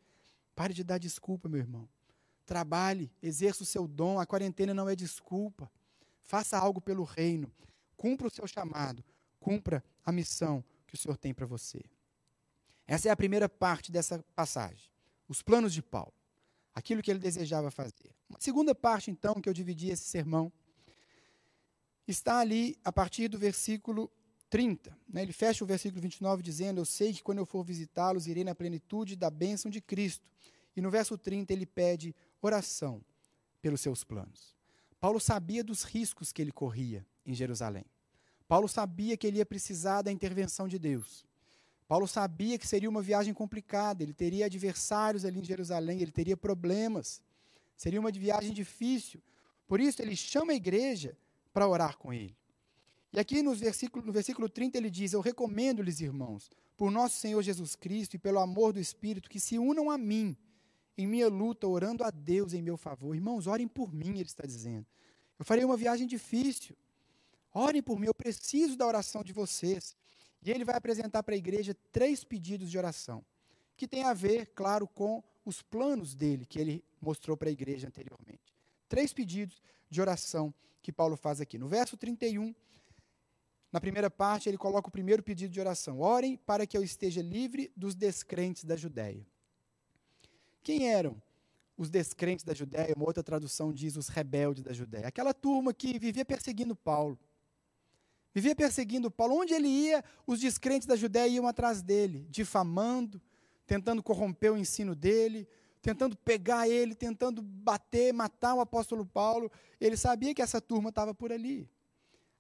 Pare 0.54 0.72
de 0.72 0.82
dar 0.82 0.98
desculpa, 0.98 1.48
meu 1.48 1.60
irmão. 1.60 1.88
Trabalhe, 2.46 3.10
exerça 3.22 3.62
o 3.62 3.66
seu 3.66 3.86
dom. 3.86 4.18
A 4.18 4.26
quarentena 4.26 4.72
não 4.72 4.88
é 4.88 4.96
desculpa. 4.96 5.70
Faça 6.22 6.56
algo 6.56 6.80
pelo 6.80 7.04
reino. 7.04 7.52
Cumpra 7.96 8.28
o 8.28 8.30
seu 8.30 8.46
chamado. 8.46 9.04
Cumpra 9.38 9.84
a 10.04 10.10
missão 10.10 10.64
que 10.86 10.94
o 10.94 10.96
Senhor 10.96 11.16
tem 11.16 11.34
para 11.34 11.44
você. 11.44 11.84
Essa 12.86 13.08
é 13.08 13.12
a 13.12 13.16
primeira 13.16 13.48
parte 13.48 13.92
dessa 13.92 14.24
passagem. 14.34 14.90
Os 15.28 15.42
planos 15.42 15.74
de 15.74 15.82
Paulo. 15.82 16.14
Aquilo 16.74 17.02
que 17.02 17.10
ele 17.10 17.18
desejava 17.18 17.70
fazer. 17.70 18.14
Uma 18.28 18.38
segunda 18.40 18.74
parte, 18.74 19.10
então, 19.10 19.34
que 19.34 19.48
eu 19.48 19.52
dividi 19.52 19.88
esse 19.88 20.04
sermão, 20.04 20.52
está 22.06 22.38
ali 22.38 22.78
a 22.84 22.92
partir 22.92 23.28
do 23.28 23.38
versículo 23.38 24.10
30. 24.48 24.96
Né? 25.08 25.22
Ele 25.22 25.32
fecha 25.32 25.64
o 25.64 25.66
versículo 25.66 26.00
29 26.00 26.42
dizendo: 26.42 26.80
Eu 26.80 26.84
sei 26.84 27.12
que 27.12 27.22
quando 27.22 27.38
eu 27.38 27.46
for 27.46 27.64
visitá-los, 27.64 28.26
irei 28.26 28.44
na 28.44 28.54
plenitude 28.54 29.16
da 29.16 29.30
bênção 29.30 29.70
de 29.70 29.80
Cristo. 29.80 30.24
E 30.76 30.80
no 30.80 30.90
verso 30.90 31.16
30 31.16 31.52
ele 31.52 31.66
pede 31.66 32.14
oração 32.40 33.02
pelos 33.60 33.80
seus 33.80 34.04
planos. 34.04 34.54
Paulo 35.00 35.18
sabia 35.18 35.64
dos 35.64 35.82
riscos 35.82 36.32
que 36.32 36.42
ele 36.42 36.52
corria 36.52 37.04
em 37.24 37.34
Jerusalém. 37.34 37.84
Paulo 38.46 38.68
sabia 38.68 39.16
que 39.16 39.26
ele 39.26 39.38
ia 39.38 39.46
precisar 39.46 40.02
da 40.02 40.12
intervenção 40.12 40.68
de 40.68 40.78
Deus. 40.78 41.24
Paulo 41.88 42.06
sabia 42.06 42.58
que 42.58 42.66
seria 42.66 42.88
uma 42.88 43.02
viagem 43.02 43.32
complicada, 43.32 44.02
ele 44.02 44.12
teria 44.12 44.46
adversários 44.46 45.24
ali 45.24 45.40
em 45.40 45.44
Jerusalém, 45.44 46.00
ele 46.00 46.10
teria 46.10 46.36
problemas. 46.36 47.22
Seria 47.76 48.00
uma 48.00 48.10
viagem 48.10 48.52
difícil. 48.52 49.22
Por 49.66 49.80
isso 49.80 50.02
ele 50.02 50.16
chama 50.16 50.52
a 50.52 50.56
igreja 50.56 51.16
para 51.56 51.66
orar 51.66 51.96
com 51.96 52.12
ele. 52.12 52.36
E 53.14 53.18
aqui 53.18 53.40
no 53.40 53.54
versículo, 53.54 54.04
no 54.04 54.12
versículo 54.12 54.46
30 54.46 54.76
ele 54.76 54.90
diz: 54.90 55.14
Eu 55.14 55.22
recomendo-lhes, 55.22 56.02
irmãos, 56.02 56.50
por 56.76 56.90
nosso 56.90 57.16
Senhor 57.16 57.40
Jesus 57.40 57.74
Cristo 57.74 58.12
e 58.12 58.18
pelo 58.18 58.40
amor 58.40 58.74
do 58.74 58.78
Espírito, 58.78 59.30
que 59.30 59.40
se 59.40 59.58
unam 59.58 59.90
a 59.90 59.96
mim 59.96 60.36
em 60.98 61.06
minha 61.06 61.28
luta, 61.28 61.66
orando 61.66 62.04
a 62.04 62.10
Deus 62.10 62.52
em 62.52 62.60
meu 62.60 62.76
favor. 62.76 63.14
Irmãos, 63.14 63.46
orem 63.46 63.66
por 63.66 63.90
mim, 63.90 64.10
ele 64.10 64.24
está 64.24 64.44
dizendo. 64.44 64.84
Eu 65.38 65.46
farei 65.46 65.64
uma 65.64 65.78
viagem 65.78 66.06
difícil. 66.06 66.76
Orem 67.54 67.82
por 67.82 67.98
mim, 67.98 68.06
eu 68.06 68.14
preciso 68.14 68.76
da 68.76 68.86
oração 68.86 69.24
de 69.24 69.32
vocês. 69.32 69.96
E 70.42 70.50
ele 70.50 70.62
vai 70.62 70.76
apresentar 70.76 71.22
para 71.22 71.34
a 71.34 71.38
igreja 71.38 71.74
três 71.90 72.22
pedidos 72.22 72.70
de 72.70 72.76
oração, 72.76 73.24
que 73.78 73.88
tem 73.88 74.02
a 74.02 74.12
ver, 74.12 74.52
claro, 74.54 74.86
com 74.86 75.24
os 75.42 75.62
planos 75.62 76.14
dele, 76.14 76.44
que 76.44 76.58
ele 76.58 76.84
mostrou 77.00 77.34
para 77.34 77.48
a 77.48 77.52
igreja 77.52 77.88
anteriormente. 77.88 78.55
Três 78.88 79.12
pedidos 79.12 79.62
de 79.90 80.00
oração 80.00 80.54
que 80.82 80.92
Paulo 80.92 81.16
faz 81.16 81.40
aqui. 81.40 81.58
No 81.58 81.68
verso 81.68 81.96
31, 81.96 82.54
na 83.72 83.80
primeira 83.80 84.10
parte, 84.10 84.48
ele 84.48 84.56
coloca 84.56 84.88
o 84.88 84.90
primeiro 84.90 85.22
pedido 85.22 85.52
de 85.52 85.60
oração: 85.60 86.00
Orem 86.00 86.36
para 86.36 86.66
que 86.66 86.76
eu 86.76 86.82
esteja 86.82 87.20
livre 87.20 87.70
dos 87.76 87.94
descrentes 87.94 88.64
da 88.64 88.76
Judéia. 88.76 89.26
Quem 90.62 90.88
eram 90.88 91.20
os 91.76 91.90
descrentes 91.90 92.44
da 92.44 92.54
Judéia? 92.54 92.94
Uma 92.96 93.06
outra 93.06 93.22
tradução 93.22 93.72
diz 93.72 93.96
os 93.96 94.08
rebeldes 94.08 94.62
da 94.62 94.72
Judéia. 94.72 95.08
Aquela 95.08 95.34
turma 95.34 95.74
que 95.74 95.98
vivia 95.98 96.24
perseguindo 96.24 96.74
Paulo. 96.74 97.18
Vivia 98.34 98.54
perseguindo 98.54 99.10
Paulo. 99.10 99.34
Onde 99.34 99.54
ele 99.54 99.68
ia, 99.68 100.04
os 100.26 100.40
descrentes 100.40 100.86
da 100.86 100.96
Judéia 100.96 101.28
iam 101.28 101.46
atrás 101.46 101.82
dele, 101.82 102.26
difamando, 102.30 103.20
tentando 103.66 104.02
corromper 104.02 104.52
o 104.52 104.58
ensino 104.58 104.94
dele, 104.94 105.48
tentando 105.86 106.16
pegar 106.16 106.68
ele, 106.68 106.96
tentando 106.96 107.40
bater, 107.40 108.12
matar 108.12 108.54
o 108.54 108.60
apóstolo 108.60 109.06
Paulo. 109.06 109.48
Ele 109.80 109.96
sabia 109.96 110.34
que 110.34 110.42
essa 110.42 110.60
turma 110.60 110.88
estava 110.88 111.14
por 111.14 111.30
ali. 111.30 111.70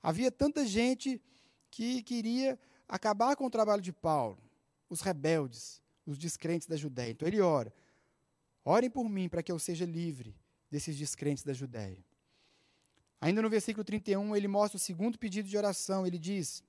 Havia 0.02 0.32
tanta 0.32 0.66
gente 0.66 1.22
que 1.70 2.02
queria 2.02 2.58
acabar 2.88 3.36
com 3.36 3.46
o 3.46 3.50
trabalho 3.50 3.80
de 3.80 3.92
Paulo, 3.92 4.36
os 4.90 5.00
rebeldes, 5.00 5.80
os 6.04 6.18
descrentes 6.18 6.66
da 6.66 6.76
Judéia. 6.76 7.12
Então 7.12 7.28
ele 7.28 7.40
ora: 7.40 7.72
Orem 8.64 8.90
por 8.90 9.08
mim 9.08 9.28
para 9.28 9.44
que 9.44 9.52
eu 9.52 9.60
seja 9.60 9.84
livre 9.84 10.34
desses 10.68 10.96
descrentes 10.96 11.44
da 11.44 11.52
Judéia. 11.52 12.04
Ainda 13.20 13.40
no 13.40 13.48
versículo 13.48 13.84
31, 13.84 14.34
ele 14.34 14.48
mostra 14.48 14.76
o 14.76 14.80
segundo 14.80 15.20
pedido 15.20 15.48
de 15.48 15.56
oração. 15.56 16.04
Ele 16.04 16.18
diz: 16.18 16.64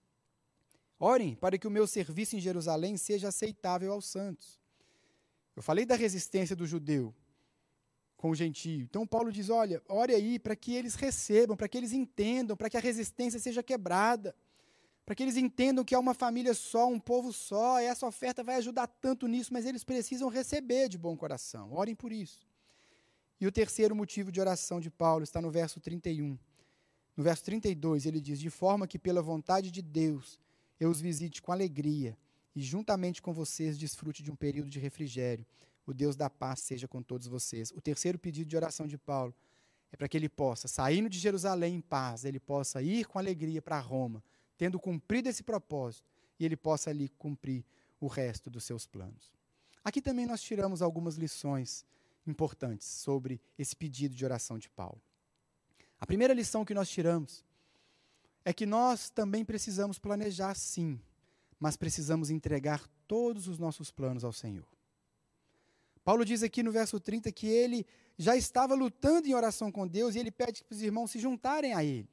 Orem 1.00 1.34
para 1.34 1.58
que 1.58 1.66
o 1.66 1.72
meu 1.72 1.88
serviço 1.88 2.36
em 2.36 2.40
Jerusalém 2.40 2.98
seja 2.98 3.30
aceitável 3.30 3.92
aos 3.92 4.06
santos. 4.06 4.57
Eu 5.58 5.63
falei 5.63 5.88
da 5.88 5.96
resistência 5.96 6.56
do 6.56 6.67
judeu 6.67 7.12
com 8.15 8.30
o 8.30 8.36
gentio. 8.36 8.82
Então 8.84 9.08
Paulo 9.08 9.32
diz: 9.32 9.50
olha, 9.50 9.82
ore 9.89 10.13
aí 10.13 10.38
para 10.38 10.56
que 10.56 10.76
eles 10.76 10.93
recebam, 10.93 11.58
para 11.58 11.67
que 11.67 11.76
eles 11.76 11.93
entendam, 11.93 12.56
para 12.56 12.70
que 12.70 12.78
a 12.78 12.80
resistência 12.80 13.39
seja 13.39 13.63
quebrada, 13.63 14.36
para 15.04 15.15
que 15.15 15.24
eles 15.24 15.36
entendam 15.36 15.84
que 15.84 15.96
é 15.96 15.98
uma 15.98 16.13
família 16.13 16.54
só, 16.54 16.88
um 16.88 17.00
povo 17.00 17.34
só, 17.34 17.82
e 17.82 17.86
essa 17.86 18.06
oferta 18.06 18.43
vai 18.43 18.58
ajudar 18.58 18.86
tanto 18.86 19.28
nisso, 19.28 19.52
mas 19.52 19.65
eles 19.65 19.84
precisam 19.84 20.30
receber 20.30 20.89
de 20.89 20.98
bom 21.00 21.17
coração. 21.17 21.74
Orem 21.74 21.96
por 21.96 22.12
isso. 22.12 22.48
E 23.41 23.48
o 23.48 23.52
terceiro 23.52 23.96
motivo 23.96 24.32
de 24.32 24.39
oração 24.39 24.80
de 24.80 24.91
Paulo 24.91 25.24
está 25.24 25.41
no 25.41 25.50
verso 25.50 25.80
31. 25.80 26.38
No 27.15 27.24
verso 27.24 27.43
32, 27.46 28.06
ele 28.06 28.22
diz: 28.22 28.39
De 28.39 28.52
forma 28.52 28.88
que, 28.88 29.00
pela 29.00 29.24
vontade 29.24 29.72
de 29.72 29.82
Deus, 29.82 30.39
eu 30.80 30.91
os 30.91 31.02
visite 31.02 31.41
com 31.41 31.52
alegria 31.52 32.15
e 32.58 32.62
juntamente 32.63 33.22
com 33.22 33.32
vocês 33.32 33.78
desfrute 33.78 34.24
de 34.24 34.32
um 34.32 34.36
período 34.36 34.67
de 34.67 34.80
refrigério. 34.80 35.46
O 35.86 35.93
Deus 35.93 36.15
da 36.15 36.28
paz 36.28 36.60
seja 36.62 36.88
com 36.88 37.04
todos 37.04 37.28
vocês. 37.28 37.70
O 37.70 37.80
terceiro 37.80 38.17
pedido 38.17 38.50
de 38.50 38.58
oração 38.58 38.88
de 38.88 38.98
Paulo 38.98 39.32
é 39.91 39.96
para 39.96 40.08
que 40.08 40.17
ele 40.17 40.28
possa, 40.28 40.67
saindo 40.67 41.08
de 41.08 41.20
Jerusalém 41.20 41.76
em 41.76 41.82
paz, 41.82 42.26
ele 42.26 42.39
possa 42.39 42.82
ir 42.82 43.06
com 43.06 43.20
alegria 43.20 43.62
para 43.62 43.80
Roma, 43.80 44.24
tendo 44.58 44.80
cumprido 44.80 45.30
esse 45.30 45.43
propósito, 45.43 46.10
e 46.39 46.46
ele 46.46 46.58
possa 46.58 46.89
ali 46.89 47.10
cumprir 47.10 47.63
o 48.02 48.08
resto 48.08 48.50
dos 48.50 48.63
seus 48.63 48.88
planos. 48.88 49.32
Aqui 49.84 50.02
também 50.02 50.26
nós 50.26 50.41
tiramos 50.41 50.82
algumas 50.82 51.15
lições 51.15 51.86
importantes 52.26 52.88
sobre 52.88 53.39
esse 53.56 53.76
pedido 53.76 54.15
de 54.15 54.26
oração 54.26 54.58
de 54.58 54.67
Paulo. 54.67 55.00
A 56.00 56.08
primeira 56.08 56.34
lição 56.34 56.65
que 56.65 56.74
nós 56.74 56.89
tiramos 56.89 57.46
é 58.43 58.52
que 58.52 58.65
nós 58.65 59.12
também 59.12 59.46
precisamos 59.46 60.00
planejar 60.00 60.56
sim 60.56 61.00
mas 61.60 61.76
precisamos 61.76 62.30
entregar 62.30 62.88
todos 63.08 63.48
os 63.48 63.58
nossos 63.58 63.91
planos 63.91 64.24
ao 64.24 64.34
Senhor. 64.34 64.67
Paulo 66.04 66.24
diz 66.24 66.43
aqui 66.43 66.63
no 66.63 66.72
verso 66.72 67.00
30 67.00 67.32
que 67.32 67.48
ele 67.48 67.86
já 68.17 68.36
estava 68.36 68.74
lutando 68.74 69.28
em 69.28 69.34
oração 69.34 69.72
com 69.72 69.88
Deus 69.88 70.15
e 70.15 70.20
ele 70.20 70.32
pede 70.32 70.63
para 70.63 70.74
os 70.74 70.82
irmãos 70.82 71.12
se 71.12 71.20
juntarem 71.20 71.74
a 71.74 71.84
ele. 71.84 72.10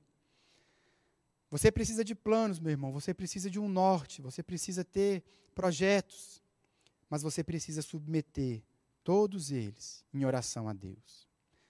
Você 1.51 1.71
precisa 1.71 2.05
de 2.05 2.15
planos, 2.15 2.59
meu 2.59 2.73
irmão, 2.73 2.91
você 2.93 3.15
precisa 3.15 3.49
de 3.49 3.61
um 3.61 3.69
norte, 3.69 4.21
você 4.21 4.43
precisa 4.43 4.83
ter 4.85 5.23
projetos, 5.55 6.43
mas 7.09 7.23
você 7.23 7.45
precisa 7.45 7.81
submeter 7.83 8.63
todos 9.05 9.53
eles 9.53 10.05
em 10.13 10.25
oração 10.25 10.69
a 10.69 10.73
Deus. 10.73 11.29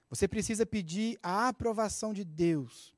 Você 0.08 0.26
precisa 0.26 0.64
pedir 0.64 1.18
a 1.22 1.48
aprovação 1.48 2.14
de 2.14 2.24
Deus. 2.24 2.94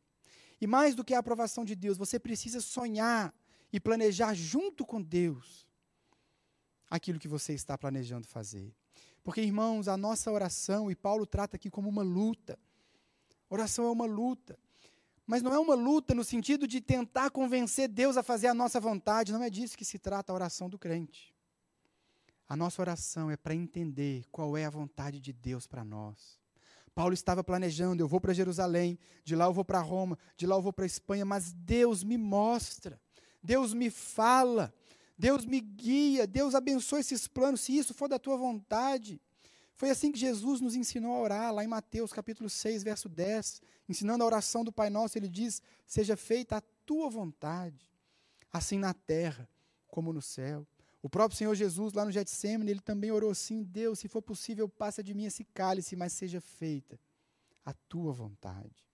E 0.60 0.66
mais 0.66 0.94
do 0.94 1.02
que 1.02 1.14
a 1.14 1.18
aprovação 1.18 1.64
de 1.64 1.74
Deus, 1.74 1.98
você 1.98 2.18
precisa 2.18 2.60
sonhar 2.60 3.34
e 3.72 3.80
planejar 3.80 4.34
junto 4.34 4.84
com 4.84 5.02
Deus 5.02 5.66
aquilo 6.90 7.18
que 7.18 7.28
você 7.28 7.52
está 7.52 7.76
planejando 7.76 8.26
fazer. 8.26 8.74
Porque, 9.22 9.40
irmãos, 9.40 9.88
a 9.88 9.96
nossa 9.96 10.30
oração, 10.30 10.90
e 10.90 10.94
Paulo 10.94 11.26
trata 11.26 11.56
aqui 11.56 11.68
como 11.68 11.88
uma 11.88 12.02
luta. 12.02 12.58
Oração 13.50 13.86
é 13.86 13.90
uma 13.90 14.06
luta. 14.06 14.58
Mas 15.26 15.42
não 15.42 15.52
é 15.52 15.58
uma 15.58 15.74
luta 15.74 16.14
no 16.14 16.22
sentido 16.22 16.68
de 16.68 16.80
tentar 16.80 17.30
convencer 17.30 17.88
Deus 17.88 18.16
a 18.16 18.22
fazer 18.22 18.46
a 18.46 18.54
nossa 18.54 18.78
vontade, 18.78 19.32
não 19.32 19.42
é 19.42 19.50
disso 19.50 19.76
que 19.76 19.84
se 19.84 19.98
trata 19.98 20.32
a 20.32 20.34
oração 20.34 20.68
do 20.68 20.78
crente. 20.78 21.34
A 22.48 22.56
nossa 22.56 22.80
oração 22.80 23.28
é 23.28 23.36
para 23.36 23.52
entender 23.52 24.24
qual 24.30 24.56
é 24.56 24.64
a 24.64 24.70
vontade 24.70 25.18
de 25.18 25.32
Deus 25.32 25.66
para 25.66 25.84
nós. 25.84 26.38
Paulo 26.94 27.12
estava 27.12 27.42
planejando, 27.42 28.02
eu 28.02 28.08
vou 28.08 28.20
para 28.20 28.32
Jerusalém, 28.32 28.98
de 29.24 29.34
lá 29.34 29.46
eu 29.46 29.52
vou 29.52 29.64
para 29.64 29.80
Roma, 29.80 30.16
de 30.36 30.46
lá 30.46 30.54
eu 30.54 30.62
vou 30.62 30.72
para 30.72 30.86
Espanha, 30.86 31.24
mas 31.24 31.52
Deus 31.52 32.04
me 32.04 32.16
mostra 32.16 33.00
Deus 33.46 33.72
me 33.72 33.90
fala, 33.90 34.74
Deus 35.16 35.46
me 35.46 35.60
guia, 35.60 36.26
Deus 36.26 36.52
abençoa 36.52 36.98
esses 36.98 37.28
planos, 37.28 37.60
se 37.60 37.78
isso 37.78 37.94
for 37.94 38.08
da 38.08 38.18
tua 38.18 38.36
vontade. 38.36 39.20
Foi 39.76 39.88
assim 39.88 40.10
que 40.10 40.18
Jesus 40.18 40.60
nos 40.60 40.74
ensinou 40.74 41.14
a 41.14 41.20
orar, 41.20 41.54
lá 41.54 41.62
em 41.62 41.68
Mateus 41.68 42.12
capítulo 42.12 42.50
6, 42.50 42.82
verso 42.82 43.08
10, 43.08 43.62
ensinando 43.88 44.24
a 44.24 44.26
oração 44.26 44.64
do 44.64 44.72
Pai 44.72 44.90
Nosso, 44.90 45.16
ele 45.16 45.28
diz: 45.28 45.62
Seja 45.86 46.16
feita 46.16 46.56
a 46.56 46.62
tua 46.84 47.08
vontade, 47.08 47.88
assim 48.52 48.80
na 48.80 48.92
terra 48.92 49.48
como 49.86 50.12
no 50.12 50.20
céu. 50.20 50.66
O 51.00 51.08
próprio 51.08 51.38
Senhor 51.38 51.54
Jesus, 51.54 51.92
lá 51.92 52.04
no 52.04 52.10
Getsemane, 52.10 52.72
ele 52.72 52.80
também 52.80 53.12
orou 53.12 53.30
assim: 53.30 53.62
Deus, 53.62 54.00
se 54.00 54.08
for 54.08 54.22
possível, 54.22 54.68
passa 54.68 55.04
de 55.04 55.14
mim 55.14 55.26
esse 55.26 55.44
cálice, 55.44 55.94
mas 55.94 56.12
seja 56.12 56.40
feita 56.40 56.98
a 57.64 57.72
tua 57.72 58.12
vontade. 58.12 58.84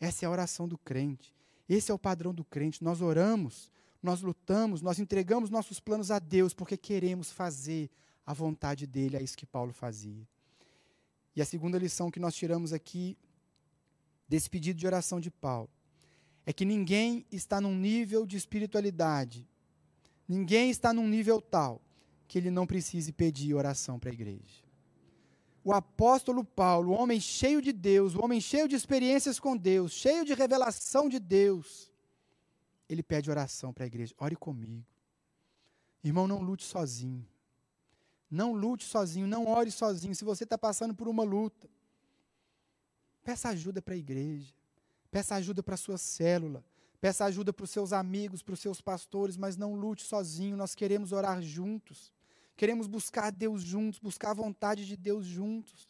Essa 0.00 0.24
é 0.24 0.26
a 0.26 0.30
oração 0.30 0.66
do 0.66 0.78
crente. 0.78 1.35
Esse 1.68 1.90
é 1.90 1.94
o 1.94 1.98
padrão 1.98 2.32
do 2.34 2.44
crente. 2.44 2.82
Nós 2.82 3.00
oramos 3.00 3.70
nós 4.06 4.22
lutamos, 4.22 4.80
nós 4.80 4.98
entregamos 4.98 5.50
nossos 5.50 5.80
planos 5.80 6.10
a 6.10 6.18
Deus 6.18 6.54
porque 6.54 6.76
queremos 6.76 7.30
fazer 7.30 7.90
a 8.24 8.32
vontade 8.32 8.86
dele, 8.86 9.16
é 9.16 9.22
isso 9.22 9.36
que 9.36 9.44
Paulo 9.44 9.72
fazia. 9.72 10.26
E 11.34 11.42
a 11.42 11.44
segunda 11.44 11.76
lição 11.76 12.10
que 12.10 12.20
nós 12.20 12.34
tiramos 12.34 12.72
aqui 12.72 13.18
desse 14.28 14.48
pedido 14.48 14.78
de 14.78 14.86
oração 14.86 15.20
de 15.20 15.30
Paulo 15.30 15.68
é 16.46 16.52
que 16.52 16.64
ninguém 16.64 17.26
está 17.30 17.60
num 17.60 17.74
nível 17.74 18.24
de 18.24 18.36
espiritualidade, 18.36 19.46
ninguém 20.28 20.70
está 20.70 20.92
num 20.92 21.08
nível 21.08 21.40
tal 21.40 21.82
que 22.28 22.38
ele 22.38 22.50
não 22.50 22.66
precise 22.66 23.12
pedir 23.12 23.54
oração 23.54 23.98
para 23.98 24.10
a 24.10 24.14
igreja. 24.14 24.65
O 25.66 25.72
apóstolo 25.72 26.44
Paulo, 26.44 26.92
o 26.92 26.94
homem 26.94 27.18
cheio 27.18 27.60
de 27.60 27.72
Deus, 27.72 28.14
o 28.14 28.22
homem 28.22 28.40
cheio 28.40 28.68
de 28.68 28.76
experiências 28.76 29.40
com 29.40 29.56
Deus, 29.56 29.90
cheio 29.90 30.24
de 30.24 30.32
revelação 30.32 31.08
de 31.08 31.18
Deus, 31.18 31.90
ele 32.88 33.02
pede 33.02 33.28
oração 33.28 33.72
para 33.72 33.82
a 33.82 33.86
igreja. 33.88 34.14
Ore 34.16 34.36
comigo. 34.36 34.86
Irmão, 36.04 36.28
não 36.28 36.40
lute 36.40 36.62
sozinho. 36.62 37.26
Não 38.30 38.52
lute 38.52 38.84
sozinho, 38.84 39.26
não 39.26 39.48
ore 39.48 39.72
sozinho. 39.72 40.14
Se 40.14 40.24
você 40.24 40.44
está 40.44 40.56
passando 40.56 40.94
por 40.94 41.08
uma 41.08 41.24
luta, 41.24 41.68
peça 43.24 43.48
ajuda 43.48 43.82
para 43.82 43.94
a 43.94 43.98
igreja. 43.98 44.54
Peça 45.10 45.34
ajuda 45.34 45.64
para 45.64 45.74
a 45.74 45.78
sua 45.78 45.98
célula. 45.98 46.64
Peça 47.00 47.24
ajuda 47.24 47.52
para 47.52 47.64
os 47.64 47.70
seus 47.70 47.92
amigos, 47.92 48.40
para 48.40 48.54
os 48.54 48.60
seus 48.60 48.80
pastores, 48.80 49.36
mas 49.36 49.56
não 49.56 49.74
lute 49.74 50.04
sozinho. 50.04 50.56
Nós 50.56 50.76
queremos 50.76 51.10
orar 51.10 51.42
juntos. 51.42 52.12
Queremos 52.56 52.86
buscar 52.86 53.30
Deus 53.30 53.62
juntos, 53.62 54.00
buscar 54.00 54.30
a 54.30 54.34
vontade 54.34 54.86
de 54.86 54.96
Deus 54.96 55.26
juntos. 55.26 55.88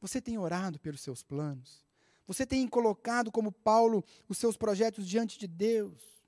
Você 0.00 0.20
tem 0.20 0.38
orado 0.38 0.78
pelos 0.78 1.02
seus 1.02 1.22
planos? 1.22 1.84
Você 2.26 2.46
tem 2.46 2.66
colocado, 2.66 3.30
como 3.30 3.52
Paulo, 3.52 4.04
os 4.28 4.38
seus 4.38 4.56
projetos 4.56 5.06
diante 5.06 5.38
de 5.38 5.46
Deus? 5.46 6.24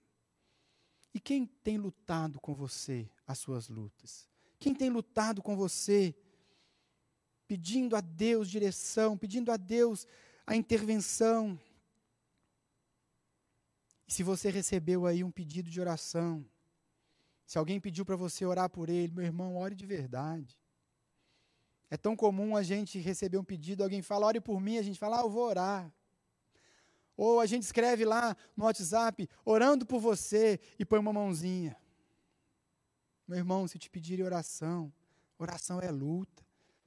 E 1.15 1.21
quem 1.21 1.47
tem 1.47 1.79
lutado 1.79 2.41
com 2.41 2.55
você 2.55 3.09
as 3.27 3.39
suas 3.39 3.69
lutas? 3.69 4.29
Quem 4.59 4.75
tem 4.75 4.91
lutado 4.91 5.43
com 5.43 5.57
você, 5.57 6.15
pedindo 7.49 7.97
a 7.97 8.01
Deus 8.01 8.51
direção, 8.51 9.17
pedindo 9.17 9.51
a 9.51 9.57
Deus 9.57 10.07
a 10.47 10.55
intervenção? 10.55 11.59
E 14.07 14.13
se 14.13 14.23
você 14.23 14.51
recebeu 14.51 15.07
aí 15.07 15.25
um 15.25 15.31
pedido 15.31 15.71
de 15.71 15.81
oração, 15.81 16.45
se 17.53 17.59
alguém 17.59 17.79
pediu 17.79 18.03
para 18.03 18.17
você 18.17 18.47
orar 18.47 18.71
por 18.71 18.89
ele, 18.89 19.13
meu 19.13 19.23
irmão, 19.23 19.59
ore 19.59 19.75
de 19.75 19.85
verdade. 19.85 20.59
É 21.91 21.99
tão 21.99 22.17
comum 22.17 22.57
a 22.57 22.63
gente 22.63 22.99
receber 22.99 23.37
um 23.37 23.45
pedido, 23.45 23.83
alguém 23.83 24.01
fala, 24.01 24.25
ore 24.25 24.41
por 24.41 24.59
mim, 24.59 24.79
a 24.79 24.83
gente 24.83 24.99
fala, 24.99 25.19
ah, 25.19 25.25
eu 25.25 25.29
vou 25.29 25.47
orar. 25.49 25.93
Ou 27.15 27.41
a 27.41 27.45
gente 27.45 27.65
escreve 27.65 28.07
lá 28.07 28.35
no 28.57 28.65
WhatsApp, 28.65 29.29
orando 29.45 29.85
por 29.85 30.01
você, 30.01 30.59
e 30.79 30.85
põe 30.87 30.99
uma 30.99 31.13
mãozinha. 31.13 31.77
Meu 33.29 33.37
irmão, 33.37 33.69
se 33.69 33.79
te 33.79 33.91
pedirem 33.91 34.25
oração, 34.25 34.91
oração 35.39 35.79
é 35.79 35.91
luta. 35.91 36.43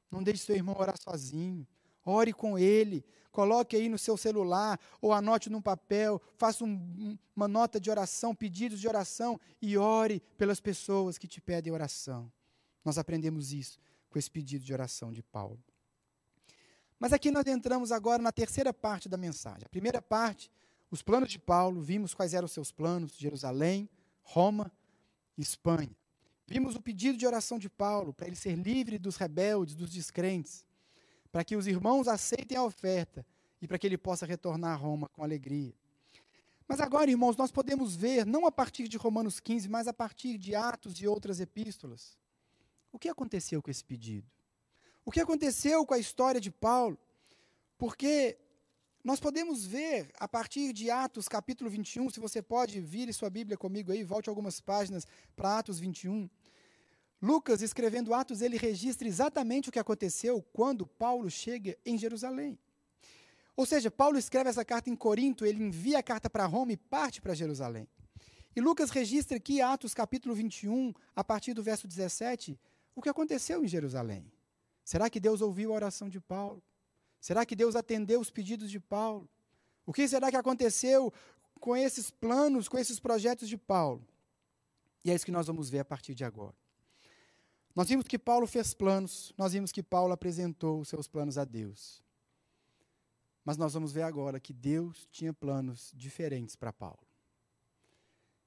Não 0.10 0.23
deixe 0.23 0.45
seu 0.45 0.56
irmão 0.56 0.75
orar 0.80 0.99
sozinho. 0.99 1.67
Ore 2.06 2.32
com 2.32 2.58
ele. 2.58 3.04
Coloque 3.32 3.76
aí 3.76 3.89
no 3.89 3.98
seu 3.98 4.15
celular 4.15 4.80
ou 5.02 5.12
anote 5.12 5.50
num 5.50 5.62
papel, 5.62 6.22
faça 6.38 6.63
um, 6.63 7.18
uma 7.36 7.50
nota 7.50 7.82
de 7.82 7.89
oração, 7.91 8.34
pedidos 8.34 8.80
de 8.80 8.88
oração 8.88 9.38
e 9.62 9.78
ore 9.78 10.22
pelas 10.38 10.62
pessoas 10.62 11.18
que 11.18 11.28
te 11.28 11.41
pedem 11.41 11.74
oração. 11.74 12.32
Nós 12.86 12.98
aprendemos 12.98 13.52
isso 13.52 13.78
com 14.10 14.18
esse 14.18 14.32
pedido 14.32 14.63
de 14.63 14.72
oração 14.72 15.12
de 15.12 15.22
Paulo. 15.22 15.62
Mas 16.98 17.12
aqui 17.12 17.30
nós 17.30 17.46
entramos 17.46 17.91
agora 17.91 18.22
na 18.22 18.32
terceira 18.32 18.74
parte 18.74 19.10
da 19.10 19.18
mensagem. 19.18 19.65
A 19.65 19.70
primeira 19.70 20.02
parte, 20.02 20.50
os 20.89 21.02
planos 21.02 21.30
de 21.30 21.38
Paulo, 21.38 21.82
vimos 21.82 22.13
quais 22.13 22.34
eram 22.34 22.46
os 22.46 22.54
seus 22.54 22.72
planos: 22.72 23.18
Jerusalém, 23.18 23.89
Roma 24.22 24.72
Espanha. 25.38 25.94
Vimos 26.48 26.76
o 26.76 26.82
pedido 26.82 27.18
de 27.18 27.28
oração 27.28 27.60
de 27.60 27.70
Paulo 27.70 28.13
para 28.13 28.28
ele 28.28 28.36
ser 28.38 28.56
livre 28.56 28.98
dos 28.98 29.18
rebeldes, 29.18 29.76
dos 29.76 29.89
descrentes 29.89 30.65
para 31.36 31.43
que 31.43 31.58
os 31.58 31.67
irmãos 31.67 32.08
aceitem 32.08 32.58
a 32.58 32.63
oferta 32.63 33.26
e 33.62 33.67
para 33.67 33.78
que 33.78 33.86
ele 33.86 33.98
possa 33.98 34.26
retornar 34.26 34.71
a 34.71 34.76
Roma 34.76 35.10
com 35.10 35.21
alegria. 35.21 35.74
Mas 36.65 36.80
agora, 36.80 37.12
irmãos, 37.12 37.36
nós 37.36 37.52
podemos 37.52 37.93
ver, 37.93 38.26
não 38.26 38.48
a 38.48 38.52
partir 38.54 38.88
de 38.88 38.95
Romanos 38.95 39.41
15, 39.41 39.67
mas 39.67 39.86
a 39.86 39.91
partir 39.93 40.38
de 40.38 40.56
Atos 40.56 40.93
e 41.02 41.06
outras 41.06 41.41
epístolas, 41.41 42.17
o 42.89 42.98
que 42.98 43.10
aconteceu 43.10 43.62
com 43.62 43.69
esse 43.69 43.84
pedido. 43.84 44.26
O 45.04 45.12
que 45.12 45.19
aconteceu 45.19 45.86
com 45.86 45.93
a 45.93 46.00
história 46.00 46.39
de 46.39 46.50
Paulo. 46.50 46.98
Porque 47.78 48.38
nós 49.04 49.19
podemos 49.19 49.65
ver, 49.65 50.13
a 50.17 50.30
partir 50.30 50.71
de 50.71 50.89
Atos 50.89 51.28
capítulo 51.28 51.69
21, 51.69 52.12
se 52.12 52.19
você 52.21 52.41
pode 52.41 52.80
vir 52.80 53.13
sua 53.13 53.30
Bíblia 53.30 53.58
comigo 53.58 53.91
aí, 53.91 54.06
volte 54.06 54.30
algumas 54.30 54.62
páginas 54.62 55.06
para 55.36 55.60
Atos 55.60 55.80
21. 55.80 56.30
Lucas, 57.26 57.64
escrevendo 57.64 58.14
Atos, 58.14 58.44
ele 58.44 58.56
registra 58.56 59.08
exatamente 59.08 59.68
o 59.68 59.72
que 59.72 59.80
aconteceu 59.80 60.44
quando 60.54 60.86
Paulo 60.86 61.28
chega 61.28 61.76
em 61.84 61.98
Jerusalém. 61.98 62.56
Ou 63.56 63.66
seja, 63.66 63.90
Paulo 63.90 64.20
escreve 64.20 64.52
essa 64.52 64.64
carta 64.64 64.92
em 64.92 64.96
Corinto, 64.96 65.44
ele 65.44 65.64
envia 65.64 65.98
a 65.98 66.04
carta 66.04 66.30
para 66.30 66.46
Roma 66.46 66.74
e 66.74 66.78
parte 66.78 67.20
para 67.20 67.34
Jerusalém. 67.34 67.88
E 68.56 68.62
Lucas 68.62 68.92
registra 68.92 69.38
aqui, 69.38 69.60
Atos 69.60 69.92
capítulo 69.96 70.36
21, 70.36 70.94
a 71.16 71.24
partir 71.24 71.56
do 71.56 71.64
verso 71.64 71.88
17, 71.88 72.60
o 72.94 73.02
que 73.02 73.10
aconteceu 73.10 73.64
em 73.64 73.68
Jerusalém. 73.68 74.32
Será 74.84 75.10
que 75.10 75.20
Deus 75.20 75.42
ouviu 75.42 75.72
a 75.72 75.76
oração 75.78 76.08
de 76.08 76.22
Paulo? 76.22 76.62
Será 77.20 77.44
que 77.44 77.56
Deus 77.56 77.76
atendeu 77.76 78.20
os 78.20 78.30
pedidos 78.30 78.70
de 78.70 78.80
Paulo? 78.80 79.28
O 79.84 79.92
que 79.92 80.08
será 80.08 80.30
que 80.30 80.38
aconteceu 80.38 81.12
com 81.60 81.76
esses 81.76 82.12
planos, 82.12 82.70
com 82.70 82.78
esses 82.78 83.00
projetos 83.00 83.50
de 83.50 83.58
Paulo? 83.58 84.08
E 85.04 85.10
é 85.10 85.16
isso 85.16 85.26
que 85.26 85.32
nós 85.32 85.48
vamos 85.48 85.72
ver 85.72 85.80
a 85.80 85.86
partir 85.86 86.14
de 86.14 86.24
agora. 86.24 86.56
Nós 87.76 87.90
vimos 87.90 88.08
que 88.08 88.18
Paulo 88.18 88.48
fez 88.48 88.74
planos, 88.74 89.34
nós 89.38 89.52
vimos 89.52 89.72
que 89.72 89.84
Paulo 89.84 90.14
apresentou 90.14 90.80
os 90.80 90.88
seus 90.88 91.08
planos 91.08 91.38
a 91.38 91.44
Deus. 91.44 92.02
Mas 93.44 93.58
nós 93.58 93.74
vamos 93.74 93.92
ver 93.92 94.04
agora 94.04 94.40
que 94.40 94.54
Deus 94.54 95.08
tinha 95.12 95.34
planos 95.34 95.92
diferentes 95.94 96.56
para 96.56 96.72
Paulo. 96.72 97.06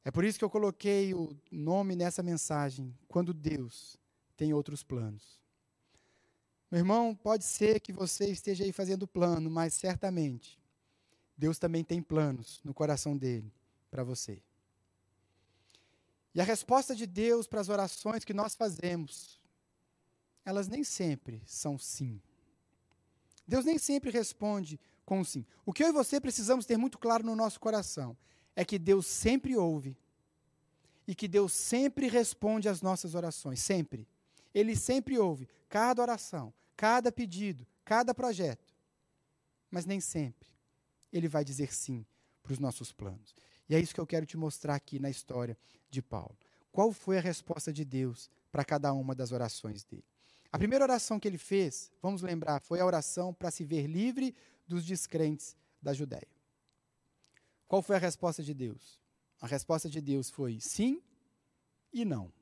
É 0.04 0.10
por 0.10 0.24
isso 0.24 0.38
que 0.38 0.44
eu 0.44 0.50
coloquei 0.50 1.12
o 1.12 1.36
nome 1.50 1.94
nessa 1.94 2.22
mensagem, 2.22 2.96
quando 3.06 3.34
Deus 3.34 3.98
tem 4.36 4.54
outros 4.54 4.82
planos. 4.82 5.38
Meu 6.70 6.78
irmão, 6.78 7.14
pode 7.14 7.44
ser 7.44 7.80
que 7.80 7.92
você 7.92 8.30
esteja 8.30 8.64
aí 8.64 8.72
fazendo 8.72 9.06
plano, 9.06 9.50
mas 9.50 9.74
certamente 9.74 10.58
Deus 11.36 11.58
também 11.58 11.84
tem 11.84 12.02
planos 12.02 12.60
no 12.64 12.72
coração 12.72 13.16
dele 13.16 13.52
para 13.90 14.02
você. 14.02 14.42
E 16.38 16.40
a 16.40 16.44
resposta 16.44 16.94
de 16.94 17.04
Deus 17.04 17.48
para 17.48 17.60
as 17.60 17.68
orações 17.68 18.24
que 18.24 18.32
nós 18.32 18.54
fazemos, 18.54 19.40
elas 20.44 20.68
nem 20.68 20.84
sempre 20.84 21.42
são 21.44 21.76
sim. 21.76 22.22
Deus 23.44 23.64
nem 23.64 23.76
sempre 23.76 24.08
responde 24.08 24.78
com 25.04 25.24
sim. 25.24 25.44
O 25.66 25.72
que 25.72 25.82
eu 25.82 25.88
e 25.88 25.92
você 25.92 26.20
precisamos 26.20 26.64
ter 26.64 26.76
muito 26.76 26.96
claro 26.96 27.26
no 27.26 27.34
nosso 27.34 27.58
coração 27.58 28.16
é 28.54 28.64
que 28.64 28.78
Deus 28.78 29.04
sempre 29.04 29.56
ouve 29.56 29.98
e 31.08 31.12
que 31.12 31.26
Deus 31.26 31.52
sempre 31.52 32.06
responde 32.06 32.68
às 32.68 32.82
nossas 32.82 33.16
orações, 33.16 33.58
sempre. 33.58 34.06
Ele 34.54 34.76
sempre 34.76 35.18
ouve 35.18 35.48
cada 35.68 36.00
oração, 36.00 36.54
cada 36.76 37.10
pedido, 37.10 37.66
cada 37.84 38.14
projeto. 38.14 38.72
Mas 39.68 39.84
nem 39.84 39.98
sempre 39.98 40.48
ele 41.12 41.26
vai 41.26 41.44
dizer 41.44 41.74
sim 41.74 42.06
para 42.44 42.52
os 42.52 42.60
nossos 42.60 42.92
planos. 42.92 43.34
E 43.68 43.74
é 43.74 43.80
isso 43.80 43.94
que 43.94 44.00
eu 44.00 44.06
quero 44.06 44.24
te 44.24 44.36
mostrar 44.36 44.74
aqui 44.74 44.98
na 44.98 45.10
história 45.10 45.56
de 45.90 46.00
Paulo. 46.00 46.36
Qual 46.72 46.92
foi 46.92 47.18
a 47.18 47.20
resposta 47.20 47.72
de 47.72 47.84
Deus 47.84 48.30
para 48.50 48.64
cada 48.64 48.92
uma 48.92 49.14
das 49.14 49.32
orações 49.32 49.84
dele? 49.84 50.04
A 50.50 50.58
primeira 50.58 50.84
oração 50.84 51.20
que 51.20 51.28
ele 51.28 51.36
fez, 51.36 51.90
vamos 52.00 52.22
lembrar, 52.22 52.60
foi 52.60 52.80
a 52.80 52.86
oração 52.86 53.34
para 53.34 53.50
se 53.50 53.64
ver 53.64 53.86
livre 53.86 54.34
dos 54.66 54.84
descrentes 54.84 55.56
da 55.82 55.92
Judéia. 55.92 56.28
Qual 57.66 57.82
foi 57.82 57.96
a 57.96 57.98
resposta 57.98 58.42
de 58.42 58.54
Deus? 58.54 58.98
A 59.40 59.46
resposta 59.46 59.88
de 59.90 60.00
Deus 60.00 60.30
foi 60.30 60.58
sim 60.60 61.02
e 61.92 62.04
não. 62.04 62.32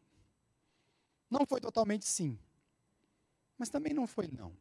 Não 1.28 1.44
foi 1.44 1.60
totalmente 1.60 2.04
sim, 2.04 2.38
mas 3.58 3.68
também 3.68 3.92
não 3.92 4.06
foi 4.06 4.28
não. 4.28 4.56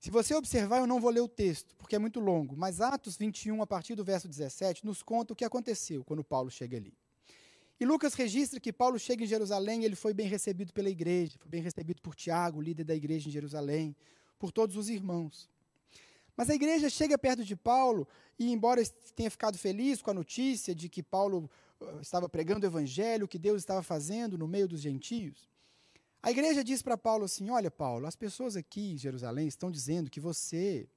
Se 0.00 0.10
você 0.10 0.34
observar, 0.34 0.78
eu 0.78 0.86
não 0.86 0.98
vou 0.98 1.10
ler 1.10 1.20
o 1.20 1.28
texto, 1.28 1.76
porque 1.76 1.94
é 1.94 1.98
muito 1.98 2.20
longo, 2.20 2.56
mas 2.56 2.80
Atos 2.80 3.18
21, 3.18 3.60
a 3.60 3.66
partir 3.66 3.94
do 3.94 4.02
verso 4.02 4.26
17, 4.26 4.86
nos 4.86 5.02
conta 5.02 5.34
o 5.34 5.36
que 5.36 5.44
aconteceu 5.44 6.02
quando 6.02 6.24
Paulo 6.24 6.50
chega 6.50 6.78
ali. 6.78 6.94
E 7.78 7.84
Lucas 7.84 8.14
registra 8.14 8.58
que 8.58 8.72
Paulo 8.72 8.98
chega 8.98 9.24
em 9.24 9.26
Jerusalém 9.26 9.82
e 9.82 9.84
ele 9.84 9.94
foi 9.94 10.14
bem 10.14 10.26
recebido 10.26 10.72
pela 10.72 10.88
igreja, 10.88 11.36
foi 11.38 11.50
bem 11.50 11.60
recebido 11.60 12.00
por 12.00 12.14
Tiago, 12.14 12.62
líder 12.62 12.84
da 12.84 12.94
igreja 12.94 13.28
em 13.28 13.30
Jerusalém, 13.30 13.94
por 14.38 14.50
todos 14.50 14.74
os 14.74 14.88
irmãos. 14.88 15.50
Mas 16.34 16.48
a 16.48 16.54
igreja 16.54 16.88
chega 16.88 17.18
perto 17.18 17.44
de 17.44 17.54
Paulo 17.54 18.08
e, 18.38 18.50
embora 18.50 18.82
tenha 19.14 19.30
ficado 19.30 19.58
feliz 19.58 20.00
com 20.00 20.10
a 20.10 20.14
notícia 20.14 20.74
de 20.74 20.88
que 20.88 21.02
Paulo 21.02 21.50
uh, 21.78 22.00
estava 22.00 22.26
pregando 22.26 22.64
o 22.64 22.70
evangelho, 22.70 23.28
que 23.28 23.38
Deus 23.38 23.60
estava 23.60 23.82
fazendo 23.82 24.38
no 24.38 24.48
meio 24.48 24.66
dos 24.66 24.80
gentios, 24.80 25.46
a 26.22 26.30
igreja 26.30 26.62
diz 26.62 26.82
para 26.82 26.98
Paulo 26.98 27.24
assim: 27.24 27.48
Olha, 27.50 27.70
Paulo, 27.70 28.06
as 28.06 28.16
pessoas 28.16 28.56
aqui 28.56 28.92
em 28.92 28.96
Jerusalém 28.96 29.48
estão 29.48 29.70
dizendo 29.70 30.10
que 30.10 30.20
você 30.20 30.88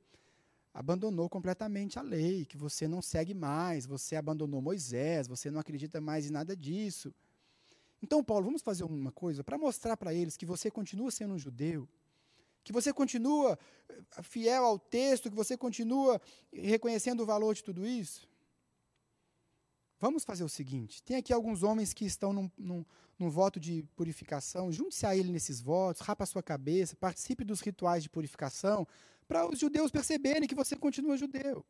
abandonou 0.73 1.29
completamente 1.29 1.99
a 1.99 2.01
lei, 2.01 2.45
que 2.45 2.57
você 2.57 2.87
não 2.87 3.01
segue 3.01 3.33
mais, 3.33 3.85
você 3.85 4.15
abandonou 4.15 4.61
Moisés, 4.61 5.27
você 5.27 5.51
não 5.51 5.59
acredita 5.59 6.01
mais 6.01 6.25
em 6.25 6.31
nada 6.31 6.55
disso. 6.55 7.13
Então, 8.01 8.23
Paulo, 8.23 8.45
vamos 8.45 8.61
fazer 8.61 8.83
uma 8.83 9.11
coisa 9.11 9.43
para 9.43 9.57
mostrar 9.57 9.95
para 9.95 10.13
eles 10.13 10.35
que 10.35 10.45
você 10.45 10.69
continua 10.69 11.09
sendo 11.09 11.35
um 11.35 11.39
judeu, 11.39 11.87
que 12.61 12.73
você 12.73 12.91
continua 12.91 13.57
eh, 13.87 14.23
fiel 14.23 14.65
ao 14.65 14.77
texto, 14.77 15.29
que 15.29 15.35
você 15.35 15.55
continua 15.55 16.19
reconhecendo 16.51 17.21
o 17.21 17.25
valor 17.25 17.53
de 17.53 17.63
tudo 17.63 17.85
isso. 17.85 18.27
Vamos 19.99 20.25
fazer 20.25 20.43
o 20.43 20.49
seguinte: 20.49 21.01
tem 21.01 21.15
aqui 21.15 21.31
alguns 21.31 21.63
homens 21.63 21.93
que 21.93 22.03
estão 22.03 22.33
num, 22.33 22.51
num, 22.57 22.83
num 23.23 23.29
voto 23.29 23.59
de 23.59 23.83
purificação, 23.95 24.71
junte-se 24.71 25.05
a 25.05 25.15
ele 25.15 25.31
nesses 25.31 25.61
votos, 25.61 26.01
rapa 26.01 26.25
a 26.25 26.27
sua 26.27 26.43
cabeça, 26.43 26.95
participe 26.95 27.43
dos 27.43 27.61
rituais 27.61 28.03
de 28.03 28.09
purificação, 28.09 28.85
para 29.27 29.47
os 29.49 29.57
judeus 29.57 29.89
perceberem 29.89 30.47
que 30.47 30.55
você 30.55 30.75
continua 30.75 31.17
judeu. 31.17 31.65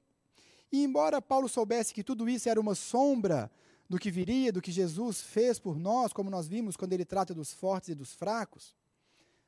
E 0.72 0.84
embora 0.84 1.22
Paulo 1.22 1.48
soubesse 1.48 1.94
que 1.94 2.04
tudo 2.04 2.28
isso 2.28 2.50
era 2.50 2.60
uma 2.60 2.74
sombra 2.74 3.52
do 3.88 4.00
que 4.00 4.10
viria, 4.10 4.52
do 4.52 4.62
que 4.62 4.72
Jesus 4.72 5.22
fez 5.22 5.60
por 5.60 5.78
nós, 5.78 6.12
como 6.12 6.30
nós 6.32 6.48
vimos 6.48 6.76
quando 6.76 6.94
ele 6.94 7.06
trata 7.06 7.34
dos 7.34 7.54
fortes 7.54 7.89
e 7.89 7.96
dos 7.96 8.13
fracos, 8.13 8.76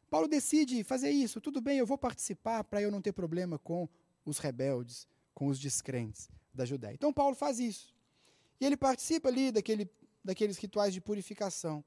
Paulo 0.08 0.28
decide 0.28 0.84
fazer 0.84 1.10
isso. 1.10 1.42
Tudo 1.42 1.60
bem, 1.60 1.80
eu 1.80 1.86
vou 1.86 1.98
participar 1.98 2.64
para 2.64 2.82
eu 2.82 2.92
não 2.92 3.02
ter 3.02 3.12
problema 3.12 3.58
com 3.58 3.90
os 4.24 4.38
rebeldes, 4.38 5.08
com 5.34 5.48
os 5.48 5.60
descrentes 5.60 6.30
da 6.54 6.64
Judéia. 6.64 6.94
Então 6.94 7.12
Paulo 7.12 7.36
faz 7.36 7.60
isso. 7.60 7.94
E 8.62 8.66
ele 8.66 8.78
participa 8.78 9.30
ali 9.30 9.52
daquele, 9.52 9.90
daqueles 10.24 10.58
rituais 10.58 10.94
de 10.94 11.02
purificação. 11.02 11.84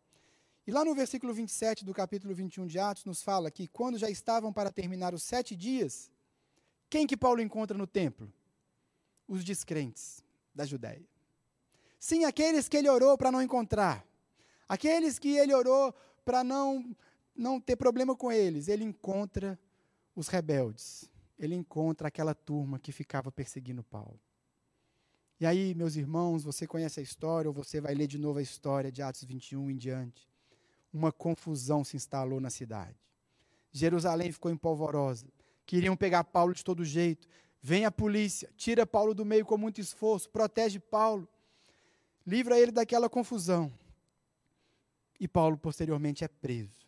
E 0.69 0.71
lá 0.71 0.85
no 0.85 0.95
versículo 0.95 1.33
27 1.33 1.83
do 1.83 1.95
capítulo 1.95 2.35
21 2.35 2.67
de 2.67 2.79
Atos, 2.79 3.07
nos 3.07 3.23
fala 3.23 3.51
que 3.51 3.67
quando 3.67 3.97
já 3.97 4.11
estavam 4.11 4.53
para 4.53 4.71
terminar 4.71 5.15
os 5.15 5.23
sete 5.23 5.57
dias, 5.57 6.11
quem 6.91 7.07
que 7.07 7.17
Paulo 7.17 7.41
encontra 7.41 7.79
no 7.79 7.87
templo? 7.87 8.31
Os 9.27 9.43
descrentes 9.43 10.23
da 10.55 10.67
Judéia. 10.67 11.09
Sim, 11.99 12.25
aqueles 12.25 12.69
que 12.69 12.77
ele 12.77 12.87
orou 12.87 13.17
para 13.17 13.33
não 13.33 13.41
encontrar. 13.41 14.07
Aqueles 14.69 15.19
que 15.19 15.39
ele 15.39 15.55
orou 15.55 15.95
para 16.23 16.45
não, 16.45 16.95
não 17.35 17.59
ter 17.59 17.77
problema 17.77 18.15
com 18.15 18.31
eles. 18.31 18.69
Ele 18.69 18.85
encontra 18.85 19.59
os 20.15 20.29
rebeldes. 20.29 21.11
Ele 21.39 21.55
encontra 21.55 22.09
aquela 22.09 22.35
turma 22.35 22.79
que 22.79 22.93
ficava 22.93 23.33
perseguindo 23.33 23.83
Paulo. 23.83 24.21
E 25.41 25.47
aí, 25.47 25.75
meus 25.75 25.97
irmãos, 25.97 26.45
você 26.45 26.67
conhece 26.67 27.01
a 27.01 27.03
história, 27.03 27.49
ou 27.49 27.55
você 27.55 27.81
vai 27.81 27.95
ler 27.95 28.07
de 28.07 28.19
novo 28.19 28.39
a 28.39 28.43
história 28.43 28.93
de 28.93 29.01
Atos 29.01 29.25
21 29.25 29.71
em 29.71 29.77
diante. 29.79 30.28
Uma 30.99 31.13
confusão 31.13 31.85
se 31.85 31.97
instalou 31.97 32.41
na 32.41 32.51
cidade. 32.51 32.97
Jerusalém 33.71 34.33
ficou 34.33 34.51
empolvorosa. 34.51 35.29
Queriam 35.65 35.97
pegar 35.97 36.25
Paulo 36.25 36.53
de 36.53 36.65
todo 36.65 36.85
jeito. 36.85 37.29
Vem 37.63 37.85
a 37.85 37.91
polícia, 37.93 38.53
tira 38.57 38.85
Paulo 38.85 39.15
do 39.15 39.25
meio 39.25 39.47
com 39.47 39.57
muito 39.57 39.81
esforço, 39.81 40.29
protege 40.29 40.81
Paulo, 40.81 41.29
livra 42.27 42.59
ele 42.59 42.73
daquela 42.73 43.09
confusão. 43.09 43.73
E 45.21 45.29
Paulo, 45.29 45.57
posteriormente, 45.57 46.25
é 46.25 46.29
preso. 46.29 46.85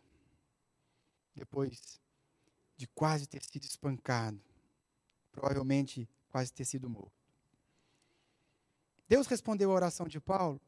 Depois 1.33 2.01
de 2.77 2.89
quase 2.89 3.29
ter 3.29 3.45
sido 3.45 3.63
espancado, 3.63 4.41
provavelmente 5.31 6.09
quase 6.31 6.53
ter 6.53 6.65
sido 6.65 6.91
morto. 6.91 7.13
Deus 9.09 9.29
respondeu 9.29 9.71
a 9.71 9.75
oração 9.75 10.09
de 10.09 10.19
Paulo 10.19 10.61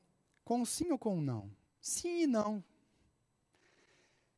com 0.44 0.60
um 0.60 0.64
sim 0.64 0.92
ou 0.92 0.98
com 0.98 1.16
um 1.16 1.20
não. 1.20 1.50
Sim 1.80 2.22
e 2.22 2.26
não. 2.28 2.62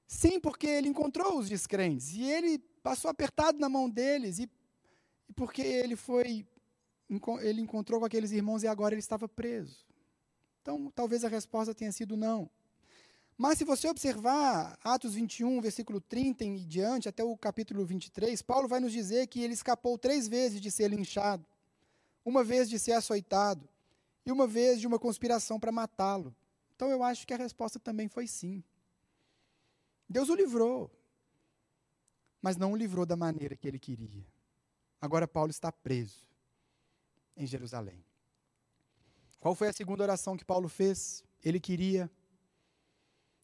Sim, 0.06 0.38
porque 0.38 0.66
ele 0.66 0.88
encontrou 0.88 1.38
os 1.38 1.48
descrentes 1.48 2.14
e 2.14 2.22
ele 2.22 2.58
passou 2.82 3.10
apertado 3.10 3.58
na 3.58 3.68
mão 3.68 3.88
deles 3.88 4.38
e, 4.38 4.48
e 5.28 5.32
porque 5.32 5.62
ele 5.62 5.96
foi 5.96 6.46
ele 7.42 7.60
encontrou 7.60 8.00
com 8.00 8.06
aqueles 8.06 8.32
irmãos 8.32 8.62
e 8.62 8.66
agora 8.66 8.94
ele 8.94 9.00
estava 9.00 9.28
preso. 9.28 9.84
Então, 10.62 10.90
talvez 10.94 11.24
a 11.24 11.28
resposta 11.28 11.74
tenha 11.74 11.92
sido 11.92 12.16
não. 12.16 12.48
Mas 13.36 13.58
se 13.58 13.64
você 13.64 13.88
observar 13.88 14.78
Atos 14.82 15.14
21, 15.14 15.60
versículo 15.60 16.00
30 16.00 16.44
em 16.44 16.56
diante, 16.66 17.08
até 17.08 17.22
o 17.22 17.36
capítulo 17.36 17.84
23, 17.84 18.40
Paulo 18.42 18.68
vai 18.68 18.80
nos 18.80 18.92
dizer 18.92 19.26
que 19.26 19.42
ele 19.42 19.54
escapou 19.54 19.98
três 19.98 20.28
vezes 20.28 20.60
de 20.60 20.70
ser 20.70 20.88
linchado, 20.88 21.44
uma 22.24 22.42
vez 22.44 22.70
de 22.70 22.78
ser 22.78 22.92
açoitado, 22.92 23.68
e 24.24 24.32
uma 24.32 24.46
vez 24.46 24.80
de 24.80 24.86
uma 24.86 24.98
conspiração 24.98 25.60
para 25.60 25.72
matá-lo. 25.72 26.34
Então 26.74 26.88
eu 26.88 27.02
acho 27.02 27.26
que 27.26 27.34
a 27.34 27.36
resposta 27.36 27.78
também 27.78 28.08
foi 28.08 28.26
sim. 28.26 28.62
Deus 30.08 30.28
o 30.28 30.34
livrou, 30.34 30.90
mas 32.40 32.56
não 32.56 32.72
o 32.72 32.76
livrou 32.76 33.06
da 33.06 33.16
maneira 33.16 33.56
que 33.56 33.66
ele 33.66 33.78
queria. 33.78 34.26
Agora 35.00 35.26
Paulo 35.26 35.50
está 35.50 35.70
preso 35.72 36.28
em 37.36 37.46
Jerusalém. 37.46 38.04
Qual 39.40 39.54
foi 39.54 39.68
a 39.68 39.72
segunda 39.72 40.02
oração 40.02 40.36
que 40.36 40.44
Paulo 40.44 40.68
fez? 40.68 41.24
Ele 41.42 41.60
queria 41.60 42.10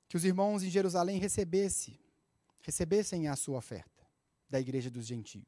que 0.09 0.17
os 0.17 0.25
irmãos 0.25 0.63
em 0.63 0.71
Jerusalém 0.71 1.19
recebessem, 1.19 1.99
recebessem 2.63 3.29
a 3.29 3.37
sua 3.37 3.59
oferta 3.59 4.07
da 4.49 4.61
igreja 4.61 4.91
dos 4.91 5.07
gentios. 5.07 5.47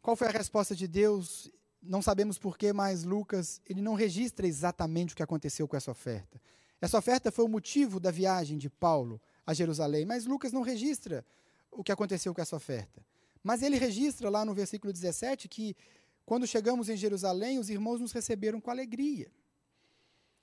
Qual 0.00 0.16
foi 0.16 0.28
a 0.28 0.32
resposta 0.32 0.74
de 0.74 0.88
Deus? 0.88 1.50
não 1.82 2.02
sabemos 2.02 2.38
porquê, 2.38 2.72
mas 2.72 3.04
Lucas 3.04 3.60
ele 3.66 3.80
não 3.80 3.94
registra 3.94 4.46
exatamente 4.46 5.12
o 5.12 5.16
que 5.16 5.22
aconteceu 5.22 5.66
com 5.68 5.76
essa 5.76 5.90
oferta. 5.90 6.40
Essa 6.80 6.98
oferta 6.98 7.30
foi 7.30 7.44
o 7.44 7.48
motivo 7.48 7.98
da 7.98 8.10
viagem 8.10 8.56
de 8.56 8.70
Paulo 8.70 9.20
a 9.46 9.52
Jerusalém, 9.54 10.04
mas 10.04 10.26
Lucas 10.26 10.52
não 10.52 10.62
registra 10.62 11.24
o 11.70 11.82
que 11.82 11.92
aconteceu 11.92 12.34
com 12.34 12.40
essa 12.40 12.56
oferta. 12.56 13.04
Mas 13.42 13.62
ele 13.62 13.76
registra 13.76 14.28
lá 14.28 14.44
no 14.44 14.54
versículo 14.54 14.92
17 14.92 15.48
que 15.48 15.76
quando 16.24 16.46
chegamos 16.46 16.88
em 16.88 16.96
Jerusalém, 16.96 17.58
os 17.58 17.70
irmãos 17.70 18.00
nos 18.00 18.12
receberam 18.12 18.60
com 18.60 18.70
alegria. 18.70 19.30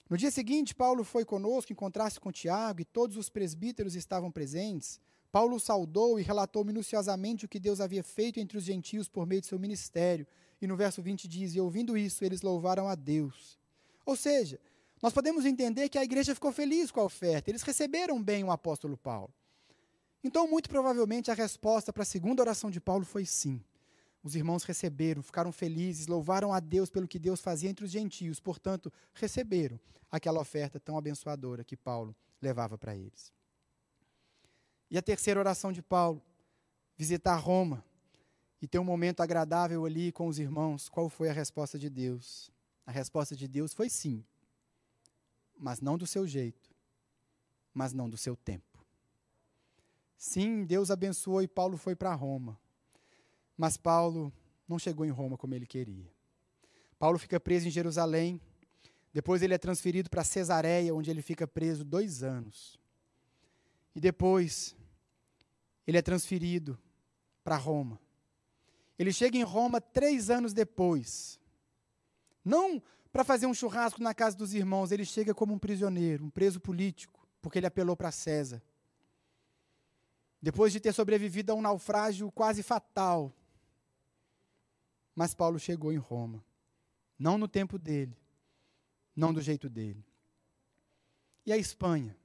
No 0.10 0.18
dia 0.18 0.32
seguinte, 0.32 0.74
Paulo 0.74 1.04
foi 1.04 1.24
conosco, 1.24 1.72
encontrar-se 1.72 2.20
com 2.20 2.32
Tiago 2.32 2.82
e 2.82 2.86
todos 2.86 3.18
os 3.18 3.30
presbíteros 3.30 3.96
estavam 3.96 4.32
presentes. 4.32 5.00
Paulo 5.32 5.60
saudou 5.60 6.20
e 6.20 6.24
relatou 6.24 6.64
minuciosamente 6.64 7.46
o 7.46 7.48
que 7.48 7.60
Deus 7.60 7.80
havia 7.80 8.04
feito 8.04 8.40
entre 8.40 8.58
os 8.58 8.64
gentios 8.64 9.08
por 9.08 9.26
meio 9.26 9.42
de 9.42 9.48
seu 9.48 9.60
ministério 9.60 10.26
e 10.62 10.68
no 10.68 10.76
verso 10.76 11.02
20 11.02 11.28
diz: 11.28 11.56
E 11.56 11.60
ouvindo 11.60 11.98
isso, 11.98 12.24
eles 12.24 12.42
louvaram 12.42 12.88
a 12.88 12.96
Deus. 12.96 13.60
Ou 14.06 14.16
seja, 14.16 14.60
nós 15.06 15.14
podemos 15.14 15.46
entender 15.46 15.88
que 15.88 16.00
a 16.00 16.04
igreja 16.04 16.34
ficou 16.34 16.52
feliz 16.52 16.90
com 16.90 17.00
a 17.00 17.04
oferta, 17.04 17.52
eles 17.52 17.62
receberam 17.62 18.20
bem 18.20 18.44
o 18.44 18.50
apóstolo 18.50 18.98
Paulo. 18.98 19.32
Então, 20.24 20.48
muito 20.48 20.68
provavelmente, 20.68 21.30
a 21.30 21.36
resposta 21.36 21.94
para 21.94 22.02
a 22.02 22.06
segunda 22.08 22.42
oração 22.42 22.72
de 22.72 22.82
Paulo 22.82 23.06
foi 23.06 23.24
sim. 23.24 23.64
Os 24.24 24.36
irmãos 24.36 24.64
receberam, 24.64 25.22
ficaram 25.22 25.52
felizes, 25.52 26.08
louvaram 26.08 26.52
a 26.52 26.60
Deus 26.60 26.90
pelo 26.90 27.08
que 27.08 27.20
Deus 27.20 27.40
fazia 27.40 27.70
entre 27.70 27.86
os 27.86 27.92
gentios, 27.92 28.40
portanto, 28.40 28.92
receberam 29.14 29.80
aquela 30.10 30.42
oferta 30.42 30.80
tão 30.80 30.98
abençoadora 30.98 31.64
que 31.64 31.78
Paulo 31.78 32.16
levava 32.42 32.76
para 32.76 32.96
eles. 32.96 33.32
E 34.90 34.98
a 34.98 35.04
terceira 35.04 35.40
oração 35.40 35.72
de 35.72 35.84
Paulo, 35.84 36.20
visitar 36.98 37.36
Roma 37.36 37.86
e 38.60 38.68
ter 38.68 38.80
um 38.80 38.84
momento 38.84 39.22
agradável 39.22 39.86
ali 39.86 40.12
com 40.12 40.28
os 40.28 40.40
irmãos, 40.40 40.90
qual 40.90 41.10
foi 41.10 41.30
a 41.30 41.32
resposta 41.32 41.78
de 41.78 41.92
Deus? 41.92 42.50
A 42.88 42.92
resposta 42.92 43.36
de 43.36 43.48
Deus 43.48 43.72
foi 43.72 43.88
sim, 43.88 44.26
mas 45.58 45.82
não 45.82 45.98
do 45.98 46.06
seu 46.06 46.28
jeito, 46.28 46.74
mas 47.74 47.94
não 47.94 48.10
do 48.10 48.18
seu 48.18 48.36
tempo. 48.36 48.86
Sim, 50.18 50.66
Deus 50.66 50.90
abençoou 50.90 51.42
e 51.42 51.48
Paulo 51.48 51.78
foi 51.78 51.96
para 51.96 52.14
Roma, 52.14 52.60
mas 53.58 53.78
Paulo 53.78 54.32
não 54.68 54.80
chegou 54.80 55.06
em 55.06 55.12
Roma 55.12 55.38
como 55.38 55.54
ele 55.54 55.66
queria. 55.66 56.12
Paulo 56.98 57.20
fica 57.20 57.40
preso 57.40 57.68
em 57.68 57.72
Jerusalém, 57.72 58.42
depois 59.14 59.42
ele 59.42 59.54
é 59.54 59.58
transferido 59.58 60.10
para 60.10 60.24
Cesareia, 60.24 60.94
onde 60.94 61.10
ele 61.10 61.22
fica 61.22 61.48
preso 61.48 61.84
dois 61.84 62.24
anos. 62.24 62.80
E 63.96 64.00
depois 64.00 64.76
ele 65.88 65.98
é 65.98 66.02
transferido 66.02 66.78
para 67.44 67.56
Roma. 67.56 68.00
Ele 68.98 69.14
chega 69.14 69.38
em 69.38 69.44
Roma 69.44 69.80
três 69.80 70.30
anos 70.30 70.54
depois. 70.54 71.40
Não 72.44 72.82
para 73.16 73.24
fazer 73.24 73.46
um 73.46 73.54
churrasco 73.54 74.04
na 74.04 74.14
casa 74.14 74.36
dos 74.36 74.54
irmãos, 74.54 74.92
ele 74.92 75.06
chega 75.06 75.34
como 75.34 75.54
um 75.54 75.58
prisioneiro, 75.58 76.26
um 76.26 76.30
preso 76.30 76.60
político, 76.60 77.26
porque 77.42 77.58
ele 77.58 77.66
apelou 77.66 77.96
para 77.96 78.12
César. 78.12 78.62
Depois 80.42 80.74
de 80.74 80.82
ter 80.82 80.92
sobrevivido 80.92 81.54
a 81.54 81.56
um 81.56 81.62
naufrágio 81.62 82.30
quase 82.30 82.62
fatal. 82.62 83.34
Mas 85.16 85.34
Paulo 85.34 85.58
chegou 85.58 85.94
em 85.94 85.98
Roma. 85.98 86.44
Não 87.18 87.38
no 87.38 87.48
tempo 87.48 87.80
dele, 87.80 88.18
não 89.16 89.34
do 89.34 89.40
jeito 89.40 89.70
dele. 89.70 90.06
E 91.46 91.54
a 91.54 91.58
Espanha? 91.58 92.18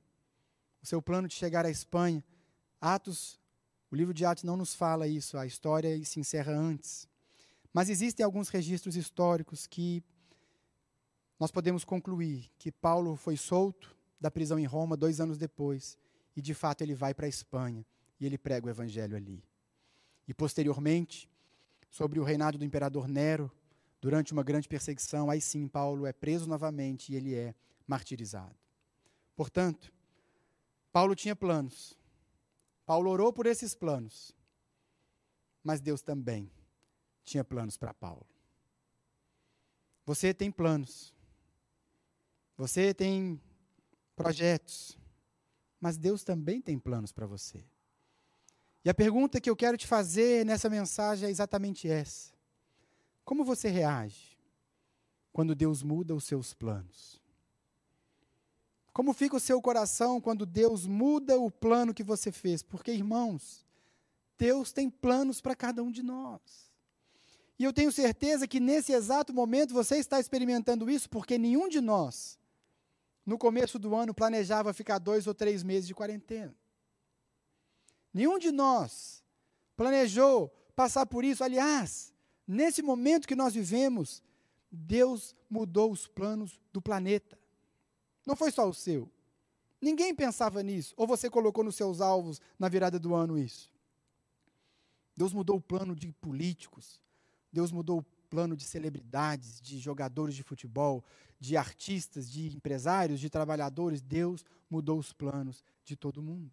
O 0.82 0.86
seu 0.86 1.00
plano 1.00 1.28
de 1.28 1.34
chegar 1.34 1.64
à 1.64 1.70
Espanha, 1.70 2.24
Atos 2.80 3.38
o 3.92 3.94
livro 3.94 4.12
de 4.12 4.24
Atos 4.24 4.42
não 4.42 4.56
nos 4.56 4.74
fala 4.74 5.06
isso, 5.06 5.38
a 5.38 5.46
história 5.46 6.04
se 6.04 6.18
encerra 6.18 6.52
antes. 6.52 7.08
Mas 7.72 7.88
existem 7.88 8.26
alguns 8.26 8.48
registros 8.48 8.96
históricos 8.96 9.68
que 9.68 10.02
nós 11.40 11.50
podemos 11.50 11.84
concluir 11.84 12.50
que 12.58 12.70
Paulo 12.70 13.16
foi 13.16 13.34
solto 13.34 13.96
da 14.20 14.30
prisão 14.30 14.58
em 14.58 14.66
Roma 14.66 14.94
dois 14.94 15.20
anos 15.20 15.38
depois, 15.38 15.96
e 16.36 16.42
de 16.42 16.52
fato 16.52 16.82
ele 16.82 16.94
vai 16.94 17.14
para 17.14 17.24
a 17.24 17.28
Espanha 17.28 17.84
e 18.20 18.26
ele 18.26 18.36
prega 18.36 18.66
o 18.66 18.70
evangelho 18.70 19.16
ali. 19.16 19.42
E 20.28 20.34
posteriormente, 20.34 21.28
sobre 21.90 22.20
o 22.20 22.22
reinado 22.22 22.58
do 22.58 22.64
imperador 22.64 23.08
Nero, 23.08 23.50
durante 24.00 24.34
uma 24.34 24.42
grande 24.42 24.68
perseguição, 24.68 25.30
aí 25.30 25.40
sim 25.40 25.66
Paulo 25.66 26.06
é 26.06 26.12
preso 26.12 26.46
novamente 26.46 27.10
e 27.10 27.16
ele 27.16 27.34
é 27.34 27.54
martirizado. 27.86 28.54
Portanto, 29.34 29.90
Paulo 30.92 31.14
tinha 31.14 31.34
planos. 31.34 31.98
Paulo 32.84 33.10
orou 33.10 33.32
por 33.32 33.46
esses 33.46 33.74
planos. 33.74 34.36
Mas 35.64 35.80
Deus 35.80 36.02
também 36.02 36.50
tinha 37.24 37.42
planos 37.42 37.78
para 37.78 37.94
Paulo. 37.94 38.26
Você 40.04 40.34
tem 40.34 40.50
planos. 40.50 41.14
Você 42.60 42.92
tem 42.92 43.40
projetos. 44.14 44.98
Mas 45.80 45.96
Deus 45.96 46.22
também 46.22 46.60
tem 46.60 46.78
planos 46.78 47.10
para 47.10 47.26
você. 47.26 47.64
E 48.84 48.90
a 48.90 48.92
pergunta 48.92 49.40
que 49.40 49.48
eu 49.48 49.56
quero 49.56 49.78
te 49.78 49.86
fazer 49.86 50.44
nessa 50.44 50.68
mensagem 50.68 51.26
é 51.26 51.30
exatamente 51.30 51.88
essa: 51.88 52.34
Como 53.24 53.46
você 53.46 53.70
reage 53.70 54.36
quando 55.32 55.54
Deus 55.54 55.82
muda 55.82 56.14
os 56.14 56.24
seus 56.24 56.52
planos? 56.52 57.18
Como 58.92 59.14
fica 59.14 59.36
o 59.36 59.40
seu 59.40 59.62
coração 59.62 60.20
quando 60.20 60.44
Deus 60.44 60.86
muda 60.86 61.40
o 61.40 61.50
plano 61.50 61.94
que 61.94 62.04
você 62.04 62.30
fez? 62.30 62.62
Porque, 62.62 62.92
irmãos, 62.92 63.64
Deus 64.36 64.70
tem 64.70 64.90
planos 64.90 65.40
para 65.40 65.56
cada 65.56 65.82
um 65.82 65.90
de 65.90 66.02
nós. 66.02 66.70
E 67.58 67.64
eu 67.64 67.72
tenho 67.72 67.90
certeza 67.90 68.46
que 68.46 68.60
nesse 68.60 68.92
exato 68.92 69.32
momento 69.32 69.72
você 69.72 69.96
está 69.96 70.20
experimentando 70.20 70.90
isso, 70.90 71.08
porque 71.08 71.38
nenhum 71.38 71.66
de 71.66 71.80
nós, 71.80 72.38
no 73.30 73.38
começo 73.38 73.78
do 73.78 73.94
ano, 73.94 74.12
planejava 74.12 74.74
ficar 74.74 74.98
dois 74.98 75.24
ou 75.28 75.32
três 75.32 75.62
meses 75.62 75.86
de 75.86 75.94
quarentena. 75.94 76.52
Nenhum 78.12 78.40
de 78.40 78.50
nós 78.50 79.22
planejou 79.76 80.48
passar 80.74 81.06
por 81.06 81.22
isso. 81.22 81.44
Aliás, 81.44 82.12
nesse 82.44 82.82
momento 82.82 83.28
que 83.28 83.36
nós 83.36 83.54
vivemos, 83.54 84.20
Deus 84.68 85.36
mudou 85.48 85.92
os 85.92 86.08
planos 86.08 86.58
do 86.72 86.82
planeta. 86.82 87.38
Não 88.26 88.34
foi 88.34 88.50
só 88.50 88.68
o 88.68 88.74
seu. 88.74 89.08
Ninguém 89.80 90.12
pensava 90.12 90.60
nisso. 90.60 90.92
Ou 90.96 91.06
você 91.06 91.30
colocou 91.30 91.62
nos 91.62 91.76
seus 91.76 92.00
alvos 92.00 92.40
na 92.58 92.68
virada 92.68 92.98
do 92.98 93.14
ano 93.14 93.38
isso? 93.38 93.70
Deus 95.16 95.32
mudou 95.32 95.58
o 95.58 95.62
plano 95.62 95.94
de 95.94 96.12
políticos. 96.14 97.00
Deus 97.52 97.70
mudou 97.70 98.00
o 98.00 98.02
plano 98.30 98.56
de 98.56 98.64
celebridades, 98.64 99.60
de 99.60 99.78
jogadores 99.78 100.34
de 100.36 100.44
futebol, 100.44 101.04
de 101.38 101.56
artistas, 101.56 102.30
de 102.30 102.46
empresários, 102.56 103.18
de 103.18 103.28
trabalhadores. 103.28 104.00
Deus 104.00 104.44
mudou 104.70 104.98
os 104.98 105.12
planos 105.12 105.64
de 105.84 105.96
todo 105.96 106.22
mundo. 106.22 106.50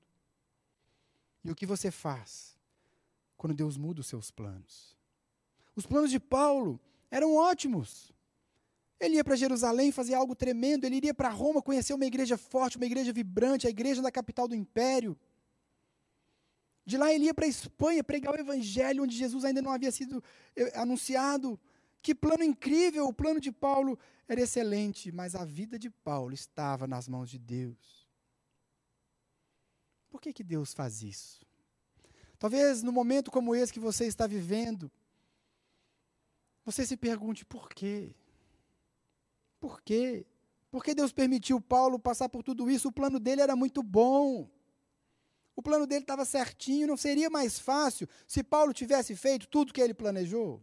E 1.43 1.51
o 1.51 1.55
que 1.55 1.65
você 1.65 1.91
faz 1.91 2.57
quando 3.37 3.53
Deus 3.55 3.77
muda 3.77 4.01
os 4.01 4.07
seus 4.07 4.31
planos? 4.31 4.97
Os 5.75 5.85
planos 5.85 6.09
de 6.09 6.19
Paulo 6.19 6.79
eram 7.11 7.35
ótimos. 7.35 8.11
Ele 8.99 9.15
ia 9.15 9.23
para 9.23 9.35
Jerusalém 9.35 9.91
fazer 9.91 10.15
algo 10.15 10.35
tremendo, 10.35 10.85
ele 10.85 10.95
iria 10.95 11.13
para 11.13 11.29
Roma 11.29 11.61
conhecer 11.61 11.93
uma 11.93 12.05
igreja 12.05 12.35
forte, 12.35 12.77
uma 12.77 12.85
igreja 12.87 13.13
vibrante, 13.13 13.67
a 13.67 13.69
igreja 13.69 14.01
da 14.01 14.11
capital 14.11 14.47
do 14.47 14.55
império. 14.55 15.15
De 16.87 16.97
lá 16.97 17.11
ele 17.11 17.25
ia 17.25 17.33
para 17.33 17.43
a 17.43 17.49
Espanha 17.49 18.01
pregar 18.01 18.33
o 18.33 18.39
evangelho 18.39 19.03
onde 19.03 19.13
Jesus 19.13 19.43
ainda 19.43 19.61
não 19.61 19.73
havia 19.73 19.91
sido 19.91 20.23
eh, 20.55 20.71
anunciado. 20.73 21.59
Que 22.01 22.15
plano 22.15 22.45
incrível! 22.45 23.05
O 23.07 23.13
plano 23.13 23.41
de 23.41 23.51
Paulo 23.51 23.99
era 24.25 24.39
excelente, 24.39 25.11
mas 25.11 25.35
a 25.35 25.43
vida 25.43 25.77
de 25.77 25.89
Paulo 25.89 26.33
estava 26.33 26.87
nas 26.87 27.05
mãos 27.09 27.29
de 27.29 27.37
Deus. 27.37 28.07
Por 30.09 30.21
que, 30.21 30.31
que 30.31 30.45
Deus 30.45 30.73
faz 30.73 31.03
isso? 31.03 31.45
Talvez 32.39 32.81
no 32.81 32.93
momento 32.93 33.29
como 33.29 33.53
esse 33.53 33.73
que 33.73 33.81
você 33.81 34.05
está 34.05 34.25
vivendo, 34.25 34.89
você 36.63 36.85
se 36.85 36.95
pergunte 36.95 37.45
por 37.45 37.67
quê? 37.67 38.15
Por 39.59 39.81
quê? 39.81 40.25
Por 40.71 40.85
que 40.85 40.95
Deus 40.95 41.11
permitiu 41.11 41.59
Paulo 41.59 41.99
passar 41.99 42.29
por 42.29 42.43
tudo 42.43 42.69
isso? 42.69 42.87
O 42.87 42.93
plano 42.93 43.19
dele 43.19 43.41
era 43.41 43.57
muito 43.57 43.83
bom. 43.83 44.49
O 45.57 45.61
plano 45.63 45.87
dele 45.87 46.03
estava 46.03 46.23
certinho, 46.23 46.85
não 46.85 46.95
seria 46.95 47.31
mais 47.31 47.57
fácil 47.57 48.07
se 48.27 48.43
Paulo 48.43 48.71
tivesse 48.71 49.15
feito 49.15 49.47
tudo 49.47 49.73
que 49.73 49.81
ele 49.81 49.93
planejou? 49.93 50.61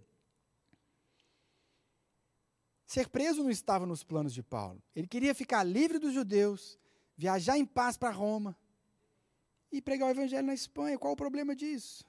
Ser 2.86 3.08
preso 3.08 3.42
não 3.42 3.50
estava 3.50 3.86
nos 3.86 4.04
planos 4.04 4.32
de 4.32 4.40
Paulo. 4.40 4.80
Ele 4.94 5.08
queria 5.08 5.34
ficar 5.34 5.64
livre 5.64 5.98
dos 5.98 6.14
judeus, 6.14 6.78
viajar 7.16 7.58
em 7.58 7.66
paz 7.66 7.96
para 7.96 8.12
Roma 8.12 8.56
e 9.72 9.82
pregar 9.82 10.06
o 10.06 10.12
evangelho 10.12 10.46
na 10.46 10.54
Espanha. 10.54 10.96
Qual 10.96 11.12
o 11.12 11.16
problema 11.16 11.56
disso? 11.56 12.04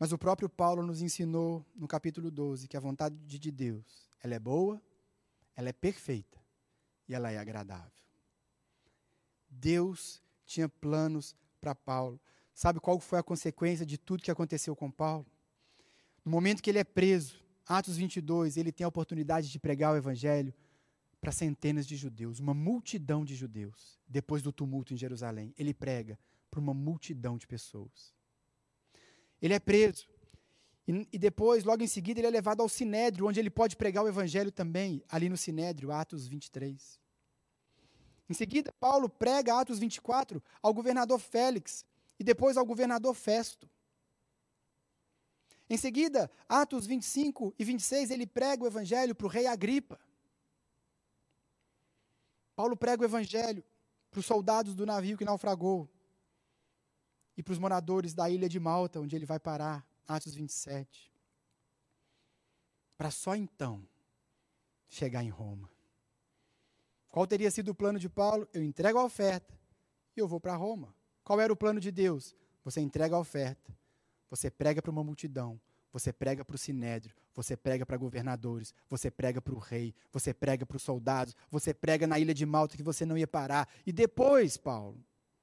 Mas 0.00 0.10
o 0.10 0.18
próprio 0.18 0.48
Paulo 0.48 0.84
nos 0.84 1.00
ensinou 1.00 1.64
no 1.76 1.86
capítulo 1.86 2.28
12 2.28 2.66
que 2.66 2.76
a 2.76 2.80
vontade 2.80 3.14
de 3.38 3.50
Deus, 3.52 4.10
ela 4.20 4.34
é 4.34 4.40
boa, 4.40 4.82
ela 5.54 5.68
é 5.68 5.72
perfeita 5.72 6.40
e 7.08 7.14
ela 7.14 7.30
é 7.30 7.38
agradável. 7.38 8.02
Deus 9.48 10.20
tinha 10.44 10.68
planos 10.68 11.36
para 11.62 11.76
Paulo. 11.76 12.20
Sabe 12.52 12.80
qual 12.80 12.98
foi 12.98 13.20
a 13.20 13.22
consequência 13.22 13.86
de 13.86 13.96
tudo 13.96 14.22
que 14.22 14.30
aconteceu 14.30 14.74
com 14.74 14.90
Paulo? 14.90 15.24
No 16.24 16.30
momento 16.30 16.60
que 16.60 16.68
ele 16.68 16.80
é 16.80 16.84
preso, 16.84 17.40
Atos 17.66 17.96
22, 17.96 18.56
ele 18.56 18.72
tem 18.72 18.84
a 18.84 18.88
oportunidade 18.88 19.48
de 19.48 19.58
pregar 19.58 19.94
o 19.94 19.96
evangelho 19.96 20.52
para 21.20 21.30
centenas 21.30 21.86
de 21.86 21.96
judeus, 21.96 22.40
uma 22.40 22.52
multidão 22.52 23.24
de 23.24 23.36
judeus. 23.36 24.00
Depois 24.08 24.42
do 24.42 24.52
tumulto 24.52 24.92
em 24.92 24.96
Jerusalém, 24.96 25.54
ele 25.56 25.72
prega 25.72 26.18
para 26.50 26.60
uma 26.60 26.74
multidão 26.74 27.38
de 27.38 27.46
pessoas. 27.46 28.12
Ele 29.40 29.54
é 29.54 29.60
preso. 29.60 30.08
E, 30.86 31.08
e, 31.12 31.18
depois, 31.18 31.62
logo 31.62 31.82
em 31.82 31.86
seguida, 31.86 32.18
ele 32.18 32.26
é 32.26 32.30
levado 32.30 32.60
ao 32.60 32.68
Sinédrio, 32.68 33.26
onde 33.26 33.38
ele 33.38 33.50
pode 33.50 33.76
pregar 33.76 34.04
o 34.04 34.08
evangelho 34.08 34.50
também, 34.50 35.02
ali 35.08 35.28
no 35.28 35.36
Sinédrio, 35.36 35.92
Atos 35.92 36.26
23. 36.26 37.01
Em 38.28 38.34
seguida, 38.34 38.72
Paulo 38.78 39.08
prega 39.08 39.58
Atos 39.58 39.78
24 39.78 40.42
ao 40.62 40.72
governador 40.72 41.18
Félix 41.18 41.84
e 42.18 42.24
depois 42.24 42.56
ao 42.56 42.64
governador 42.64 43.14
Festo. 43.14 43.68
Em 45.68 45.76
seguida, 45.76 46.30
Atos 46.48 46.86
25 46.86 47.54
e 47.58 47.64
26, 47.64 48.10
ele 48.10 48.26
prega 48.26 48.62
o 48.62 48.66
evangelho 48.66 49.14
para 49.14 49.26
o 49.26 49.30
rei 49.30 49.46
Agripa. 49.46 49.98
Paulo 52.54 52.76
prega 52.76 53.02
o 53.02 53.06
evangelho 53.06 53.64
para 54.10 54.20
os 54.20 54.26
soldados 54.26 54.74
do 54.74 54.84
navio 54.84 55.16
que 55.16 55.24
naufragou 55.24 55.88
e 57.36 57.42
para 57.42 57.52
os 57.52 57.58
moradores 57.58 58.12
da 58.12 58.28
ilha 58.28 58.48
de 58.48 58.60
Malta, 58.60 59.00
onde 59.00 59.16
ele 59.16 59.24
vai 59.24 59.40
parar, 59.40 59.86
Atos 60.06 60.34
27. 60.34 61.10
Para 62.98 63.10
só 63.10 63.34
então 63.34 63.82
chegar 64.88 65.24
em 65.24 65.30
Roma. 65.30 65.71
Qual 67.12 67.26
teria 67.26 67.50
sido 67.50 67.72
o 67.72 67.74
plano 67.74 67.98
de 67.98 68.08
Paulo? 68.08 68.48
Eu 68.54 68.62
entrego 68.62 68.98
a 68.98 69.04
oferta 69.04 69.54
e 70.16 70.20
eu 70.20 70.26
vou 70.26 70.40
para 70.40 70.56
Roma. 70.56 70.94
Qual 71.22 71.38
era 71.38 71.52
o 71.52 71.56
plano 71.56 71.78
de 71.78 71.92
Deus? 71.92 72.34
Você 72.64 72.80
entrega 72.80 73.14
a 73.14 73.18
oferta, 73.18 73.70
você 74.30 74.50
prega 74.50 74.80
para 74.80 74.90
uma 74.90 75.04
multidão, 75.04 75.60
você 75.92 76.10
prega 76.10 76.42
para 76.42 76.54
o 76.56 76.58
sinédrio, 76.58 77.14
você 77.34 77.54
prega 77.54 77.84
para 77.84 77.98
governadores, 77.98 78.72
você 78.88 79.10
prega 79.10 79.42
para 79.42 79.54
o 79.54 79.58
rei, 79.58 79.94
você 80.10 80.32
prega 80.32 80.64
para 80.64 80.78
os 80.78 80.82
soldados, 80.82 81.36
você 81.50 81.74
prega 81.74 82.06
na 82.06 82.18
ilha 82.18 82.32
de 82.32 82.46
Malta 82.46 82.78
que 82.78 82.82
você 82.82 83.04
não 83.04 83.18
ia 83.18 83.28
parar. 83.28 83.68
E 83.84 83.92
depois, 83.92 84.56
Paulo, 84.56 84.98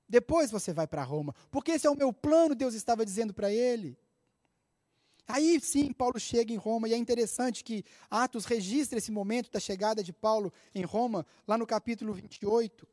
depois 0.07 0.49
você 0.49 0.73
vai 0.73 0.87
para 0.87 1.03
Roma, 1.03 1.35
porque 1.51 1.73
esse 1.73 1.85
é 1.85 1.89
o 1.89 1.95
meu 1.95 2.11
plano, 2.11 2.55
Deus 2.55 2.73
estava 2.73 3.05
dizendo 3.05 3.31
para 3.31 3.53
ele. 3.53 3.95
Aí 5.31 5.59
sim, 5.61 5.93
Paulo 5.93 6.19
chega 6.19 6.51
em 6.51 6.57
Roma, 6.57 6.89
e 6.89 6.93
é 6.93 6.97
interessante 6.97 7.63
que 7.63 7.85
Atos 8.09 8.45
registra 8.45 8.97
esse 8.97 9.11
momento 9.11 9.51
da 9.51 9.59
chegada 9.59 10.03
de 10.03 10.11
Paulo 10.11 10.51
em 10.73 10.81
Roma, 10.81 11.23
lá 11.47 11.55
no 11.55 11.67
capítulo 11.67 12.11
28. 12.15 12.87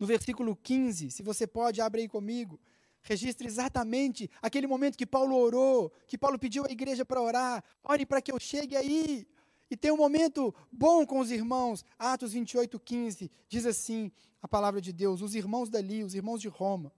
No 0.00 0.06
versículo 0.06 0.56
15, 0.56 1.10
se 1.10 1.22
você 1.22 1.46
pode, 1.46 1.82
abre 1.82 2.00
aí 2.00 2.08
comigo. 2.08 2.58
Registra 3.02 3.46
exatamente 3.46 4.30
aquele 4.40 4.66
momento 4.66 4.96
que 4.96 5.04
Paulo 5.04 5.36
orou, 5.36 5.92
que 6.06 6.16
Paulo 6.16 6.38
pediu 6.38 6.64
à 6.64 6.70
igreja 6.70 7.04
para 7.04 7.20
orar. 7.20 7.62
Ore 7.84 8.06
para 8.06 8.22
que 8.22 8.32
eu 8.32 8.40
chegue 8.40 8.74
aí. 8.74 9.28
E 9.70 9.76
tem 9.76 9.92
um 9.92 9.98
momento 9.98 10.54
bom 10.72 11.04
com 11.04 11.18
os 11.18 11.30
irmãos. 11.30 11.84
Atos 11.98 12.32
28, 12.32 12.80
15. 12.80 13.30
Diz 13.50 13.66
assim 13.66 14.10
a 14.40 14.48
palavra 14.48 14.80
de 14.80 14.94
Deus: 14.94 15.20
Os 15.20 15.34
irmãos 15.34 15.68
dali, 15.68 16.02
os 16.02 16.14
irmãos 16.14 16.40
de 16.40 16.48
Roma, 16.48 16.90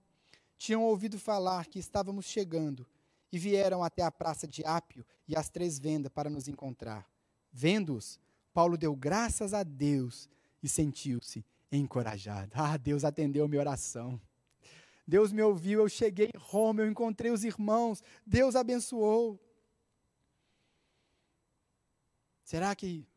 tinham 0.57 0.83
ouvido 0.83 1.19
falar 1.19 1.65
que 1.65 1.79
estávamos 1.79 2.25
chegando 2.25 2.87
e 3.31 3.39
vieram 3.39 3.83
até 3.83 4.03
a 4.03 4.11
praça 4.11 4.47
de 4.47 4.63
Ápio 4.65 5.05
e 5.27 5.35
as 5.35 5.49
três 5.49 5.79
vendas 5.79 6.11
para 6.11 6.29
nos 6.29 6.47
encontrar. 6.47 7.09
Vendo-os, 7.51 8.19
Paulo 8.53 8.77
deu 8.77 8.95
graças 8.95 9.53
a 9.53 9.63
Deus 9.63 10.29
e 10.61 10.67
sentiu-se 10.67 11.45
encorajado. 11.71 12.51
Ah, 12.53 12.75
Deus 12.77 13.03
atendeu 13.03 13.47
minha 13.47 13.61
oração. 13.61 14.19
Deus 15.07 15.31
me 15.31 15.41
ouviu, 15.41 15.79
eu 15.79 15.89
cheguei 15.89 16.29
em 16.33 16.37
Roma, 16.37 16.81
eu 16.81 16.91
encontrei 16.91 17.31
os 17.31 17.43
irmãos, 17.43 18.03
Deus 18.25 18.55
abençoou. 18.55 19.39
Será 22.43 22.75
que 22.75 23.07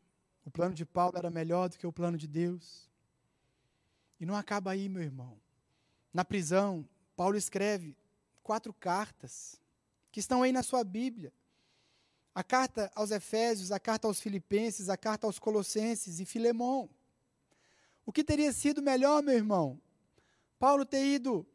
o 0.45 0.51
plano 0.51 0.73
de 0.73 0.85
Paulo 0.85 1.17
era 1.17 1.29
melhor 1.29 1.69
do 1.69 1.77
que 1.77 1.85
o 1.85 1.91
plano 1.91 2.17
de 2.17 2.27
Deus? 2.27 2.89
E 4.19 4.25
não 4.25 4.35
acaba 4.35 4.71
aí, 4.71 4.87
meu 4.87 5.03
irmão. 5.03 5.37
Na 6.13 6.23
prisão, 6.23 6.87
Paulo 7.15 7.35
escreve 7.35 7.97
quatro 8.41 8.73
cartas 8.73 9.59
que 10.15 10.21
estão 10.21 10.43
aí 10.43 10.53
na 10.53 10.63
sua 10.63 10.81
Bíblia. 10.81 11.33
a 12.33 12.41
carta 12.41 12.89
aos 12.95 13.11
Efésios, 13.11 13.69
a 13.69 13.77
carta 13.77 14.07
aos 14.07 14.21
Filipenses, 14.21 14.87
a 14.87 14.95
carta 14.95 15.27
aos 15.27 15.37
Colossenses 15.39 16.21
e 16.21 16.25
Filemão. 16.25 16.89
O 18.05 18.13
que 18.13 18.23
teria 18.23 18.53
sido 18.53 18.81
melhor, 18.81 19.21
meu 19.21 19.33
irmão? 19.33 19.77
Paulo 20.57 20.85
ter 20.85 21.05
ido 21.05 21.45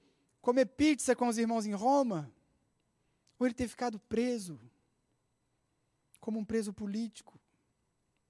comer 0.42 0.66
pizza 0.66 1.16
com 1.16 1.26
os 1.26 1.38
irmãos 1.38 1.64
em 1.64 1.72
Roma? 1.72 2.30
Ou 3.38 3.46
ele 3.46 3.54
ter 3.54 3.66
ficado 3.66 3.98
preso, 3.98 4.60
como 6.20 6.38
um 6.38 6.44
preso 6.44 6.70
político, 6.70 7.40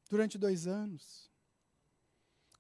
durante 0.09 0.39
dois 0.39 0.65
anos? 0.69 1.29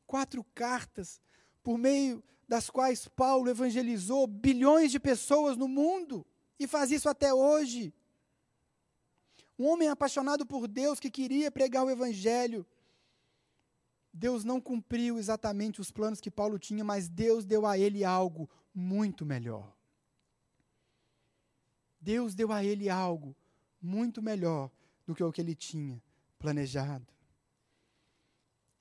Quatro 0.08 0.42
cartas, 0.56 1.20
por 1.62 1.78
meio 1.78 2.20
das 2.48 2.68
quais 2.68 3.06
Paulo 3.06 3.48
evangelizou 3.48 4.26
bilhões 4.26 4.90
de 4.90 4.98
pessoas 4.98 5.56
no 5.56 5.68
mundo, 5.68 6.26
e 6.60 6.66
faz 6.66 6.92
isso 6.92 7.08
até 7.08 7.32
hoje. 7.32 7.92
Um 9.58 9.66
homem 9.66 9.88
apaixonado 9.88 10.44
por 10.44 10.68
Deus 10.68 11.00
que 11.00 11.10
queria 11.10 11.50
pregar 11.50 11.84
o 11.84 11.90
Evangelho. 11.90 12.66
Deus 14.12 14.44
não 14.44 14.60
cumpriu 14.60 15.18
exatamente 15.18 15.80
os 15.80 15.90
planos 15.90 16.20
que 16.20 16.30
Paulo 16.30 16.58
tinha, 16.58 16.84
mas 16.84 17.08
Deus 17.08 17.46
deu 17.46 17.66
a 17.66 17.78
ele 17.78 18.04
algo 18.04 18.48
muito 18.74 19.24
melhor. 19.24 19.74
Deus 21.98 22.34
deu 22.34 22.52
a 22.52 22.62
ele 22.62 22.90
algo 22.90 23.34
muito 23.80 24.20
melhor 24.20 24.70
do 25.06 25.14
que 25.14 25.24
o 25.24 25.32
que 25.32 25.40
ele 25.40 25.54
tinha 25.54 26.02
planejado. 26.38 27.06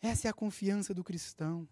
Essa 0.01 0.27
é 0.27 0.31
a 0.31 0.33
confiança 0.33 0.93
do 0.93 1.03
cristão. 1.03 1.67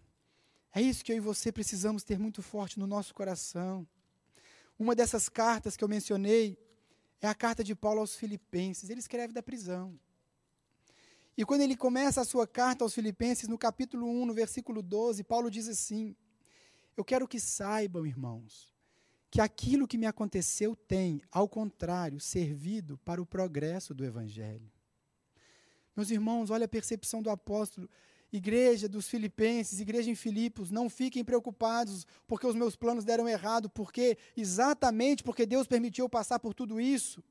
É 0.74 0.82
isso 0.82 1.04
que 1.04 1.12
eu 1.12 1.18
e 1.18 1.22
você 1.22 1.52
precisamos 1.52 2.04
ter 2.04 2.18
muito 2.18 2.42
forte 2.42 2.80
no 2.80 2.88
nosso 2.88 3.14
coração. 3.14 3.86
Uma 4.80 4.96
dessas 4.96 5.28
cartas 5.28 5.76
que 5.76 5.84
eu 5.84 5.88
mencionei 5.88 6.58
é 7.20 7.28
a 7.28 7.34
carta 7.34 7.64
de 7.64 7.74
Paulo 7.76 8.00
aos 8.00 8.16
Filipenses. 8.16 8.90
Ele 8.90 9.00
escreve 9.00 9.34
da 9.34 9.42
prisão. 9.42 10.00
E 11.36 11.46
quando 11.46 11.62
ele 11.62 11.76
começa 11.76 12.22
a 12.22 12.26
sua 12.26 12.48
carta 12.48 12.84
aos 12.84 12.94
Filipenses, 12.94 13.48
no 13.48 13.58
capítulo 13.58 14.08
1, 14.08 14.26
no 14.26 14.34
versículo 14.34 14.82
12, 14.82 15.24
Paulo 15.24 15.52
diz 15.52 15.68
assim: 15.68 16.16
Eu 16.96 17.06
quero 17.06 17.28
que 17.28 17.40
saibam, 17.40 18.06
irmãos, 18.06 18.74
que 19.30 19.40
aquilo 19.40 19.88
que 19.88 19.98
me 19.98 20.06
aconteceu 20.06 20.76
tem, 20.76 21.22
ao 21.32 21.48
contrário, 21.48 22.20
servido 22.20 22.98
para 23.00 23.22
o 23.22 23.26
progresso 23.26 23.94
do 23.94 24.04
Evangelho. 24.04 24.72
Meus 25.96 26.12
irmãos, 26.12 26.50
olha 26.50 26.66
a 26.66 26.70
percepção 26.70 27.22
do 27.22 27.30
apóstolo. 27.30 27.90
Igreja 28.32 28.90
dos 28.90 29.08
Filipenses, 29.08 29.80
igreja 29.80 30.10
em 30.12 30.16
Filipos, 30.16 30.70
não 30.70 30.90
fiquem 30.90 31.24
preocupados 31.24 32.06
porque 32.28 32.46
os 32.46 32.56
meus 32.56 32.76
planos 32.76 33.06
deram 33.06 33.28
errado, 33.28 33.70
porque 33.70 34.18
exatamente 34.36 35.24
porque 35.24 35.46
Deus 35.46 35.66
permitiu 35.66 36.10
passar 36.10 36.40
por 36.40 36.54
tudo 36.54 36.80
isso. 36.80 37.24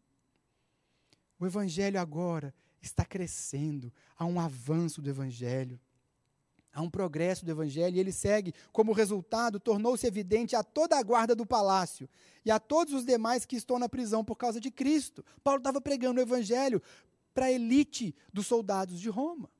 O 1.38 1.46
evangelho 1.46 2.00
agora 2.00 2.54
está 2.80 3.04
crescendo, 3.04 3.92
há 4.16 4.24
um 4.24 4.40
avanço 4.40 5.02
do 5.02 5.10
evangelho. 5.10 5.78
Há 6.72 6.82
um 6.82 6.90
progresso 6.90 7.42
do 7.42 7.50
evangelho 7.50 7.96
e 7.96 8.00
ele 8.00 8.12
segue, 8.12 8.52
como 8.70 8.92
resultado, 8.92 9.58
tornou-se 9.58 10.06
evidente 10.06 10.54
a 10.54 10.62
toda 10.62 10.98
a 10.98 11.02
guarda 11.02 11.34
do 11.34 11.46
palácio 11.46 12.06
e 12.44 12.50
a 12.50 12.60
todos 12.60 12.92
os 12.92 13.02
demais 13.02 13.46
que 13.46 13.56
estão 13.56 13.78
na 13.78 13.88
prisão 13.88 14.22
por 14.22 14.36
causa 14.36 14.60
de 14.60 14.70
Cristo. 14.70 15.24
Paulo 15.42 15.58
estava 15.58 15.80
pregando 15.80 16.20
o 16.20 16.22
evangelho 16.22 16.82
para 17.32 17.46
a 17.46 17.52
elite 17.52 18.14
dos 18.30 18.46
soldados 18.46 19.00
de 19.00 19.08
Roma. 19.08 19.50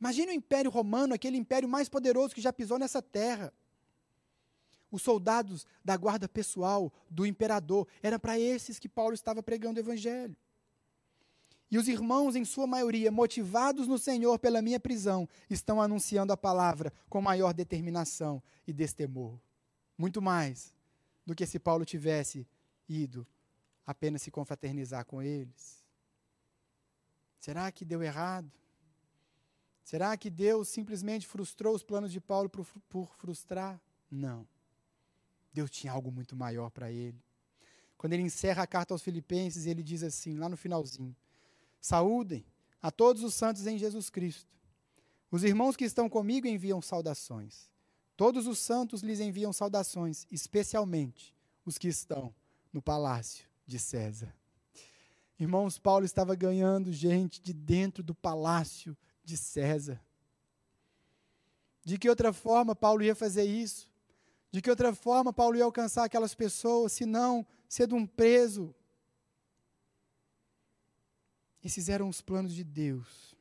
Imagine 0.00 0.32
o 0.32 0.34
Império 0.34 0.70
Romano, 0.70 1.14
aquele 1.14 1.36
império 1.36 1.68
mais 1.68 1.88
poderoso 1.88 2.34
que 2.34 2.40
já 2.40 2.52
pisou 2.52 2.78
nessa 2.78 3.00
terra. 3.00 3.52
Os 4.90 5.02
soldados 5.02 5.66
da 5.84 5.96
guarda 5.96 6.28
pessoal 6.28 6.92
do 7.10 7.26
imperador, 7.26 7.88
era 8.02 8.18
para 8.18 8.38
esses 8.38 8.78
que 8.78 8.88
Paulo 8.88 9.14
estava 9.14 9.42
pregando 9.42 9.78
o 9.78 9.82
evangelho. 9.82 10.36
E 11.70 11.78
os 11.78 11.88
irmãos, 11.88 12.36
em 12.36 12.44
sua 12.44 12.66
maioria, 12.66 13.10
motivados 13.10 13.88
no 13.88 13.98
Senhor 13.98 14.38
pela 14.38 14.62
minha 14.62 14.78
prisão, 14.78 15.28
estão 15.50 15.82
anunciando 15.82 16.32
a 16.32 16.36
palavra 16.36 16.92
com 17.08 17.20
maior 17.20 17.52
determinação 17.52 18.40
e 18.66 18.72
destemor. 18.72 19.38
Muito 19.98 20.22
mais 20.22 20.72
do 21.24 21.34
que 21.34 21.44
se 21.44 21.58
Paulo 21.58 21.84
tivesse 21.84 22.46
ido 22.88 23.26
apenas 23.84 24.22
se 24.22 24.30
confraternizar 24.30 25.04
com 25.04 25.20
eles. 25.20 25.84
Será 27.40 27.70
que 27.72 27.84
deu 27.84 28.02
errado? 28.02 28.50
Será 29.86 30.16
que 30.16 30.28
Deus 30.28 30.66
simplesmente 30.66 31.28
frustrou 31.28 31.72
os 31.72 31.84
planos 31.84 32.10
de 32.10 32.20
Paulo 32.20 32.50
por, 32.50 33.06
frustrar? 33.14 33.80
Não. 34.10 34.44
Deus 35.52 35.70
tinha 35.70 35.92
algo 35.92 36.10
muito 36.10 36.34
maior 36.34 36.70
para 36.70 36.90
ele. 36.90 37.22
Quando 37.96 38.14
ele 38.14 38.24
encerra 38.24 38.64
a 38.64 38.66
carta 38.66 38.92
aos 38.92 39.00
Filipenses, 39.00 39.64
ele 39.64 39.84
diz 39.84 40.02
assim, 40.02 40.36
lá 40.36 40.48
no 40.48 40.56
finalzinho: 40.56 41.14
Saúdem 41.80 42.44
a 42.82 42.90
todos 42.90 43.22
os 43.22 43.32
santos 43.32 43.64
em 43.64 43.78
Jesus 43.78 44.10
Cristo. 44.10 44.52
Os 45.30 45.44
irmãos 45.44 45.76
que 45.76 45.84
estão 45.84 46.08
comigo 46.08 46.48
enviam 46.48 46.82
saudações. 46.82 47.70
Todos 48.16 48.48
os 48.48 48.58
santos 48.58 49.02
lhes 49.02 49.20
enviam 49.20 49.52
saudações, 49.52 50.26
especialmente 50.32 51.32
os 51.64 51.78
que 51.78 51.86
estão 51.86 52.34
no 52.72 52.82
palácio 52.82 53.46
de 53.64 53.78
César. 53.78 54.34
Irmãos, 55.38 55.78
Paulo 55.78 56.04
estava 56.04 56.34
ganhando 56.34 56.92
gente 56.92 57.40
de 57.40 57.52
dentro 57.52 58.02
do 58.02 58.16
palácio 58.16 58.96
de 59.26 59.36
César. 59.36 60.00
De 61.84 61.98
que 61.98 62.08
outra 62.08 62.32
forma 62.32 62.74
Paulo 62.74 63.02
ia 63.02 63.14
fazer 63.14 63.44
isso? 63.44 63.90
De 64.50 64.62
que 64.62 64.70
outra 64.70 64.94
forma 64.94 65.32
Paulo 65.32 65.56
ia 65.56 65.64
alcançar 65.64 66.04
aquelas 66.04 66.34
pessoas, 66.34 66.92
se 66.92 67.04
não 67.04 67.44
sendo 67.68 67.96
um 67.96 68.06
preso? 68.06 68.74
Esses 71.62 71.88
eram 71.88 72.08
os 72.08 72.22
planos 72.22 72.54
de 72.54 72.62
Deus 72.62 73.34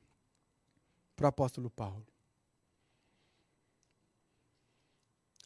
para 1.15 1.25
o 1.25 1.29
apóstolo 1.29 1.69
Paulo. 1.69 2.05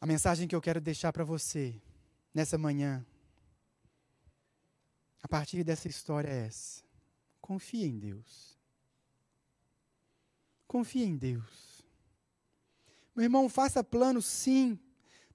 A 0.00 0.06
mensagem 0.06 0.48
que 0.48 0.56
eu 0.56 0.62
quero 0.62 0.80
deixar 0.80 1.12
para 1.12 1.24
você 1.24 1.80
nessa 2.32 2.56
manhã, 2.56 3.04
a 5.22 5.28
partir 5.28 5.62
dessa 5.62 5.88
história 5.88 6.28
é 6.28 6.46
essa: 6.46 6.82
confie 7.40 7.84
em 7.84 7.98
Deus. 7.98 8.49
Confie 10.70 11.02
em 11.02 11.16
Deus. 11.16 11.84
Meu 13.12 13.24
irmão, 13.24 13.48
faça 13.48 13.82
plano 13.82 14.22
sim. 14.22 14.78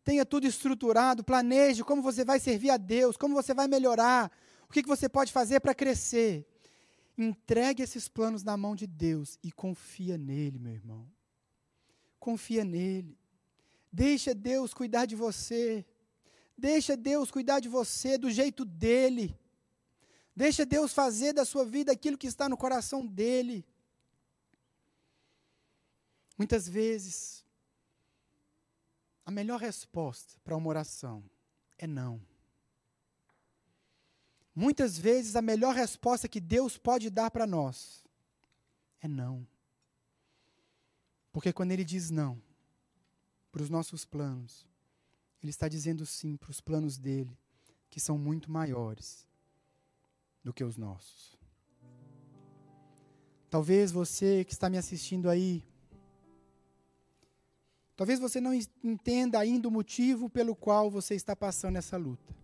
Tenha 0.01 0.25
tudo 0.25 0.47
estruturado, 0.47 1.25
planeje 1.25 1.83
como 1.83 2.01
você 2.01 2.23
vai 2.23 2.39
servir 2.39 2.69
a 2.69 2.77
Deus, 2.77 3.17
como 3.17 3.36
você 3.36 3.53
vai 3.53 3.67
melhorar, 3.67 4.31
o 4.69 4.71
que, 4.71 4.81
que 4.81 4.88
você 4.88 5.09
pode 5.09 5.33
fazer 5.33 5.59
para 5.59 5.75
crescer. 5.75 6.47
Entregue 7.17 7.83
esses 7.83 8.07
planos 8.07 8.43
na 8.45 8.55
mão 8.55 8.77
de 8.77 8.88
Deus 8.88 9.38
e 9.43 9.51
confia 9.51 10.17
nele, 10.17 10.57
meu 10.57 10.71
irmão. 10.71 11.05
Confia 12.17 12.63
nele. 12.63 13.19
Deixa 13.91 14.33
Deus 14.33 14.73
cuidar 14.73 15.05
de 15.05 15.17
você. 15.17 15.86
Deixa 16.57 16.95
Deus 16.95 17.29
cuidar 17.29 17.59
de 17.59 17.67
você 17.67 18.17
do 18.17 18.31
jeito 18.31 18.63
dele. 18.63 19.38
Deixa 20.33 20.65
Deus 20.65 20.93
fazer 20.93 21.33
da 21.33 21.43
sua 21.43 21.65
vida 21.65 21.91
aquilo 21.91 22.17
que 22.17 22.27
está 22.27 22.47
no 22.47 22.55
coração 22.55 23.05
dele. 23.05 23.65
Muitas 26.38 26.67
vezes, 26.67 27.45
a 29.25 29.31
melhor 29.31 29.59
resposta 29.59 30.36
para 30.43 30.55
uma 30.55 30.67
oração 30.69 31.23
é 31.77 31.88
não. 31.88 32.21
Muitas 34.53 34.97
vezes, 34.97 35.36
a 35.36 35.41
melhor 35.41 35.75
resposta 35.75 36.27
que 36.27 36.39
Deus 36.39 36.77
pode 36.77 37.09
dar 37.09 37.31
para 37.31 37.45
nós 37.47 38.05
é 39.01 39.07
não. 39.07 39.45
Porque 41.31 41.51
quando 41.51 41.71
Ele 41.71 41.83
diz 41.83 42.09
não 42.09 42.41
para 43.51 43.61
os 43.61 43.69
nossos 43.69 44.05
planos, 44.05 44.65
Ele 45.41 45.49
está 45.49 45.67
dizendo 45.67 46.05
sim 46.05 46.38
para 46.38 46.51
os 46.51 46.61
planos 46.61 46.97
dele, 46.97 47.38
que 47.89 47.99
são 47.99 48.17
muito 48.17 48.49
maiores 48.51 49.25
do 50.43 50.53
que 50.53 50.63
os 50.63 50.77
nossos. 50.77 51.38
Talvez 53.49 53.91
você 53.91 54.43
que 54.45 54.53
está 54.53 54.69
me 54.69 54.77
assistindo 54.77 55.29
aí, 55.29 55.63
Talvez 57.95 58.19
você 58.19 58.41
não 58.41 58.53
entenda 58.83 59.39
ainda 59.39 59.67
o 59.67 59.71
motivo 59.71 60.29
pelo 60.29 60.55
qual 60.55 60.91
você 60.91 61.15
está 61.15 61.35
passando 61.35 61.77
essa 61.77 61.95
luta. 61.97 62.35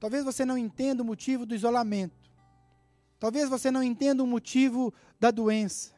Talvez 0.00 0.24
você 0.24 0.44
não 0.44 0.58
entenda 0.58 1.02
o 1.02 1.06
motivo 1.06 1.46
do 1.46 1.54
isolamento. 1.54 2.30
Talvez 3.18 3.48
você 3.48 3.70
não 3.70 3.82
entenda 3.82 4.24
o 4.24 4.26
motivo 4.26 4.92
da 5.20 5.30
doença. 5.30 5.94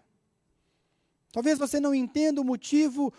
Talvez 1.32 1.58
você 1.58 1.80
não 1.80 1.94
entenda 1.94 2.40
o 2.40 2.44
motivo 2.44 3.12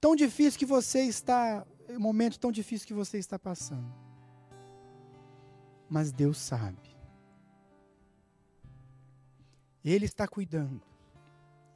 tão 0.00 0.14
difícil 0.14 0.58
que 0.58 0.66
você 0.66 1.02
está, 1.02 1.66
o 1.88 1.98
momento 1.98 2.38
tão 2.38 2.52
difícil 2.52 2.86
que 2.86 2.94
você 2.94 3.18
está 3.18 3.38
passando. 3.38 3.92
Mas 5.88 6.12
Deus 6.12 6.38
sabe. 6.38 6.78
Ele 9.84 10.04
está 10.04 10.28
cuidando. 10.28 10.82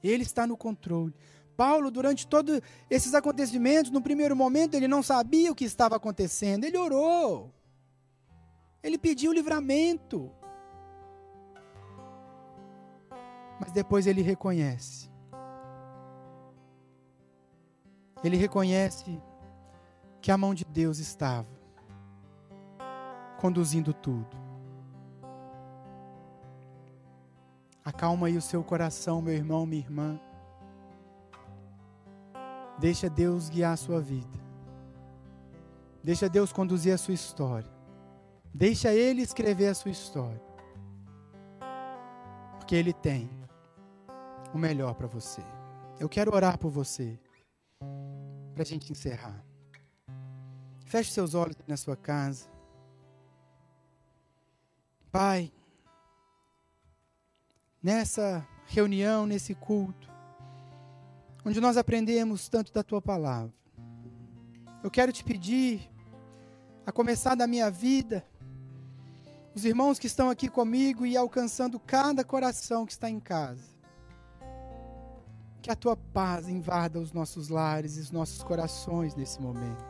Ele 0.02 0.22
está 0.22 0.46
no 0.46 0.56
controle. 0.56 1.14
Paulo, 1.57 1.90
durante 1.90 2.26
todos 2.26 2.61
esses 2.90 3.14
acontecimentos, 3.14 3.90
no 3.90 4.02
primeiro 4.02 4.34
momento, 4.34 4.74
ele 4.74 4.88
não 4.88 5.02
sabia 5.02 5.50
o 5.50 5.55
que 5.55 5.64
estava 5.64 5.96
acontecendo. 5.96 6.64
Ele 6.64 6.76
orou. 6.76 7.52
Ele 8.82 8.98
pediu 8.98 9.32
livramento. 9.32 10.30
Mas 13.59 13.72
depois 13.72 14.07
ele 14.07 14.22
reconhece. 14.22 15.11
Ele 18.22 18.36
reconhece 18.36 19.20
que 20.20 20.30
a 20.30 20.38
mão 20.38 20.55
de 20.55 20.64
Deus 20.64 20.98
estava 20.98 21.48
conduzindo 23.38 23.92
tudo. 23.92 24.36
Acalma 27.84 28.28
aí 28.28 28.36
o 28.36 28.40
seu 28.40 28.64
coração, 28.64 29.20
meu 29.20 29.34
irmão, 29.34 29.66
minha 29.66 29.82
irmã. 29.82 30.18
Deixa 32.78 33.08
Deus 33.08 33.48
guiar 33.48 33.74
a 33.74 33.76
sua 33.76 34.00
vida. 34.00 34.38
Deixa 36.02 36.28
Deus 36.28 36.52
conduzir 36.52 36.92
a 36.92 36.98
sua 36.98 37.14
história. 37.14 37.70
Deixa 38.52 38.92
Ele 38.92 39.22
escrever 39.22 39.68
a 39.68 39.74
sua 39.74 39.90
história. 39.90 40.42
Porque 42.58 42.74
Ele 42.74 42.92
tem 42.92 43.30
o 44.52 44.58
melhor 44.58 44.94
para 44.94 45.06
você. 45.06 45.42
Eu 45.98 46.08
quero 46.08 46.34
orar 46.34 46.58
por 46.58 46.70
você. 46.70 47.18
Para 48.52 48.62
a 48.62 48.66
gente 48.66 48.92
encerrar. 48.92 49.44
Feche 50.84 51.10
seus 51.10 51.34
olhos 51.34 51.56
na 51.66 51.76
sua 51.76 51.96
casa. 51.96 52.48
Pai, 55.10 55.52
nessa 57.82 58.46
reunião, 58.66 59.26
nesse 59.26 59.54
culto, 59.54 60.13
onde 61.45 61.61
nós 61.61 61.76
aprendemos 61.76 62.49
tanto 62.49 62.72
da 62.72 62.82
tua 62.82 63.03
palavra, 63.03 63.53
eu 64.82 64.90
quero 64.90 65.12
te 65.12 65.22
pedir, 65.22 65.90
a 66.86 66.92
começar 66.92 67.34
da 67.34 67.47
minha 67.47 67.70
vida, 67.70 68.24
os 69.55 69.64
irmãos 69.64 69.99
que 69.99 70.07
estão 70.07 70.28
aqui 70.28 70.49
comigo 70.49 71.07
e 71.07 71.16
alcançando 71.16 71.78
cada 71.78 72.24
coração 72.24 72.84
que 72.84 72.92
está 72.92 73.09
em 73.09 73.20
casa, 73.20 73.62
que 75.62 75.70
a 75.70 75.76
tua 75.76 75.97
paz 75.97 76.49
invada 76.49 77.01
os 77.01 77.12
nossos 77.12 77.49
lares 77.49 77.97
e 77.97 78.01
os 78.01 78.11
nossos 78.11 78.42
corações 78.42 79.14
nesse 79.14 79.40
momento. 79.40 79.84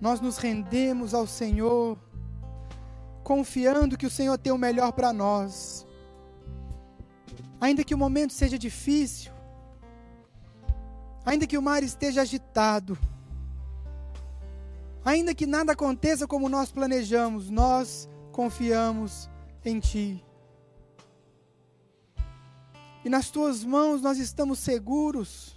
Nós 0.00 0.20
nos 0.20 0.38
rendemos 0.38 1.12
ao 1.12 1.26
Senhor 1.26 1.98
confiando 3.22 3.98
que 3.98 4.06
o 4.06 4.10
Senhor 4.10 4.38
tem 4.38 4.52
o 4.52 4.58
melhor 4.58 4.92
para 4.92 5.12
nós. 5.12 5.86
Ainda 7.60 7.84
que 7.84 7.94
o 7.94 7.98
momento 7.98 8.32
seja 8.32 8.58
difícil, 8.58 9.32
ainda 11.24 11.46
que 11.46 11.58
o 11.58 11.62
mar 11.62 11.82
esteja 11.82 12.22
agitado, 12.22 12.98
ainda 15.04 15.34
que 15.34 15.46
nada 15.46 15.72
aconteça 15.72 16.26
como 16.26 16.48
nós 16.48 16.72
planejamos, 16.72 17.50
nós 17.50 18.08
confiamos 18.32 19.28
em 19.64 19.78
Ti. 19.78 20.24
E 23.04 23.08
nas 23.08 23.30
Tuas 23.30 23.62
mãos 23.62 24.00
nós 24.00 24.18
estamos 24.18 24.58
seguros. 24.58 25.54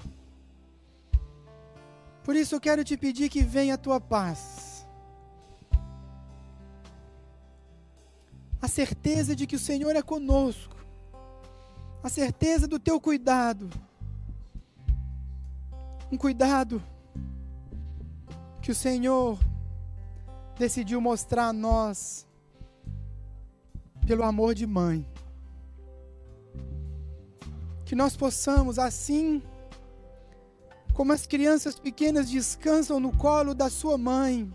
Por 2.24 2.36
isso 2.36 2.56
eu 2.56 2.62
quero 2.62 2.84
te 2.84 2.98
pedir 2.98 3.30
que 3.30 3.42
venha 3.42 3.76
a 3.76 3.78
Tua 3.78 4.00
paz 4.00 4.74
a 8.64 8.68
certeza 8.70 9.36
de 9.36 9.46
que 9.46 9.58
o 9.58 9.60
Senhor 9.60 9.94
é 9.94 10.02
conosco, 10.02 10.83
a 12.04 12.10
certeza 12.10 12.68
do 12.68 12.78
teu 12.78 13.00
cuidado, 13.00 13.70
um 16.12 16.18
cuidado 16.18 16.84
que 18.62 18.72
o 18.72 18.76
Senhor 18.76 19.40
decidiu 20.60 21.00
mostrar 21.00 21.48
a 21.48 21.54
nós 21.54 22.28
pelo 24.06 24.24
amor 24.24 24.54
de 24.54 24.68
mãe. 24.68 25.08
Que 27.86 27.96
nós 27.96 28.18
possamos, 28.18 28.78
assim 28.78 29.42
como 30.94 31.12
as 31.12 31.26
crianças 31.26 31.80
pequenas 31.80 32.30
descansam 32.30 33.00
no 33.00 33.16
colo 33.16 33.56
da 33.56 33.70
sua 33.70 33.98
mãe, 33.98 34.54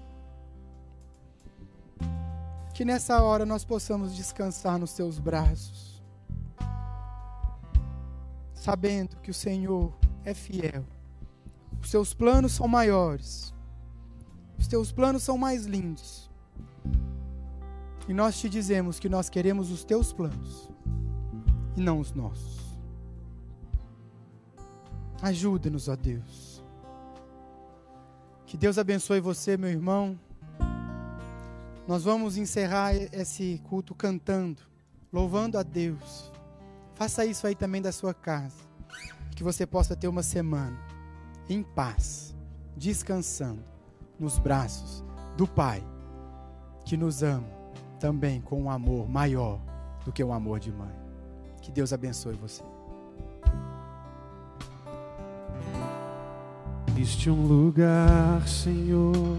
que 2.74 2.84
nessa 2.84 3.20
hora 3.22 3.44
nós 3.44 3.64
possamos 3.64 4.14
descansar 4.14 4.78
nos 4.78 4.92
teus 4.92 5.18
braços, 5.18 5.87
sabendo 8.68 9.16
que 9.22 9.30
o 9.30 9.34
Senhor 9.34 9.98
é 10.26 10.34
fiel. 10.34 10.84
Os 11.80 11.90
teus 11.90 12.12
planos 12.12 12.52
são 12.52 12.68
maiores, 12.68 13.54
os 14.58 14.66
teus 14.66 14.92
planos 14.92 15.22
são 15.22 15.38
mais 15.38 15.64
lindos. 15.64 16.30
E 18.06 18.12
nós 18.12 18.38
te 18.38 18.46
dizemos 18.46 18.98
que 18.98 19.08
nós 19.08 19.30
queremos 19.30 19.70
os 19.70 19.84
teus 19.84 20.12
planos 20.12 20.68
e 21.78 21.80
não 21.80 21.98
os 21.98 22.12
nossos. 22.12 22.78
Ajuda-nos, 25.22 25.88
ó 25.88 25.96
Deus. 25.96 26.62
Que 28.44 28.58
Deus 28.58 28.76
abençoe 28.76 29.18
você, 29.18 29.56
meu 29.56 29.70
irmão. 29.70 30.20
Nós 31.86 32.04
vamos 32.04 32.36
encerrar 32.36 32.94
esse 32.94 33.62
culto 33.64 33.94
cantando, 33.94 34.60
louvando 35.10 35.56
a 35.56 35.62
Deus. 35.62 36.30
Faça 36.98 37.24
isso 37.24 37.46
aí 37.46 37.54
também 37.54 37.80
da 37.80 37.92
sua 37.92 38.12
casa. 38.12 38.56
Que 39.36 39.44
você 39.44 39.64
possa 39.64 39.94
ter 39.94 40.08
uma 40.08 40.22
semana 40.22 40.76
em 41.48 41.62
paz, 41.62 42.34
descansando 42.76 43.62
nos 44.18 44.38
braços 44.38 45.04
do 45.36 45.46
Pai, 45.46 45.82
que 46.84 46.96
nos 46.96 47.22
ama 47.22 47.46
também 48.00 48.40
com 48.40 48.60
um 48.60 48.68
amor 48.68 49.08
maior 49.08 49.60
do 50.04 50.12
que 50.12 50.24
o 50.24 50.28
um 50.28 50.32
amor 50.32 50.58
de 50.58 50.72
mãe. 50.72 50.94
Que 51.62 51.70
Deus 51.70 51.92
abençoe 51.92 52.34
você. 52.34 52.62
Existe 56.96 57.30
um 57.30 57.46
lugar, 57.46 58.46
Senhor 58.48 59.38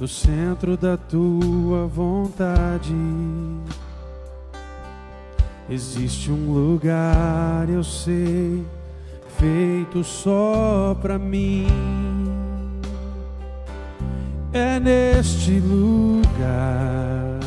no 0.00 0.08
centro 0.08 0.76
da 0.76 0.96
tua 0.96 1.86
vontade. 1.86 2.94
Existe 5.68 6.30
um 6.30 6.52
lugar, 6.52 7.68
eu 7.70 7.82
sei, 7.82 8.62
feito 9.38 10.04
só 10.04 10.96
para 11.00 11.18
mim. 11.18 11.66
É 14.52 14.78
neste 14.78 15.58
lugar 15.60 17.40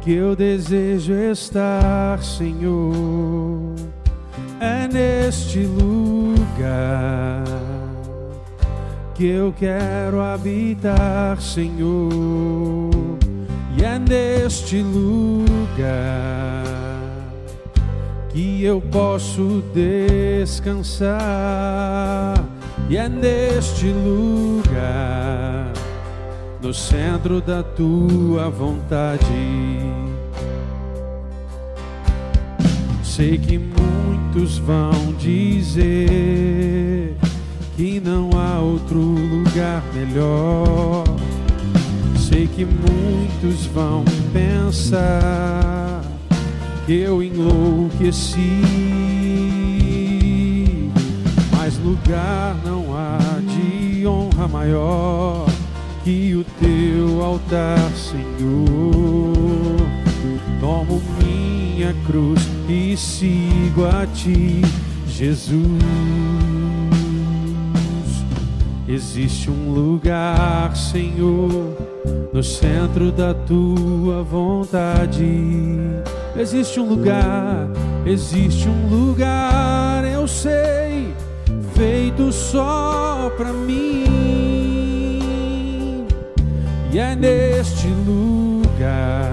que 0.00 0.12
eu 0.12 0.36
desejo 0.36 1.12
estar, 1.12 2.22
Senhor. 2.22 3.74
É 4.60 4.86
neste 4.86 5.60
lugar 5.60 7.44
que 9.14 9.26
eu 9.26 9.54
quero 9.58 10.20
habitar, 10.20 11.40
Senhor, 11.40 12.89
e 13.76 13.84
é 13.84 13.98
neste 13.98 14.82
lugar 14.82 16.30
que 18.32 18.62
eu 18.64 18.80
posso 18.80 19.62
descansar, 19.74 21.18
e 22.88 22.96
é 22.96 23.08
neste 23.08 23.86
lugar, 23.86 25.72
no 26.62 26.72
centro 26.72 27.40
da 27.40 27.62
tua 27.62 28.48
vontade. 28.48 29.24
Sei 33.02 33.36
que 33.36 33.58
muitos 33.58 34.58
vão 34.58 35.12
dizer 35.18 37.16
que 37.76 38.00
não 38.00 38.30
há 38.38 38.60
outro 38.60 38.98
lugar 38.98 39.82
melhor. 39.92 41.04
Sei 42.40 42.48
que 42.48 42.64
muitos 42.64 43.66
vão 43.66 44.02
pensar 44.32 46.02
que 46.86 46.94
eu 46.94 47.22
enlouqueci, 47.22 48.62
mas 51.54 51.76
lugar 51.80 52.56
não 52.64 52.96
há 52.96 53.18
de 53.46 54.06
honra 54.06 54.48
maior 54.48 55.44
que 56.02 56.34
o 56.34 56.42
teu 56.58 57.22
altar, 57.22 57.76
Senhor. 57.90 58.24
Tomo 60.60 61.02
minha 61.22 61.94
cruz 62.06 62.40
e 62.66 62.96
sigo 62.96 63.84
a 63.84 64.06
ti, 64.06 64.62
Jesus. 65.06 65.60
Existe 68.88 69.50
um 69.50 69.74
lugar, 69.74 70.74
Senhor, 70.74 71.89
no 72.32 72.42
centro 72.42 73.10
da 73.10 73.34
tua 73.34 74.22
vontade. 74.22 75.26
Existe 76.36 76.78
um 76.80 76.88
lugar, 76.88 77.68
existe 78.06 78.68
um 78.68 78.88
lugar, 78.88 80.04
eu 80.04 80.26
sei, 80.28 81.12
feito 81.74 82.32
só 82.32 83.30
para 83.36 83.52
mim. 83.52 84.04
E 86.92 86.98
é 86.98 87.14
neste 87.14 87.88
lugar 87.88 89.30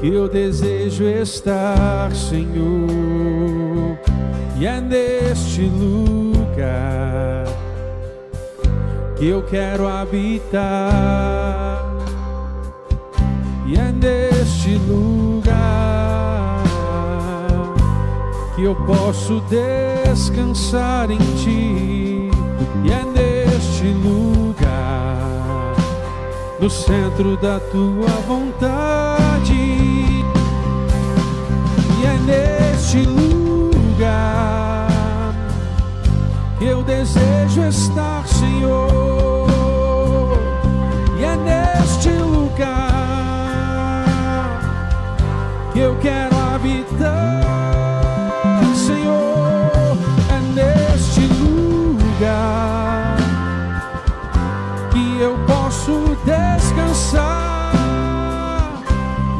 que 0.00 0.08
eu 0.08 0.28
desejo 0.28 1.04
estar, 1.04 2.12
Senhor, 2.14 3.98
e 4.58 4.66
é 4.66 4.80
neste 4.80 5.62
lugar 5.62 7.55
que 9.16 9.28
eu 9.28 9.42
quero 9.42 9.88
habitar, 9.88 10.62
e 13.66 13.74
é 13.74 13.90
neste 13.90 14.76
lugar 14.76 16.62
que 18.54 18.64
eu 18.64 18.74
posso 18.74 19.42
descansar 19.48 21.10
em 21.10 21.18
Ti, 21.18 22.30
e 22.84 22.90
é 22.90 23.02
neste 23.04 23.84
lugar, 23.84 25.74
no 26.60 26.68
centro 26.68 27.36
da 27.38 27.58
Tua 27.58 28.10
vontade, 28.28 29.54
e 31.92 32.04
é 32.04 32.18
neste 32.26 32.98
lugar 32.98 33.25
desejo 37.06 37.62
estar, 37.68 38.26
Senhor, 38.26 39.46
e 41.16 41.24
é 41.24 41.36
neste 41.36 42.08
lugar 42.10 42.66
que 45.72 45.78
eu 45.78 45.96
quero 45.98 46.36
habitar, 46.36 47.44
Senhor, 48.74 49.96
é 50.30 50.40
neste 50.52 51.20
lugar 51.20 53.16
que 54.90 55.20
eu 55.20 55.38
posso 55.46 56.16
descansar, 56.24 57.72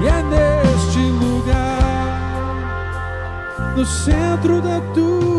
e 0.01 0.07
é 0.07 0.23
neste 0.23 1.01
lugar, 1.01 2.23
no 3.77 3.85
centro 3.85 4.63
da 4.63 4.81
tua 4.95 5.36